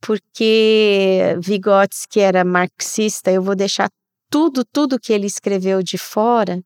Porque 0.00 1.34
Vygotsky 1.40 2.20
era 2.20 2.44
marxista, 2.44 3.32
eu 3.32 3.42
vou 3.42 3.56
deixar 3.56 3.90
tudo, 4.30 4.64
tudo 4.64 5.00
que 5.00 5.12
ele 5.12 5.26
escreveu 5.26 5.82
de 5.82 5.98
fora. 5.98 6.62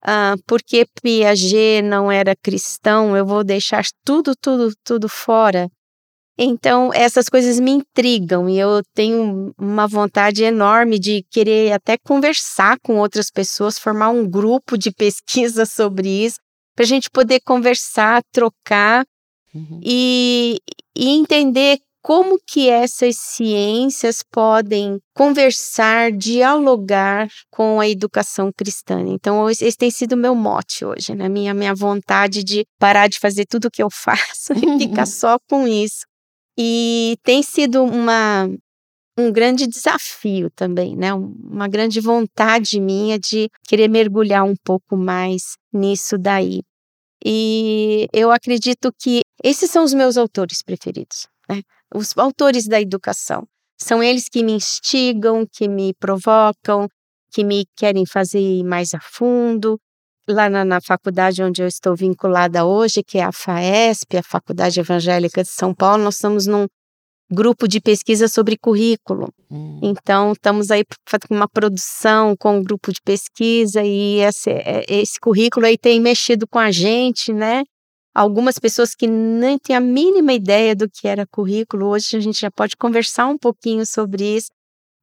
Ah, 0.00 0.36
porque 0.46 0.86
Piaget 1.02 1.82
não 1.82 2.08
era 2.08 2.36
cristão, 2.36 3.16
eu 3.16 3.26
vou 3.26 3.42
deixar 3.42 3.82
tudo, 4.04 4.36
tudo, 4.40 4.72
tudo 4.84 5.08
fora. 5.08 5.68
Então, 6.38 6.92
essas 6.94 7.28
coisas 7.28 7.58
me 7.58 7.72
intrigam 7.72 8.48
e 8.48 8.60
eu 8.60 8.80
tenho 8.94 9.52
uma 9.58 9.88
vontade 9.88 10.44
enorme 10.44 11.00
de 11.00 11.24
querer 11.32 11.72
até 11.72 11.98
conversar 11.98 12.78
com 12.80 12.98
outras 12.98 13.28
pessoas, 13.28 13.76
formar 13.76 14.10
um 14.10 14.24
grupo 14.24 14.78
de 14.78 14.92
pesquisa 14.92 15.66
sobre 15.66 16.08
isso, 16.26 16.38
para 16.78 16.84
a 16.84 16.86
gente 16.86 17.10
poder 17.10 17.40
conversar, 17.40 18.22
trocar 18.32 19.04
uhum. 19.52 19.80
e, 19.82 20.58
e 20.96 21.08
entender 21.08 21.80
como 22.00 22.38
que 22.46 22.70
essas 22.70 23.16
ciências 23.16 24.22
podem 24.22 25.00
conversar, 25.12 26.12
dialogar 26.12 27.26
com 27.50 27.80
a 27.80 27.88
educação 27.88 28.52
cristã. 28.56 29.02
Então, 29.08 29.50
esse 29.50 29.76
tem 29.76 29.90
sido 29.90 30.12
o 30.12 30.16
meu 30.16 30.36
mote 30.36 30.84
hoje, 30.84 31.16
né? 31.16 31.28
Minha, 31.28 31.52
minha 31.52 31.74
vontade 31.74 32.44
de 32.44 32.64
parar 32.78 33.08
de 33.08 33.18
fazer 33.18 33.44
tudo 33.44 33.64
o 33.64 33.70
que 33.72 33.82
eu 33.82 33.90
faço 33.90 34.52
e 34.52 34.78
ficar 34.78 35.06
só 35.10 35.36
com 35.50 35.66
isso. 35.66 36.06
E 36.56 37.16
tem 37.24 37.42
sido 37.42 37.82
uma, 37.82 38.48
um 39.18 39.32
grande 39.32 39.66
desafio 39.66 40.48
também, 40.54 40.94
né? 40.94 41.12
Uma 41.12 41.66
grande 41.66 42.00
vontade 42.00 42.80
minha 42.80 43.18
de 43.18 43.50
querer 43.64 43.88
mergulhar 43.88 44.44
um 44.44 44.54
pouco 44.64 44.96
mais 44.96 45.56
nisso 45.72 46.16
daí. 46.16 46.62
E 47.24 48.06
eu 48.12 48.30
acredito 48.30 48.92
que 48.98 49.22
esses 49.42 49.70
são 49.70 49.84
os 49.84 49.94
meus 49.94 50.16
autores 50.16 50.62
preferidos, 50.62 51.26
né? 51.48 51.62
Os 51.94 52.16
autores 52.16 52.66
da 52.66 52.80
educação. 52.80 53.46
São 53.80 54.02
eles 54.02 54.28
que 54.28 54.42
me 54.42 54.52
instigam, 54.52 55.46
que 55.50 55.68
me 55.68 55.94
provocam, 55.94 56.88
que 57.30 57.44
me 57.44 57.64
querem 57.76 58.04
fazer 58.06 58.40
ir 58.40 58.64
mais 58.64 58.94
a 58.94 59.00
fundo, 59.00 59.78
lá 60.28 60.50
na, 60.50 60.64
na, 60.64 60.80
faculdade 60.80 61.42
onde 61.42 61.62
eu 61.62 61.66
estou 61.66 61.96
vinculada 61.96 62.64
hoje, 62.64 63.02
que 63.02 63.18
é 63.18 63.22
a 63.22 63.32
FAESP, 63.32 64.18
a 64.18 64.22
Faculdade 64.22 64.80
Evangélica 64.80 65.42
de 65.42 65.48
São 65.48 65.74
Paulo, 65.74 66.04
nós 66.04 66.16
estamos 66.16 66.46
num 66.46 66.66
grupo 67.30 67.68
de 67.68 67.80
pesquisa 67.80 68.28
sobre 68.28 68.56
currículo. 68.56 69.32
Hum. 69.50 69.80
Então, 69.82 70.32
estamos 70.32 70.70
aí 70.70 70.84
fazendo 71.06 71.36
uma 71.36 71.48
produção 71.48 72.34
com 72.36 72.58
um 72.58 72.62
grupo 72.62 72.92
de 72.92 73.00
pesquisa 73.02 73.82
e 73.82 74.20
esse, 74.20 74.50
é, 74.50 74.84
esse 74.88 75.20
currículo 75.20 75.66
aí 75.66 75.76
tem 75.76 76.00
mexido 76.00 76.46
com 76.46 76.58
a 76.58 76.70
gente, 76.70 77.32
né? 77.32 77.64
Algumas 78.14 78.58
pessoas 78.58 78.94
que 78.94 79.06
nem 79.06 79.58
têm 79.58 79.76
a 79.76 79.80
mínima 79.80 80.32
ideia 80.32 80.74
do 80.74 80.88
que 80.90 81.06
era 81.06 81.26
currículo, 81.26 81.86
hoje 81.86 82.16
a 82.16 82.20
gente 82.20 82.40
já 82.40 82.50
pode 82.50 82.76
conversar 82.76 83.26
um 83.26 83.38
pouquinho 83.38 83.86
sobre 83.86 84.36
isso. 84.36 84.48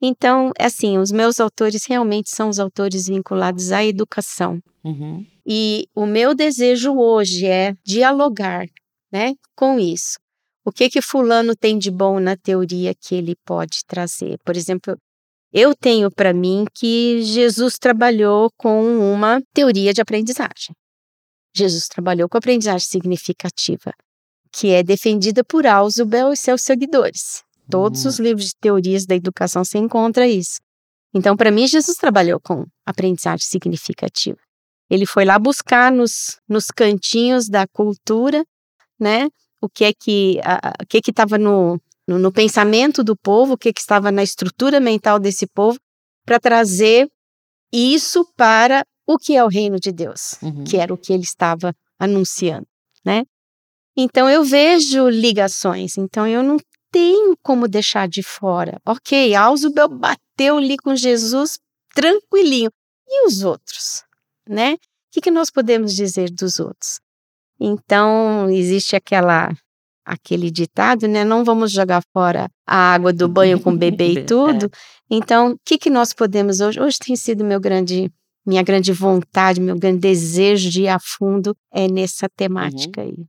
Então, 0.02 0.52
assim, 0.60 0.98
os 0.98 1.12
meus 1.12 1.40
autores 1.40 1.86
realmente 1.88 2.30
são 2.30 2.50
os 2.50 2.60
autores 2.60 3.08
vinculados 3.08 3.72
à 3.72 3.86
educação. 3.86 4.60
Uhum. 4.84 5.26
E 5.46 5.88
o 5.96 6.06
meu 6.06 6.36
desejo 6.36 6.94
hoje 6.96 7.46
é 7.46 7.74
dialogar 7.86 8.66
né, 9.12 9.34
com 9.56 9.80
isso. 9.80 10.18
O 10.66 10.72
que 10.72 10.90
que 10.90 11.00
fulano 11.00 11.56
tem 11.56 11.78
de 11.78 11.92
bom 11.92 12.20
na 12.20 12.36
teoria 12.36 12.96
que 12.96 13.14
ele 13.14 13.36
pode 13.46 13.86
trazer? 13.86 14.40
Por 14.44 14.58
exemplo, 14.58 14.98
eu 15.54 15.76
tenho 15.76 16.10
para 16.10 16.34
mim 16.34 16.66
que 16.74 17.22
Jesus 17.22 17.78
trabalhou 17.78 18.50
com 18.58 18.84
uma 19.14 19.40
teoria 19.54 19.94
de 19.94 20.02
aprendizagem. 20.02 20.76
Jesus 21.56 21.88
trabalhou 21.88 22.28
com 22.28 22.40
aprendizagem 22.40 22.88
significativa, 22.88 23.94
que 24.52 24.72
é 24.72 24.82
defendida 24.82 25.44
por 25.44 25.68
Ausubel 25.68 26.34
e 26.34 26.38
seus 26.38 26.64
seguidores. 26.64 27.44
Todos 27.70 28.04
os 28.04 28.20
hum. 28.20 28.24
livros 28.24 28.48
de 28.48 28.56
teorias 28.60 29.06
da 29.06 29.16
educação 29.16 29.64
se 29.64 29.78
encontra 29.78 30.28
isso. 30.28 30.60
Então, 31.14 31.38
para 31.38 31.52
mim, 31.52 31.68
Jesus 31.68 31.96
trabalhou 31.96 32.40
com 32.40 32.66
aprendizagem 32.86 33.46
significativa. 33.46 34.40
Ele 34.90 35.06
foi 35.06 35.26
lá 35.26 35.38
buscar 35.38 35.92
nos, 35.92 36.40
nos 36.50 36.66
cantinhos 36.68 37.48
da 37.48 37.68
cultura, 37.68 38.44
né? 39.00 39.30
O 39.66 39.70
que 39.70 39.86
é 39.86 39.94
que 39.94 40.40
a, 40.44 40.74
o 40.82 40.86
que 40.88 41.02
que 41.02 41.12
estava 41.12 41.38
no, 41.38 41.80
no, 42.08 42.20
no, 42.20 42.32
pensamento 42.32 43.04
do 43.04 43.16
povo, 43.16 43.54
o 43.54 43.58
que 43.58 43.74
que 43.74 43.82
estava 43.82 44.12
na 44.12 44.24
estrutura 44.24 44.80
mental 44.80 45.20
desse 45.20 45.48
povo, 45.48 45.80
para 46.26 46.40
trazer 46.40 47.10
isso 47.72 48.26
para 48.36 48.86
o 49.08 49.18
que 49.18 49.36
é 49.36 49.44
o 49.44 49.48
reino 49.48 49.80
de 49.80 49.92
Deus, 49.92 50.42
uhum. 50.42 50.64
que 50.64 50.78
era 50.78 50.94
o 50.94 50.98
que 50.98 51.14
ele 51.14 51.24
estava 51.24 51.76
anunciando, 52.00 52.68
né? 53.04 53.24
Então 53.98 54.30
eu 54.30 54.44
vejo 54.44 55.08
ligações, 55.10 55.98
então 55.98 56.28
eu 56.28 56.44
não 56.44 56.58
tenho 56.92 57.36
como 57.42 57.68
deixar 57.68 58.08
de 58.08 58.24
fora. 58.24 58.80
Ok, 58.86 59.34
Ausubel 59.36 59.90
bateu 59.90 60.58
ali 60.58 60.78
com 60.78 60.96
Jesus 60.96 61.60
tranquilinho. 61.94 62.70
E 63.08 63.28
os 63.28 63.44
outros, 63.44 64.04
né? 64.48 64.74
O 64.74 64.78
que, 65.12 65.22
que 65.22 65.32
nós 65.32 65.50
podemos 65.50 65.94
dizer 65.94 66.30
dos 66.32 66.60
outros? 66.60 67.00
Então, 67.60 68.50
existe 68.50 68.96
aquela 68.96 69.52
aquele 70.06 70.52
ditado, 70.52 71.08
né? 71.08 71.24
Não 71.24 71.44
vamos 71.44 71.72
jogar 71.72 72.04
fora 72.14 72.48
a 72.66 72.94
água 72.94 73.12
do 73.12 73.28
banho 73.28 73.60
com 73.60 73.72
o 73.72 73.78
bebê 73.78 74.12
e 74.12 74.24
tudo. 74.26 74.66
É. 74.66 74.70
Então, 75.10 75.54
o 75.54 75.60
que, 75.66 75.78
que 75.78 75.90
nós 75.90 76.14
podemos 76.14 76.60
hoje? 76.60 76.80
Hoje 76.80 77.00
tem 77.00 77.16
sido 77.16 77.44
meu 77.44 77.60
grande, 77.60 78.12
minha 78.46 78.62
grande 78.62 78.94
vontade, 78.94 79.60
meu 79.60 79.78
grande 79.78 80.00
desejo 80.00 80.70
de 80.70 80.84
ir 80.84 80.88
a 80.90 81.00
fundo 81.00 81.56
é 81.74 81.88
nessa 81.88 82.28
temática 82.30 83.02
uhum. 83.02 83.08
aí. 83.08 83.26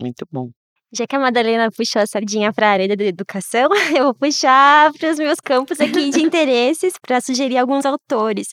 Muito 0.00 0.26
bom. 0.30 0.50
Já 0.92 1.06
que 1.06 1.14
a 1.14 1.20
Madalena 1.20 1.70
puxou 1.70 2.02
a 2.02 2.06
sardinha 2.06 2.52
para 2.52 2.66
a 2.66 2.70
área 2.72 2.96
da 2.96 3.04
educação, 3.04 3.68
eu 3.96 4.04
vou 4.04 4.14
puxar 4.14 4.92
para 4.92 5.12
os 5.12 5.18
meus 5.18 5.38
campos 5.38 5.80
aqui 5.80 6.10
de 6.10 6.20
interesses 6.20 6.94
para 7.00 7.20
sugerir 7.20 7.58
alguns 7.58 7.86
autores. 7.86 8.48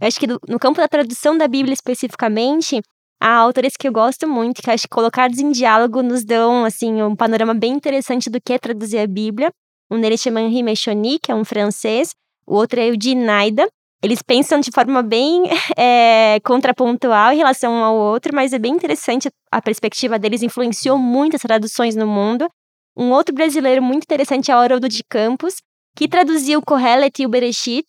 Eu 0.00 0.08
acho 0.08 0.18
que 0.18 0.26
no 0.26 0.58
campo 0.58 0.80
da 0.80 0.88
tradução 0.88 1.36
da 1.36 1.46
Bíblia 1.46 1.74
especificamente, 1.74 2.80
há 3.20 3.34
autores 3.36 3.74
que 3.78 3.88
eu 3.88 3.92
gosto 3.92 4.28
muito, 4.28 4.62
que 4.62 4.70
acho 4.70 4.84
que 4.84 4.94
colocados 4.94 5.38
em 5.38 5.50
diálogo 5.50 6.02
nos 6.02 6.24
dão 6.24 6.64
assim 6.64 7.02
um 7.02 7.16
panorama 7.16 7.54
bem 7.54 7.72
interessante 7.72 8.28
do 8.30 8.40
que 8.40 8.52
é 8.52 8.58
traduzir 8.58 8.98
a 8.98 9.06
Bíblia. 9.06 9.50
Um 9.90 10.00
deles 10.00 10.20
chama 10.20 10.40
Henri 10.40 10.62
Mechoni, 10.62 11.18
que 11.18 11.30
é 11.30 11.34
um 11.34 11.44
francês, 11.44 12.10
o 12.46 12.54
outro 12.54 12.80
é 12.80 12.88
o 12.88 12.96
de 12.96 13.14
Naida, 13.14 13.68
eles 14.04 14.20
pensam 14.20 14.60
de 14.60 14.70
forma 14.70 15.02
bem 15.02 15.44
é, 15.78 16.38
contrapontual 16.44 17.32
em 17.32 17.38
relação 17.38 17.72
um 17.72 17.82
ao 17.82 17.96
outro, 17.96 18.34
mas 18.34 18.52
é 18.52 18.58
bem 18.58 18.74
interessante 18.74 19.30
a 19.50 19.62
perspectiva 19.62 20.18
deles, 20.18 20.42
influenciou 20.42 20.98
muitas 20.98 21.40
traduções 21.40 21.96
no 21.96 22.06
mundo. 22.06 22.46
Um 22.94 23.10
outro 23.12 23.34
brasileiro 23.34 23.82
muito 23.82 24.04
interessante 24.04 24.50
é 24.50 24.54
Haroldo 24.54 24.90
de 24.90 25.02
Campos, 25.08 25.54
que 25.94 26.08
traduziu 26.08 26.62
Kohelet 26.62 27.22
e 27.22 27.26
o 27.26 27.28
Bereshit, 27.28 27.86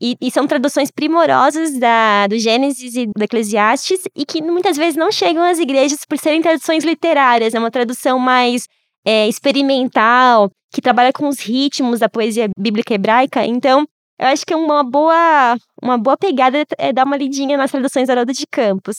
e, 0.00 0.16
e, 0.20 0.30
são 0.30 0.46
traduções 0.46 0.92
primorosas 0.92 1.76
da, 1.76 2.28
do 2.28 2.38
Gênesis 2.38 2.94
e 2.94 3.06
do 3.06 3.22
Eclesiastes, 3.22 4.02
e 4.14 4.24
que 4.24 4.40
muitas 4.40 4.76
vezes 4.76 4.94
não 4.94 5.10
chegam 5.10 5.42
às 5.42 5.58
igrejas 5.58 6.04
por 6.08 6.16
serem 6.18 6.40
traduções 6.40 6.84
literárias, 6.84 7.52
é 7.52 7.58
uma 7.58 7.70
tradução 7.70 8.16
mais 8.18 8.68
é, 9.04 9.28
experimental, 9.28 10.50
que 10.72 10.80
trabalha 10.80 11.12
com 11.12 11.26
os 11.26 11.40
ritmos 11.40 11.98
da 11.98 12.08
poesia 12.08 12.48
bíblica 12.56 12.94
hebraica, 12.94 13.44
então 13.44 13.86
eu 14.20 14.26
acho 14.26 14.44
que 14.44 14.52
é 14.52 14.56
uma 14.56 14.82
boa, 14.82 15.56
uma 15.82 15.96
boa 15.96 16.16
pegada 16.16 16.64
é 16.76 16.92
dar 16.92 17.06
uma 17.06 17.16
lidinha 17.16 17.56
nas 17.56 17.70
traduções 17.70 18.08
Haroldo 18.10 18.32
de 18.32 18.46
Campos. 18.50 18.98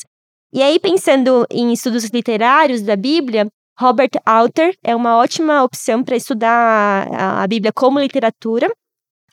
E 0.52 0.64
aí, 0.64 0.80
pensando 0.80 1.46
em 1.52 1.72
estudos 1.74 2.06
literários 2.06 2.82
da 2.82 2.96
Bíblia, 2.96 3.48
Robert 3.80 4.12
Alter 4.26 4.76
é 4.84 4.96
uma 4.96 5.18
ótima 5.18 5.64
opção 5.64 6.04
para 6.04 6.16
estudar 6.16 7.08
a 7.12 7.48
Bíblia 7.48 7.72
como 7.74 8.00
literatura. 8.00 8.70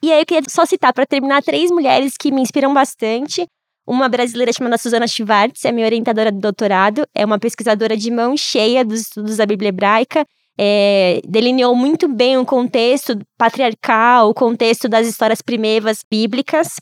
E 0.02 0.12
aí 0.12 0.20
eu 0.20 0.26
queria 0.26 0.42
só 0.48 0.64
citar, 0.64 0.92
para 0.92 1.06
terminar, 1.06 1.42
três 1.42 1.70
mulheres 1.70 2.14
que 2.16 2.30
me 2.30 2.40
inspiram 2.40 2.72
bastante. 2.72 3.46
Uma 3.86 4.08
brasileira 4.08 4.52
chamada 4.52 4.78
Susana 4.78 5.06
Schwartz, 5.06 5.64
é 5.64 5.72
minha 5.72 5.86
orientadora 5.86 6.30
do 6.30 6.38
doutorado, 6.38 7.06
é 7.14 7.24
uma 7.24 7.38
pesquisadora 7.38 7.96
de 7.96 8.10
mão 8.10 8.36
cheia 8.36 8.84
dos 8.84 9.00
estudos 9.00 9.36
da 9.36 9.46
Bíblia 9.46 9.68
hebraica 9.68 10.24
é, 10.58 11.20
delineou 11.26 11.74
muito 11.74 12.08
bem 12.08 12.38
o 12.38 12.46
contexto 12.46 13.18
patriarcal, 13.36 14.30
o 14.30 14.34
contexto 14.34 14.88
das 14.88 15.06
histórias 15.06 15.42
primeiras 15.42 15.98
bíblicas. 16.10 16.76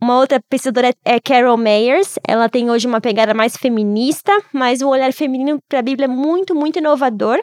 Uma 0.00 0.18
outra 0.18 0.40
pesquisadora 0.48 0.94
é 1.04 1.18
Carol 1.18 1.56
Mayers. 1.56 2.18
Ela 2.26 2.48
tem 2.48 2.70
hoje 2.70 2.86
uma 2.86 3.00
pegada 3.00 3.32
mais 3.32 3.56
feminista, 3.56 4.32
mas 4.52 4.82
o 4.82 4.88
olhar 4.88 5.12
feminino 5.12 5.58
para 5.68 5.78
a 5.78 5.82
Bíblia 5.82 6.04
é 6.04 6.08
muito, 6.08 6.54
muito 6.54 6.78
inovador. 6.78 7.40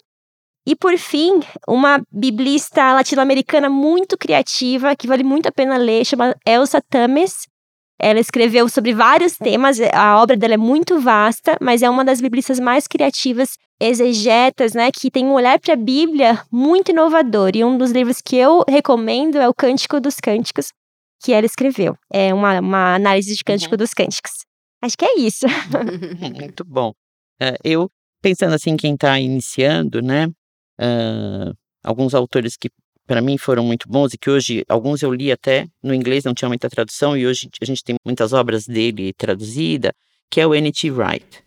E 0.65 0.75
por 0.75 0.97
fim, 0.97 1.41
uma 1.67 2.01
biblista 2.11 2.93
latino-americana 2.93 3.69
muito 3.69 4.17
criativa, 4.17 4.95
que 4.95 5.07
vale 5.07 5.23
muito 5.23 5.47
a 5.47 5.51
pena 5.51 5.75
ler, 5.77 6.05
chama 6.05 6.33
Elsa 6.47 6.81
Tames. 6.89 7.47
Ela 7.99 8.19
escreveu 8.19 8.69
sobre 8.69 8.93
vários 8.93 9.35
temas, 9.35 9.77
a 9.93 10.21
obra 10.21 10.37
dela 10.37 10.53
é 10.53 10.57
muito 10.57 10.99
vasta, 10.99 11.57
mas 11.59 11.81
é 11.81 11.89
uma 11.89 12.05
das 12.05 12.21
biblistas 12.21 12.59
mais 12.59 12.87
criativas, 12.87 13.57
exegetas, 13.79 14.73
né, 14.73 14.89
que 14.91 15.11
tem 15.11 15.25
um 15.25 15.33
olhar 15.33 15.59
para 15.59 15.73
a 15.73 15.77
Bíblia 15.77 16.41
muito 16.51 16.91
inovador. 16.91 17.51
E 17.55 17.63
um 17.63 17.77
dos 17.77 17.91
livros 17.91 18.21
que 18.21 18.37
eu 18.37 18.63
recomendo 18.67 19.37
é 19.37 19.49
o 19.49 19.53
Cântico 19.53 19.99
dos 19.99 20.15
Cânticos, 20.15 20.67
que 21.23 21.31
ela 21.31 21.45
escreveu. 21.45 21.97
É 22.11 22.33
uma, 22.33 22.59
uma 22.59 22.95
análise 22.95 23.35
de 23.35 23.43
Cântico 23.43 23.73
uhum. 23.73 23.77
dos 23.77 23.93
Cânticos. 23.93 24.31
Acho 24.81 24.97
que 24.97 25.05
é 25.05 25.19
isso. 25.19 25.45
muito 26.35 26.65
bom. 26.65 26.89
Uh, 27.41 27.57
eu, 27.63 27.89
pensando 28.21 28.53
assim, 28.53 28.75
quem 28.75 28.93
está 28.95 29.19
iniciando, 29.19 30.01
né, 30.01 30.27
uh, 30.27 31.55
alguns 31.83 32.13
autores 32.13 32.57
que 32.57 32.69
para 33.07 33.21
mim 33.21 33.37
foram 33.37 33.63
muito 33.63 33.87
bons 33.87 34.13
e 34.13 34.17
que 34.17 34.29
hoje 34.29 34.63
alguns 34.67 35.01
eu 35.01 35.13
li 35.13 35.31
até 35.31 35.67
no 35.81 35.93
inglês, 35.93 36.23
não 36.23 36.33
tinha 36.33 36.47
muita 36.47 36.69
tradução 36.69 37.17
e 37.17 37.25
hoje 37.25 37.49
a 37.61 37.65
gente 37.65 37.83
tem 37.83 37.95
muitas 38.05 38.33
obras 38.33 38.65
dele 38.65 39.13
traduzida, 39.13 39.93
que 40.29 40.39
é 40.39 40.47
o 40.47 40.53
N.T. 40.53 40.91
Wright. 40.91 41.43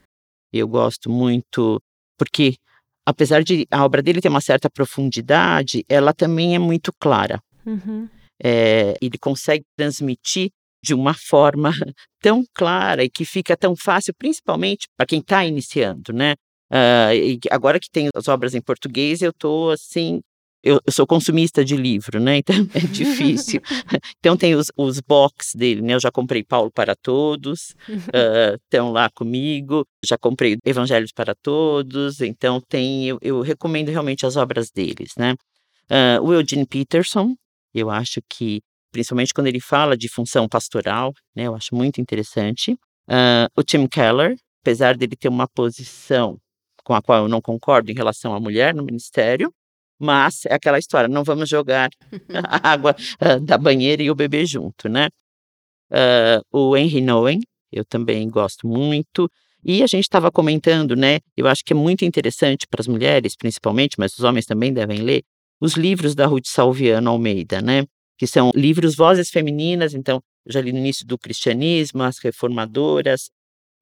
Eu 0.53 0.69
gosto 0.69 1.11
muito 1.11 1.81
porque 2.19 2.57
apesar 3.05 3.43
de 3.43 3.67
a 3.71 3.85
obra 3.85 4.03
dele 4.03 4.21
ter 4.21 4.29
uma 4.29 4.41
certa 4.41 4.69
profundidade, 4.69 5.85
ela 5.89 6.13
também 6.13 6.55
é 6.55 6.59
muito 6.59 6.93
clara. 6.99 7.41
Uhum. 7.65 8.09
É, 8.43 8.95
ele 9.01 9.19
consegue 9.19 9.65
transmitir 9.77 10.51
de 10.83 10.95
uma 10.95 11.15
forma 11.15 11.71
tão 12.21 12.45
clara 12.55 13.03
e 13.05 13.11
que 13.11 13.25
fica 13.25 13.57
tão 13.57 13.75
fácil, 13.77 14.15
principalmente 14.17 14.87
para 14.97 15.07
quem 15.07 15.21
está 15.21 15.45
iniciando, 15.45 16.13
né? 16.13 16.35
Uh, 16.71 17.39
agora 17.51 17.79
que 17.79 17.89
tem 17.91 18.09
as 18.15 18.27
obras 18.29 18.55
em 18.55 18.61
português, 18.61 19.23
eu 19.23 19.31
estou 19.31 19.71
assim. 19.71 20.21
Eu, 20.63 20.81
eu, 20.85 20.93
sou 20.93 21.07
consumista 21.07 21.65
de 21.65 21.77
livro, 21.77 22.19
né? 22.19 22.39
Então 22.43 22.57
é 22.75 22.81
difícil. 22.81 23.61
então 24.19 24.37
tem 24.37 24.57
os, 24.57 24.67
os 24.77 25.01
box 25.01 25.53
dele, 25.55 25.81
né? 25.81 25.95
Eu 25.95 26.01
já 26.01 26.11
comprei 26.11 26.43
Paulo 26.43 26.73
para 26.73 26.97
Todos, 26.97 27.75
estão 28.65 28.89
uh, 28.89 28.93
lá 28.93 29.09
comigo. 29.15 29.87
Já 30.05 30.19
comprei 30.19 30.57
Evangelhos 30.65 31.13
para 31.13 31.37
Todos. 31.37 32.21
Então 32.21 32.61
tem, 32.69 33.07
eu, 33.07 33.19
eu 33.23 33.41
recomendo 33.43 33.91
realmente 33.91 34.27
as 34.27 34.37
obras 34.37 34.71
deles, 34.71 35.13
né? 35.17 35.35
Uh, 35.89 36.21
o 36.21 36.33
Eugene 36.33 36.67
Peterson, 36.67 37.37
eu 37.79 37.91
acho 37.91 38.21
que 38.29 38.63
principalmente 38.93 39.35
quando 39.35 39.49
ele 39.49 39.61
fala 39.61 39.97
de 39.97 40.09
função 40.09 40.49
pastoral, 40.49 41.13
né? 41.35 41.45
Eu 41.45 41.55
acho 41.55 41.75
muito 41.75 42.01
interessante. 42.01 42.73
Uh, 43.09 43.47
o 43.55 43.63
Tim 43.63 43.87
Keller, 43.87 44.37
apesar 44.63 44.97
dele 44.97 45.15
ter 45.15 45.29
uma 45.29 45.47
posição 45.47 46.39
com 46.83 46.95
a 46.95 47.03
qual 47.03 47.25
eu 47.25 47.29
não 47.29 47.41
concordo 47.41 47.91
em 47.91 47.95
relação 47.95 48.35
à 48.35 48.41
mulher 48.41 48.75
no 48.75 48.83
ministério, 48.83 49.53
mas 49.99 50.47
é 50.47 50.55
aquela 50.55 50.79
história, 50.79 51.09
não 51.09 51.25
vamos 51.25 51.49
jogar 51.49 51.91
a 52.49 52.71
água 52.71 52.97
uh, 53.21 53.41
da 53.41 53.59
banheira 53.59 54.03
e 54.03 54.11
o 54.11 54.15
bebê 54.15 54.47
junto, 54.47 54.89
né? 54.89 55.09
Uh, 55.91 56.41
o 56.51 56.77
Henry 56.77 57.01
Nowen, 57.01 57.41
eu 57.71 57.85
também 57.85 58.29
gosto 58.29 58.67
muito. 58.67 59.31
E 59.65 59.83
a 59.83 59.87
gente 59.87 60.05
estava 60.05 60.31
comentando, 60.31 60.95
né? 60.95 61.19
Eu 61.37 61.47
acho 61.49 61.65
que 61.65 61.73
é 61.73 61.77
muito 61.77 62.05
interessante 62.05 62.67
para 62.69 62.81
as 62.81 62.87
mulheres, 62.87 63.35
principalmente, 63.37 63.97
mas 63.99 64.17
os 64.17 64.25
homens 64.25 64.47
também 64.47 64.73
devem 64.73 65.01
ler, 65.03 65.23
os 65.61 65.75
livros 65.75 66.15
da 66.15 66.27
Ruth 66.27 66.47
Salviano 66.47 67.11
Almeida, 67.11 67.61
né? 67.61 67.85
Que 68.19 68.27
são 68.27 68.51
livros 68.55 68.95
Vozes 68.95 69.31
Femininas, 69.31 69.95
então, 69.95 70.21
já 70.47 70.61
li 70.61 70.73
no 70.73 70.79
início 70.79 71.07
do 71.07 71.19
cristianismo, 71.19 72.03
as 72.03 72.19
reformadoras, 72.19 73.31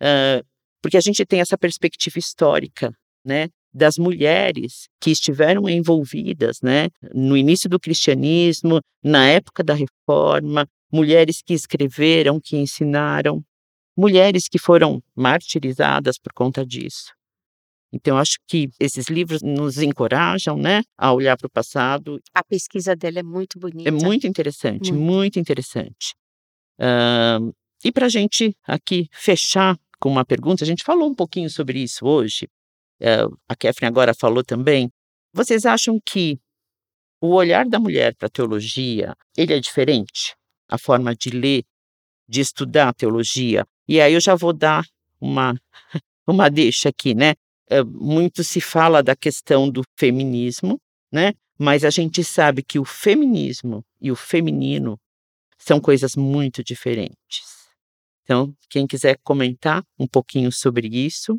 uh, 0.03 0.45
porque 0.83 0.97
a 0.97 1.01
gente 1.01 1.25
tem 1.25 1.41
essa 1.41 1.57
perspectiva 1.57 2.19
histórica, 2.19 2.93
né, 3.25 3.49
das 3.73 3.97
mulheres 3.97 4.87
que 5.01 5.11
estiveram 5.11 5.69
envolvidas, 5.69 6.61
né, 6.63 6.89
no 7.15 7.37
início 7.37 7.69
do 7.71 7.81
cristianismo, 7.81 8.81
na 9.03 9.27
época 9.27 9.65
da 9.65 9.75
reforma, 9.75 10.67
mulheres 10.93 11.41
que 11.43 11.55
escreveram, 11.55 12.39
que 12.39 12.57
ensinaram, 12.57 13.43
mulheres 13.97 14.47
que 14.49 14.59
foram 14.59 15.03
martirizadas 15.17 16.19
por 16.19 16.33
conta 16.33 16.65
disso. 16.67 17.13
Então, 17.95 18.19
acho 18.19 18.39
que 18.49 18.69
esses 18.81 19.07
livros 19.07 19.41
nos 19.41 19.79
encorajam, 19.79 20.59
né, 20.59 20.83
a 20.99 21.13
olhar 21.13 21.37
para 21.37 21.47
o 21.47 21.51
passado. 21.51 22.21
A 22.35 22.43
pesquisa 22.43 22.97
dela 22.97 23.21
é 23.21 23.23
muito 23.23 23.57
bonita. 23.57 23.89
É 23.89 23.93
muito 23.93 24.27
interessante, 24.27 24.93
muito, 24.93 25.05
muito 25.05 25.39
interessante. 25.39 26.13
Uh, 26.77 27.55
e 27.85 27.93
para 27.93 28.07
a 28.07 28.09
gente 28.09 28.53
aqui 28.67 29.07
fechar 29.13 29.79
com 30.01 30.11
uma 30.11 30.25
pergunta. 30.25 30.65
A 30.65 30.67
gente 30.67 30.83
falou 30.83 31.09
um 31.09 31.15
pouquinho 31.15 31.49
sobre 31.49 31.79
isso 31.83 32.05
hoje. 32.05 32.49
É, 33.01 33.23
a 33.49 33.55
Catherine 33.57 33.89
agora 33.89 34.13
falou 34.13 34.43
também. 34.43 34.91
Vocês 35.33 35.65
acham 35.65 35.99
que 36.05 36.39
o 37.21 37.29
olhar 37.29 37.65
da 37.67 37.79
mulher 37.79 38.15
para 38.17 38.27
a 38.27 38.31
teologia 38.31 39.15
ele 39.37 39.55
é 39.55 39.61
diferente? 39.61 40.35
A 40.69 40.79
forma 40.79 41.15
de 41.15 41.31
ler, 41.31 41.65
de 42.29 42.41
estudar 42.41 42.89
a 42.89 42.93
teologia? 42.93 43.65
E 43.87 44.01
aí 44.01 44.15
eu 44.15 44.21
já 44.21 44.35
vou 44.35 44.53
dar 44.53 44.85
uma, 45.21 45.55
uma 46.27 46.51
deixa 46.51 46.89
aqui, 46.89 47.15
né? 47.15 47.35
É, 47.69 47.83
muito 47.83 48.45
se 48.45 48.61
fala 48.61 49.03
da 49.03 49.17
questão 49.17 49.71
do 49.71 49.83
feminismo, 49.99 50.79
né? 51.11 51.33
Mas 51.59 51.85
a 51.85 51.91
gente 51.91 52.23
sabe 52.23 52.63
que 52.63 52.79
o 52.79 52.85
feminismo 52.85 53.85
e 54.01 54.11
o 54.11 54.17
feminino 54.17 54.99
são 55.57 55.81
coisas 55.81 56.15
muito 56.17 56.63
diferentes. 56.63 57.55
Então, 58.23 58.53
quem 58.69 58.87
quiser 58.87 59.19
comentar 59.23 59.83
um 59.99 60.07
pouquinho 60.07 60.51
sobre 60.51 60.89
isso. 60.89 61.39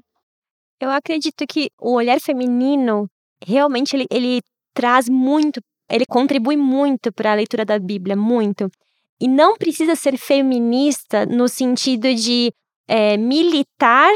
Eu 0.80 0.90
acredito 0.90 1.46
que 1.48 1.70
o 1.80 1.94
olhar 1.94 2.20
feminino 2.20 3.10
realmente 3.46 3.96
ele, 3.96 4.06
ele 4.12 4.42
traz 4.74 5.10
muito, 5.10 5.60
ele 5.90 6.06
contribui 6.06 6.56
muito 6.56 7.12
para 7.12 7.32
a 7.32 7.36
leitura 7.36 7.66
da 7.66 7.80
Bíblia, 7.80 8.16
muito. 8.16 8.70
E 9.20 9.28
não 9.28 9.56
precisa 9.56 9.96
ser 9.96 10.18
feminista 10.18 11.26
no 11.26 11.48
sentido 11.48 12.14
de 12.14 12.52
é, 12.88 13.18
militar 13.18 14.14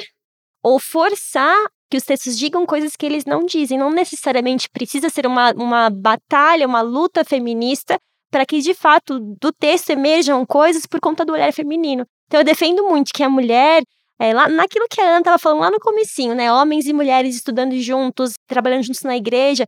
ou 0.62 0.80
forçar 0.80 1.57
que 1.90 1.98
os 1.98 2.04
textos 2.04 2.38
digam 2.38 2.66
coisas 2.66 2.96
que 2.96 3.06
eles 3.06 3.26
não 3.26 3.46
dizem. 3.46 3.78
Não 3.78 3.90
necessariamente 3.90 4.70
precisa 4.70 5.10
ser 5.10 5.26
uma, 5.26 5.52
uma 5.54 5.90
batalha, 5.90 6.68
uma 6.68 6.82
luta 6.82 7.26
feminista 7.26 7.98
para 8.32 8.46
que 8.46 8.62
de 8.62 8.74
fato 8.74 9.20
do 9.20 9.52
texto 9.52 9.90
emerjam 9.90 10.46
coisas 10.46 10.86
por 10.86 11.00
conta 11.00 11.26
do 11.26 11.34
olhar 11.34 11.52
feminino. 11.52 12.06
Então 12.28 12.40
eu 12.40 12.46
defendo 12.46 12.84
muito 12.84 13.12
que 13.12 13.24
a 13.24 13.30
mulher, 13.30 13.82
é, 14.20 14.34
lá, 14.34 14.48
naquilo 14.48 14.86
que 14.90 15.02
a 15.02 15.06
Ana 15.06 15.20
estava 15.20 15.40
falando 15.40 15.62
lá 15.62 15.72
no 15.72 15.80
comecinho, 15.80 16.36
né? 16.36 16.54
Homens 16.54 16.86
e 16.86 16.94
mulheres 16.94 17.36
estudando 17.36 17.76
juntos, 17.80 18.34
trabalhando 18.48 18.84
juntos 18.84 19.02
na 19.02 19.18
igreja. 19.18 19.68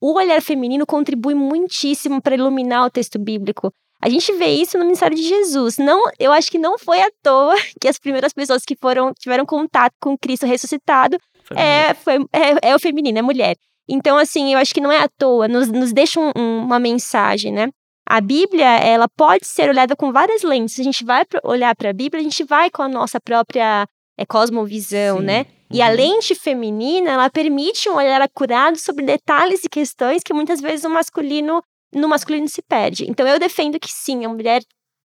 O 0.00 0.14
olhar 0.14 0.40
feminino 0.40 0.86
contribui 0.86 1.34
muitíssimo 1.34 2.22
para 2.22 2.34
iluminar 2.34 2.86
o 2.86 2.90
texto 2.90 3.18
bíblico. 3.18 3.70
A 4.02 4.08
gente 4.08 4.32
vê 4.32 4.46
isso 4.46 4.78
no 4.78 4.84
ministério 4.84 5.14
de 5.14 5.22
Jesus. 5.22 5.76
Não, 5.76 6.04
eu 6.18 6.32
acho 6.32 6.50
que 6.50 6.58
não 6.58 6.78
foi 6.78 7.02
à 7.02 7.10
toa 7.22 7.54
que 7.78 7.86
as 7.86 7.98
primeiras 7.98 8.32
pessoas 8.32 8.64
que 8.64 8.74
foram 8.74 9.12
tiveram 9.12 9.44
contato 9.44 9.92
com 10.00 10.16
Cristo 10.16 10.46
ressuscitado 10.46 11.18
é, 11.56 11.94
foi, 11.94 12.14
é, 12.32 12.70
é, 12.70 12.74
o 12.74 12.78
feminino, 12.78 13.18
é 13.18 13.22
mulher. 13.22 13.56
Então, 13.88 14.16
assim, 14.16 14.52
eu 14.52 14.58
acho 14.58 14.72
que 14.72 14.80
não 14.80 14.92
é 14.92 15.02
à 15.02 15.08
toa, 15.08 15.48
nos, 15.48 15.68
nos 15.68 15.92
deixa 15.92 16.20
um, 16.20 16.30
um, 16.36 16.58
uma 16.64 16.78
mensagem, 16.78 17.52
né? 17.52 17.68
A 18.08 18.20
Bíblia, 18.20 18.66
ela 18.78 19.08
pode 19.08 19.46
ser 19.46 19.68
olhada 19.68 19.94
com 19.94 20.12
várias 20.12 20.42
lentes. 20.42 20.74
Se 20.74 20.80
a 20.80 20.84
gente 20.84 21.04
vai 21.04 21.24
olhar 21.44 21.74
para 21.76 21.90
a 21.90 21.92
Bíblia, 21.92 22.20
a 22.20 22.24
gente 22.24 22.42
vai 22.44 22.70
com 22.70 22.82
a 22.82 22.88
nossa 22.88 23.20
própria 23.20 23.86
é, 24.18 24.26
cosmovisão, 24.26 25.18
Sim. 25.18 25.24
né? 25.24 25.46
E 25.72 25.80
a 25.80 25.88
uhum. 25.88 25.94
lente 25.94 26.34
feminina, 26.34 27.10
ela 27.10 27.30
permite 27.30 27.88
um 27.88 27.94
olhar 27.94 28.20
acurado 28.20 28.76
sobre 28.76 29.06
detalhes 29.06 29.62
e 29.62 29.68
questões 29.68 30.22
que 30.24 30.34
muitas 30.34 30.60
vezes 30.60 30.84
o 30.84 30.90
masculino, 30.90 31.62
no 31.94 32.08
masculino 32.08 32.48
se 32.48 32.60
perde. 32.62 33.08
Então 33.08 33.26
eu 33.26 33.38
defendo 33.38 33.78
que 33.78 33.88
sim, 33.88 34.24
a 34.24 34.28
mulher 34.28 34.62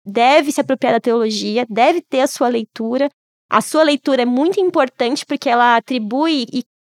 deve 0.04 0.50
se 0.50 0.60
apropriar 0.60 0.94
da 0.94 1.00
teologia, 1.00 1.64
deve 1.70 2.00
ter 2.00 2.20
a 2.20 2.26
sua 2.26 2.48
leitura. 2.48 3.08
A 3.50 3.60
sua 3.60 3.82
leitura 3.82 4.22
é 4.22 4.26
muito 4.26 4.60
importante 4.60 5.24
porque 5.24 5.48
ela 5.48 5.76
atribui 5.76 6.46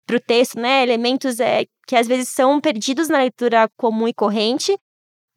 para 0.07 0.17
o 0.17 0.19
texto, 0.19 0.59
né, 0.59 0.81
elementos 0.83 1.39
é, 1.39 1.65
que 1.85 1.95
às 1.95 2.07
vezes 2.07 2.29
são 2.29 2.59
perdidos 2.61 3.09
na 3.09 3.19
leitura 3.19 3.69
comum 3.77 4.07
e 4.07 4.13
corrente, 4.13 4.77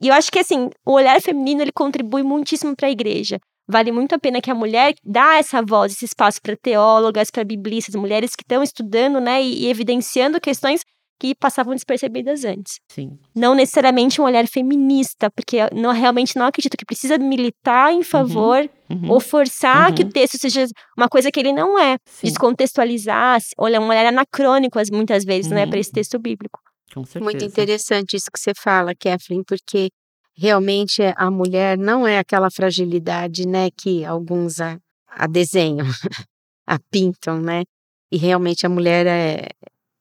e 0.01 0.09
eu 0.09 0.15
acho 0.15 0.31
que 0.33 0.39
assim, 0.39 0.71
o 0.87 0.93
olhar 0.93 1.21
feminino 1.21 1.61
ele 1.61 1.73
contribui 1.73 2.23
muitíssimo 2.23 2.75
para 2.75 2.89
a 2.89 2.91
igreja. 2.91 3.39
Vale 3.69 3.93
muito 3.93 4.15
a 4.15 4.19
pena 4.19 4.41
que 4.41 4.51
a 4.51 4.55
mulher 4.55 4.95
dá 5.05 5.37
essa 5.37 5.61
voz, 5.63 5.93
esse 5.93 6.07
espaço 6.07 6.41
para 6.43 6.57
teólogas, 6.57 7.31
para 7.31 7.45
biblistas, 7.45 7.95
mulheres 7.95 8.35
que 8.35 8.43
estão 8.43 8.63
estudando, 8.63 9.21
né, 9.21 9.43
e, 9.43 9.65
e 9.65 9.69
evidenciando 9.69 10.41
questões 10.41 10.85
que 11.21 11.35
passavam 11.35 11.75
despercebidas 11.75 12.45
antes. 12.47 12.81
Sim. 12.89 13.19
Não 13.37 13.55
necessariamente 13.55 14.21
um 14.23 14.25
olhar 14.25 14.47
feminista, 14.49 15.31
porque 15.31 15.59
não 15.75 15.93
realmente 15.93 16.35
não 16.35 16.47
acredito 16.47 16.79
que 16.79 16.85
precisa 16.87 17.19
militar 17.19 17.93
em 17.93 17.99
uhum, 17.99 18.03
favor 18.03 18.69
uhum, 18.89 19.03
uhum, 19.03 19.11
ou 19.11 19.21
forçar 19.21 19.91
uhum. 19.91 19.95
que 19.95 20.03
o 20.03 20.09
texto 20.09 20.39
seja 20.39 20.67
uma 20.97 21.11
coisa 21.11 21.31
que 21.31 21.39
ele 21.39 21.53
não 21.53 21.79
é, 21.79 21.99
Sim. 22.07 22.27
descontextualizar, 22.27 23.39
olha, 23.59 23.79
um 23.79 23.89
olhar 23.89 24.07
anacrônico 24.07 24.79
muitas 24.93 25.23
vezes, 25.23 25.53
né, 25.53 25.67
para 25.67 25.79
esse 25.79 25.93
texto 25.93 26.19
bíblico. 26.19 26.59
Com 26.95 27.05
certeza. 27.05 27.25
Muito 27.25 27.45
interessante 27.45 28.17
isso 28.17 28.31
que 28.33 28.41
você 28.41 28.53
fala, 28.57 28.95
Kathleen, 28.99 29.45
porque 29.47 29.91
realmente 30.35 31.03
a 31.17 31.31
mulher 31.31 31.77
não 31.77 32.09
é 32.09 32.19
aquela 32.19 32.51
fragilidade, 32.51 33.47
né, 33.47 33.69
que 33.77 34.07
alguns 34.07 34.59
a, 34.59 34.79
a 35.07 35.27
desenham, 35.27 35.87
a 36.67 36.79
pintam, 36.91 37.39
né? 37.41 37.65
E 38.13 38.17
realmente 38.17 38.67
a 38.67 38.69
mulher 38.69 39.07
é, 39.07 39.49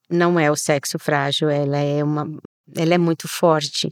não 0.10 0.40
é 0.40 0.50
o 0.50 0.56
sexo 0.56 0.98
frágil, 1.00 1.50
ela 1.50 1.78
é 1.78 2.04
uma, 2.04 2.28
ela 2.76 2.94
é 2.94 2.98
muito 2.98 3.28
forte. 3.28 3.90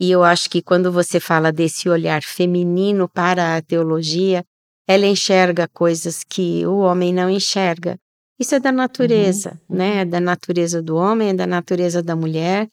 E 0.00 0.10
eu 0.10 0.22
acho 0.22 0.48
que 0.48 0.62
quando 0.62 0.92
você 0.92 1.18
fala 1.18 1.52
desse 1.52 1.88
olhar 1.88 2.22
feminino 2.22 3.08
para 3.08 3.56
a 3.56 3.62
teologia, 3.62 4.44
ela 4.86 5.06
enxerga 5.06 5.68
coisas 5.68 6.22
que 6.24 6.64
o 6.66 6.78
homem 6.78 7.12
não 7.12 7.28
enxerga. 7.28 7.98
Isso 8.38 8.54
é 8.54 8.60
da 8.60 8.70
natureza, 8.70 9.60
uhum. 9.68 9.76
né? 9.76 9.96
É 9.98 10.04
da 10.04 10.20
natureza 10.20 10.80
do 10.80 10.96
homem, 10.96 11.30
é 11.30 11.34
da 11.34 11.46
natureza 11.46 12.02
da 12.02 12.14
mulher. 12.14 12.68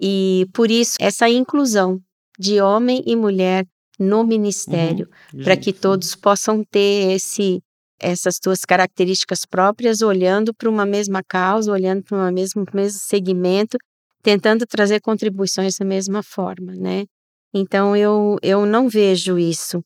E 0.00 0.46
por 0.54 0.70
isso, 0.70 0.96
essa 1.00 1.28
inclusão 1.28 2.00
de 2.38 2.60
homem 2.60 3.02
e 3.04 3.16
mulher 3.16 3.66
no 3.98 4.24
ministério, 4.24 5.10
uhum. 5.34 5.42
para 5.42 5.56
que 5.56 5.72
todos 5.72 6.14
possam 6.14 6.64
ter 6.64 7.12
esse, 7.12 7.60
essas 8.00 8.38
duas 8.42 8.64
características 8.64 9.44
próprias, 9.44 10.02
olhando 10.02 10.54
para 10.54 10.68
uma 10.68 10.86
mesma 10.86 11.22
causa, 11.22 11.72
olhando 11.72 12.02
para 12.02 12.18
um 12.18 12.32
mesmo, 12.32 12.64
mesmo 12.72 12.98
segmento, 12.98 13.76
tentando 14.22 14.66
trazer 14.66 15.00
contribuições 15.00 15.76
da 15.78 15.84
mesma 15.84 16.22
forma, 16.22 16.74
né? 16.74 17.04
Então, 17.52 17.96
eu, 17.96 18.36
eu 18.42 18.64
não 18.64 18.88
vejo 18.88 19.38
isso, 19.38 19.82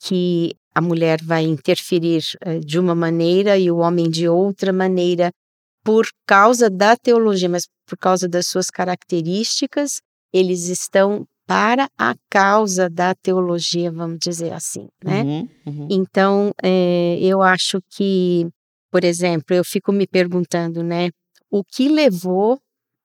que 0.00 0.54
a 0.74 0.80
mulher 0.80 1.22
vai 1.22 1.44
interferir 1.44 2.22
uh, 2.46 2.60
de 2.60 2.78
uma 2.78 2.94
maneira 2.94 3.58
e 3.58 3.70
o 3.70 3.78
homem 3.78 4.10
de 4.10 4.28
outra 4.28 4.72
maneira 4.72 5.30
por 5.82 6.06
causa 6.26 6.68
da 6.68 6.96
teologia, 6.96 7.48
mas 7.48 7.64
por 7.86 7.96
causa 7.96 8.28
das 8.28 8.48
suas 8.48 8.68
características, 8.68 10.00
eles 10.32 10.68
estão 10.68 11.24
para 11.46 11.88
a 11.96 12.14
causa 12.28 12.90
da 12.90 13.14
teologia, 13.14 13.90
vamos 13.90 14.18
dizer 14.18 14.52
assim, 14.52 14.88
né? 15.02 15.22
Uhum, 15.22 15.48
uhum. 15.66 15.88
Então, 15.90 16.52
é, 16.62 17.18
eu 17.20 17.40
acho 17.40 17.80
que, 17.88 18.48
por 18.90 19.04
exemplo, 19.04 19.54
eu 19.54 19.64
fico 19.64 19.92
me 19.92 20.06
perguntando, 20.06 20.82
né, 20.82 21.10
o 21.50 21.62
que 21.62 21.88
levou 21.88 22.58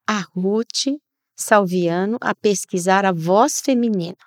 a 0.07 0.19
Ruth 0.35 0.97
Salviano 1.37 2.17
a 2.19 2.33
pesquisar 2.33 3.05
a 3.05 3.11
voz 3.11 3.61
feminina, 3.61 4.17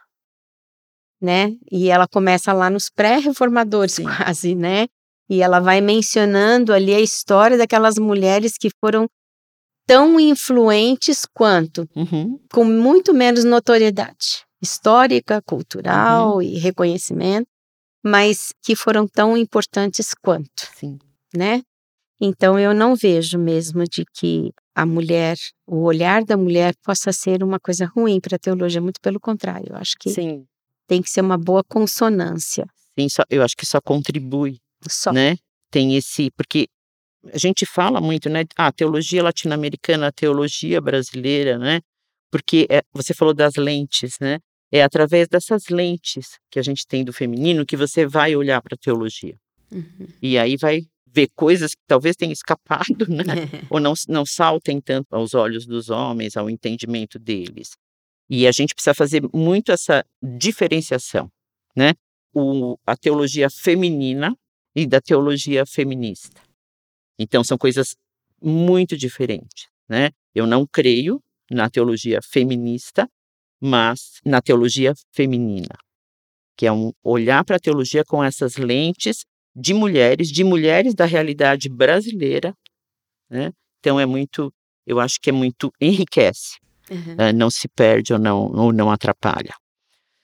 né? 1.21 1.57
E 1.71 1.91
ela 1.91 2.07
começa 2.07 2.53
lá 2.53 2.71
nos 2.71 2.89
pré-reformadores 2.89 3.99
quase, 3.99 4.55
né? 4.55 4.87
E 5.29 5.43
ela 5.43 5.59
vai 5.59 5.81
mencionando 5.81 6.73
ali 6.73 6.95
a 6.95 7.01
história 7.01 7.59
daquelas 7.59 7.99
mulheres 7.99 8.57
que 8.59 8.71
foram 8.81 9.09
tão 9.87 10.18
influentes 10.18 11.26
quanto, 11.32 11.89
uhum. 11.95 12.39
com 12.53 12.64
muito 12.64 13.12
menos 13.12 13.45
notoriedade 13.45 14.45
histórica, 14.62 15.43
cultural 15.43 16.37
uhum. 16.37 16.43
e 16.43 16.59
reconhecimento, 16.59 17.47
mas 18.03 18.53
que 18.62 18.74
foram 18.74 19.07
tão 19.07 19.37
importantes 19.37 20.14
quanto, 20.22 20.68
Sim. 20.74 20.99
né? 21.35 21.62
Então 22.20 22.59
eu 22.59 22.72
não 22.72 22.95
vejo 22.95 23.39
mesmo 23.39 23.85
de 23.85 24.05
que 24.14 24.51
a 24.74 24.87
mulher, 24.87 25.37
o 25.66 25.82
olhar 25.82 26.24
da 26.24 26.37
mulher 26.37 26.74
possa 26.82 27.12
ser 27.12 27.43
uma 27.43 27.61
coisa 27.61 27.87
ruim 27.87 28.20
para 28.20 28.37
a 28.37 28.39
teologia, 28.39 28.80
muito 28.80 29.01
pelo 29.01 29.20
contrário, 29.20 29.68
eu 29.70 29.76
acho 29.76 29.93
que 30.01 30.11
Sim. 30.11 30.47
tem 30.89 31.03
que 31.03 31.11
ser 31.11 31.20
uma 31.20 31.39
boa 31.39 31.62
consonância. 31.62 32.66
Sim, 32.99 33.09
só, 33.09 33.22
eu 33.28 33.43
acho 33.43 33.57
que 33.57 33.66
só 33.66 33.80
contribui, 33.80 34.59
só. 34.89 35.12
né? 35.12 35.37
Tem 35.70 35.97
esse, 35.97 36.30
porque 36.37 36.68
a 37.33 37.39
gente 37.39 37.64
fala 37.66 38.01
muito, 38.01 38.29
né? 38.29 38.45
Ah, 38.57 38.72
teologia 38.72 39.22
latino-americana, 39.22 40.12
teologia 40.12 40.81
brasileira, 40.81 41.59
né? 41.59 41.81
Porque 42.31 42.66
é, 42.70 42.83
você 42.93 43.14
falou 43.14 43.33
das 43.33 43.55
lentes, 43.57 44.16
né? 44.20 44.39
É 44.72 44.83
através 44.83 45.29
dessas 45.29 45.68
lentes 45.68 46.39
que 46.51 46.59
a 46.59 46.62
gente 46.62 46.87
tem 46.87 47.05
do 47.05 47.12
feminino 47.12 47.64
que 47.64 47.77
você 47.77 48.07
vai 48.07 48.35
olhar 48.35 48.61
para 48.61 48.75
a 48.75 48.79
teologia. 48.79 49.37
Uhum. 49.70 50.09
E 50.20 50.37
aí 50.37 50.57
vai 50.57 50.83
ver 51.07 51.29
coisas 51.35 51.75
que 51.75 51.83
talvez 51.87 52.16
tenham 52.16 52.33
escapado, 52.33 53.07
né? 53.09 53.49
Ou 53.70 53.79
não, 53.79 53.95
não 54.09 54.27
saltem 54.27 54.81
tanto 54.81 55.14
aos 55.14 55.33
olhos 55.35 55.64
dos 55.64 55.91
homens, 55.91 56.37
ao 56.37 56.51
entendimento 56.51 57.18
deles. 57.18 57.70
E 58.29 58.47
a 58.47 58.53
gente 58.53 58.75
precisa 58.75 58.95
fazer 58.95 59.22
muito 59.33 59.70
essa 59.70 60.05
diferenciação, 60.22 61.31
né? 61.77 61.93
O, 62.35 62.77
a 62.85 62.97
teologia 62.97 63.49
feminina 63.49 64.37
e 64.75 64.87
da 64.87 65.01
teologia 65.01 65.64
feminista. 65.64 66.41
Então 67.19 67.45
são 67.45 67.57
coisas 67.57 67.97
muito 68.41 68.97
diferentes, 68.97 69.69
né? 69.89 70.11
Eu 70.35 70.47
não 70.47 70.67
creio 70.67 71.23
na 71.51 71.71
teologia 71.71 72.21
feminista, 72.23 73.09
mas 73.61 74.21
na 74.25 74.41
teologia 74.41 74.93
feminina, 75.12 75.77
que 76.57 76.67
é 76.67 76.73
um 76.73 76.93
olhar 77.03 77.45
para 77.45 77.57
a 77.57 77.61
teologia 77.61 78.05
com 78.05 78.23
essas 78.23 78.57
lentes 78.57 79.25
de 79.55 79.73
mulheres, 79.73 80.29
de 80.29 80.43
mulheres 80.43 80.95
da 80.95 81.05
realidade 81.05 81.69
brasileira, 81.69 82.55
né? 83.31 83.53
Então 83.79 84.01
é 84.01 84.07
muito, 84.07 84.53
eu 84.87 84.99
acho 84.99 85.21
que 85.21 85.31
é 85.31 85.33
muito 85.33 85.73
enriquece, 85.81 86.59
uhum. 86.91 87.15
uh, 87.15 87.33
não 87.35 87.51
se 87.51 87.69
perde 87.69 88.12
ou 88.12 88.19
não 88.19 88.51
ou 88.53 88.73
não 88.73 88.91
atrapalha. 88.91 89.55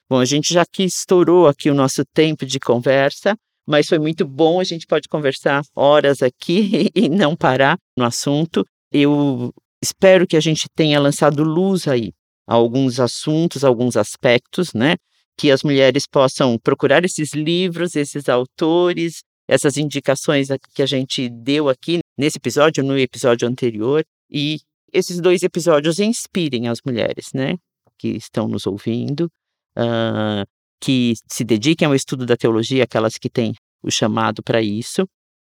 Bom, 0.08 0.18
a 0.18 0.24
gente 0.24 0.52
já 0.52 0.66
que 0.66 0.82
estourou 0.82 1.46
aqui 1.46 1.70
o 1.70 1.74
nosso 1.74 2.04
tempo 2.04 2.44
de 2.44 2.58
conversa, 2.58 3.36
mas 3.70 3.86
foi 3.86 3.98
muito 3.98 4.26
bom. 4.26 4.60
A 4.60 4.64
gente 4.64 4.86
pode 4.86 5.08
conversar 5.08 5.62
horas 5.74 6.22
aqui 6.22 6.90
e 6.94 7.08
não 7.08 7.36
parar 7.36 7.78
no 7.96 8.04
assunto. 8.04 8.64
Eu 8.92 9.52
espero 9.82 10.26
que 10.26 10.36
a 10.36 10.40
gente 10.40 10.66
tenha 10.74 10.98
lançado 10.98 11.42
luz 11.42 11.86
aí 11.86 12.12
a 12.48 12.54
alguns 12.54 12.98
assuntos, 12.98 13.64
alguns 13.64 13.96
aspectos, 13.96 14.74
né? 14.74 14.96
Que 15.38 15.50
as 15.50 15.62
mulheres 15.62 16.04
possam 16.10 16.58
procurar 16.58 17.04
esses 17.04 17.32
livros, 17.32 17.94
esses 17.94 18.28
autores, 18.28 19.22
essas 19.48 19.76
indicações 19.76 20.48
que 20.74 20.82
a 20.82 20.86
gente 20.86 21.28
deu 21.28 21.68
aqui 21.68 22.00
nesse 22.18 22.38
episódio, 22.38 22.82
no 22.82 22.98
episódio 22.98 23.48
anterior, 23.48 24.04
e 24.30 24.58
esses 24.92 25.20
dois 25.20 25.42
episódios 25.42 26.00
inspirem 26.00 26.68
as 26.68 26.80
mulheres, 26.84 27.28
né? 27.32 27.54
Que 27.96 28.08
estão 28.08 28.48
nos 28.48 28.66
ouvindo, 28.66 29.30
uh, 29.78 30.44
que 30.80 31.14
se 31.28 31.44
dediquem 31.44 31.86
ao 31.86 31.94
estudo 31.94 32.24
da 32.24 32.36
teologia, 32.36 32.84
aquelas 32.84 33.14
que 33.18 33.28
têm 33.28 33.54
o 33.82 33.90
chamado 33.90 34.42
para 34.42 34.62
isso. 34.62 35.06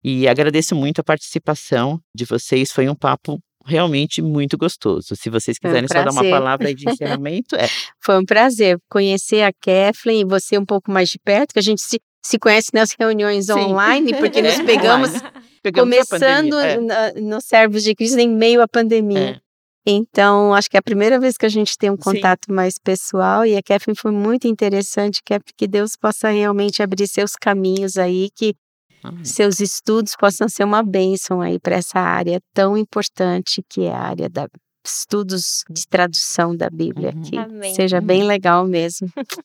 E 0.03 0.29
agradeço 0.29 0.75
muito 0.75 1.01
a 1.01 1.05
participação 1.05 2.01
de 2.15 2.25
vocês, 2.25 2.71
foi 2.71 2.89
um 2.89 2.95
papo 2.95 3.41
realmente 3.65 4.23
muito 4.23 4.57
gostoso. 4.57 5.17
Se 5.17 5.29
vocês 5.29 5.59
quiserem 5.59 5.85
um 5.85 5.89
só 5.89 6.05
dar 6.05 6.13
uma 6.13 6.23
palavra 6.23 6.73
de 6.73 6.85
encerramento, 6.89 7.57
é. 7.57 7.69
Foi 8.01 8.17
um 8.19 8.25
prazer 8.25 8.79
conhecer 8.89 9.43
a 9.43 9.53
Kathleen 9.53 10.21
e 10.21 10.25
você 10.25 10.57
um 10.57 10.65
pouco 10.65 10.91
mais 10.91 11.09
de 11.09 11.19
perto, 11.19 11.53
que 11.53 11.59
a 11.59 11.63
gente 11.63 11.83
se, 11.83 12.01
se 12.25 12.39
conhece 12.39 12.71
nas 12.73 12.91
reuniões 12.99 13.47
Sim. 13.47 13.55
online, 13.55 14.15
porque 14.15 14.41
nos 14.43 14.61
pegamos, 14.61 15.11
pegamos 15.63 15.97
começando 15.97 16.57
é. 16.59 17.21
no 17.21 17.41
Servos 17.41 17.83
de 17.83 17.95
Cristo 17.95 18.19
em 18.19 18.29
meio 18.29 18.63
à 18.63 18.69
pandemia. 18.69 19.31
É. 19.31 19.46
Então, 19.87 20.53
acho 20.53 20.69
que 20.69 20.77
é 20.77 20.81
a 20.81 20.83
primeira 20.83 21.21
vez 21.21 21.37
que 21.37 21.47
a 21.47 21.49
gente 21.49 21.79
tem 21.79 21.91
um 21.91 21.97
contato 21.97 22.47
Sim. 22.49 22.55
mais 22.55 22.75
pessoal 22.77 23.47
e 23.47 23.57
a 23.57 23.63
Kefin 23.63 23.95
foi 23.95 24.11
muito 24.11 24.49
interessante, 24.49 25.23
que 25.25 25.33
é 25.33 25.39
que 25.57 25.69
Deus 25.69 25.93
possa 25.95 26.29
realmente 26.29 26.83
abrir 26.83 27.07
seus 27.07 27.33
caminhos 27.41 27.97
aí, 27.97 28.29
que 28.35 28.55
Amém. 29.05 29.25
seus 29.25 29.61
estudos 29.61 30.15
possam 30.19 30.49
ser 30.49 30.65
uma 30.65 30.83
bênção 30.83 31.41
aí 31.41 31.61
para 31.61 31.77
essa 31.77 32.01
área 32.01 32.41
tão 32.53 32.77
importante 32.77 33.63
que 33.71 33.83
é 33.83 33.93
a 33.93 34.01
área 34.01 34.29
da 34.29 34.49
estudos 34.87 35.65
de 35.69 35.87
tradução 35.87 36.57
da 36.57 36.71
Bíblia, 36.71 37.13
uhum. 37.15 37.23
que 37.23 37.37
Amém. 37.37 37.75
seja 37.75 38.01
bem 38.01 38.23
legal 38.23 38.67
mesmo. 38.67 39.09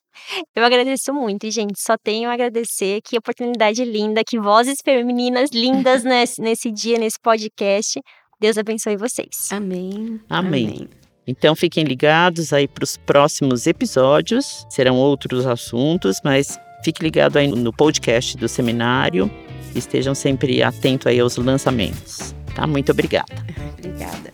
Eu 0.56 0.64
agradeço 0.64 1.14
muito, 1.14 1.50
gente. 1.50 1.82
Só 1.82 1.98
tenho 1.98 2.30
a 2.30 2.34
agradecer. 2.34 3.02
Que 3.02 3.18
oportunidade 3.18 3.84
linda, 3.84 4.24
que 4.24 4.39
vozes 4.39 4.78
femininas 4.84 5.50
lindas 5.52 6.04
nesse, 6.04 6.39
nesse 6.39 6.72
dia, 6.72 7.00
nesse 7.00 7.20
podcast. 7.20 8.00
Deus 8.42 8.58
abençoe 8.58 8.98
vocês. 8.98 9.50
Amém. 9.52 10.20
Amém. 10.28 10.68
Amém. 10.68 10.89
Então 11.28 11.56
fiquem 11.56 11.84
ligados 11.84 12.52
aí 12.52 12.68
para 12.68 12.84
os 12.84 12.98
próximos 12.98 13.68
episódios. 13.68 14.66
Serão 14.68 14.96
outros 14.96 15.46
assuntos, 15.46 16.20
mas 16.24 16.60
fique 16.84 17.04
ligado 17.04 17.38
aí 17.38 17.48
no 17.48 17.72
podcast 17.72 18.36
do 18.36 18.50
seminário. 18.50 19.30
Estejam 19.76 20.16
sempre 20.16 20.64
atentos 20.64 21.06
aí 21.06 21.20
aos 21.20 21.38
lançamentos. 21.38 22.34
Tá? 22.56 22.66
Muito 22.66 22.92
obrigada. 22.92 23.32
Obrigada. 23.78 24.32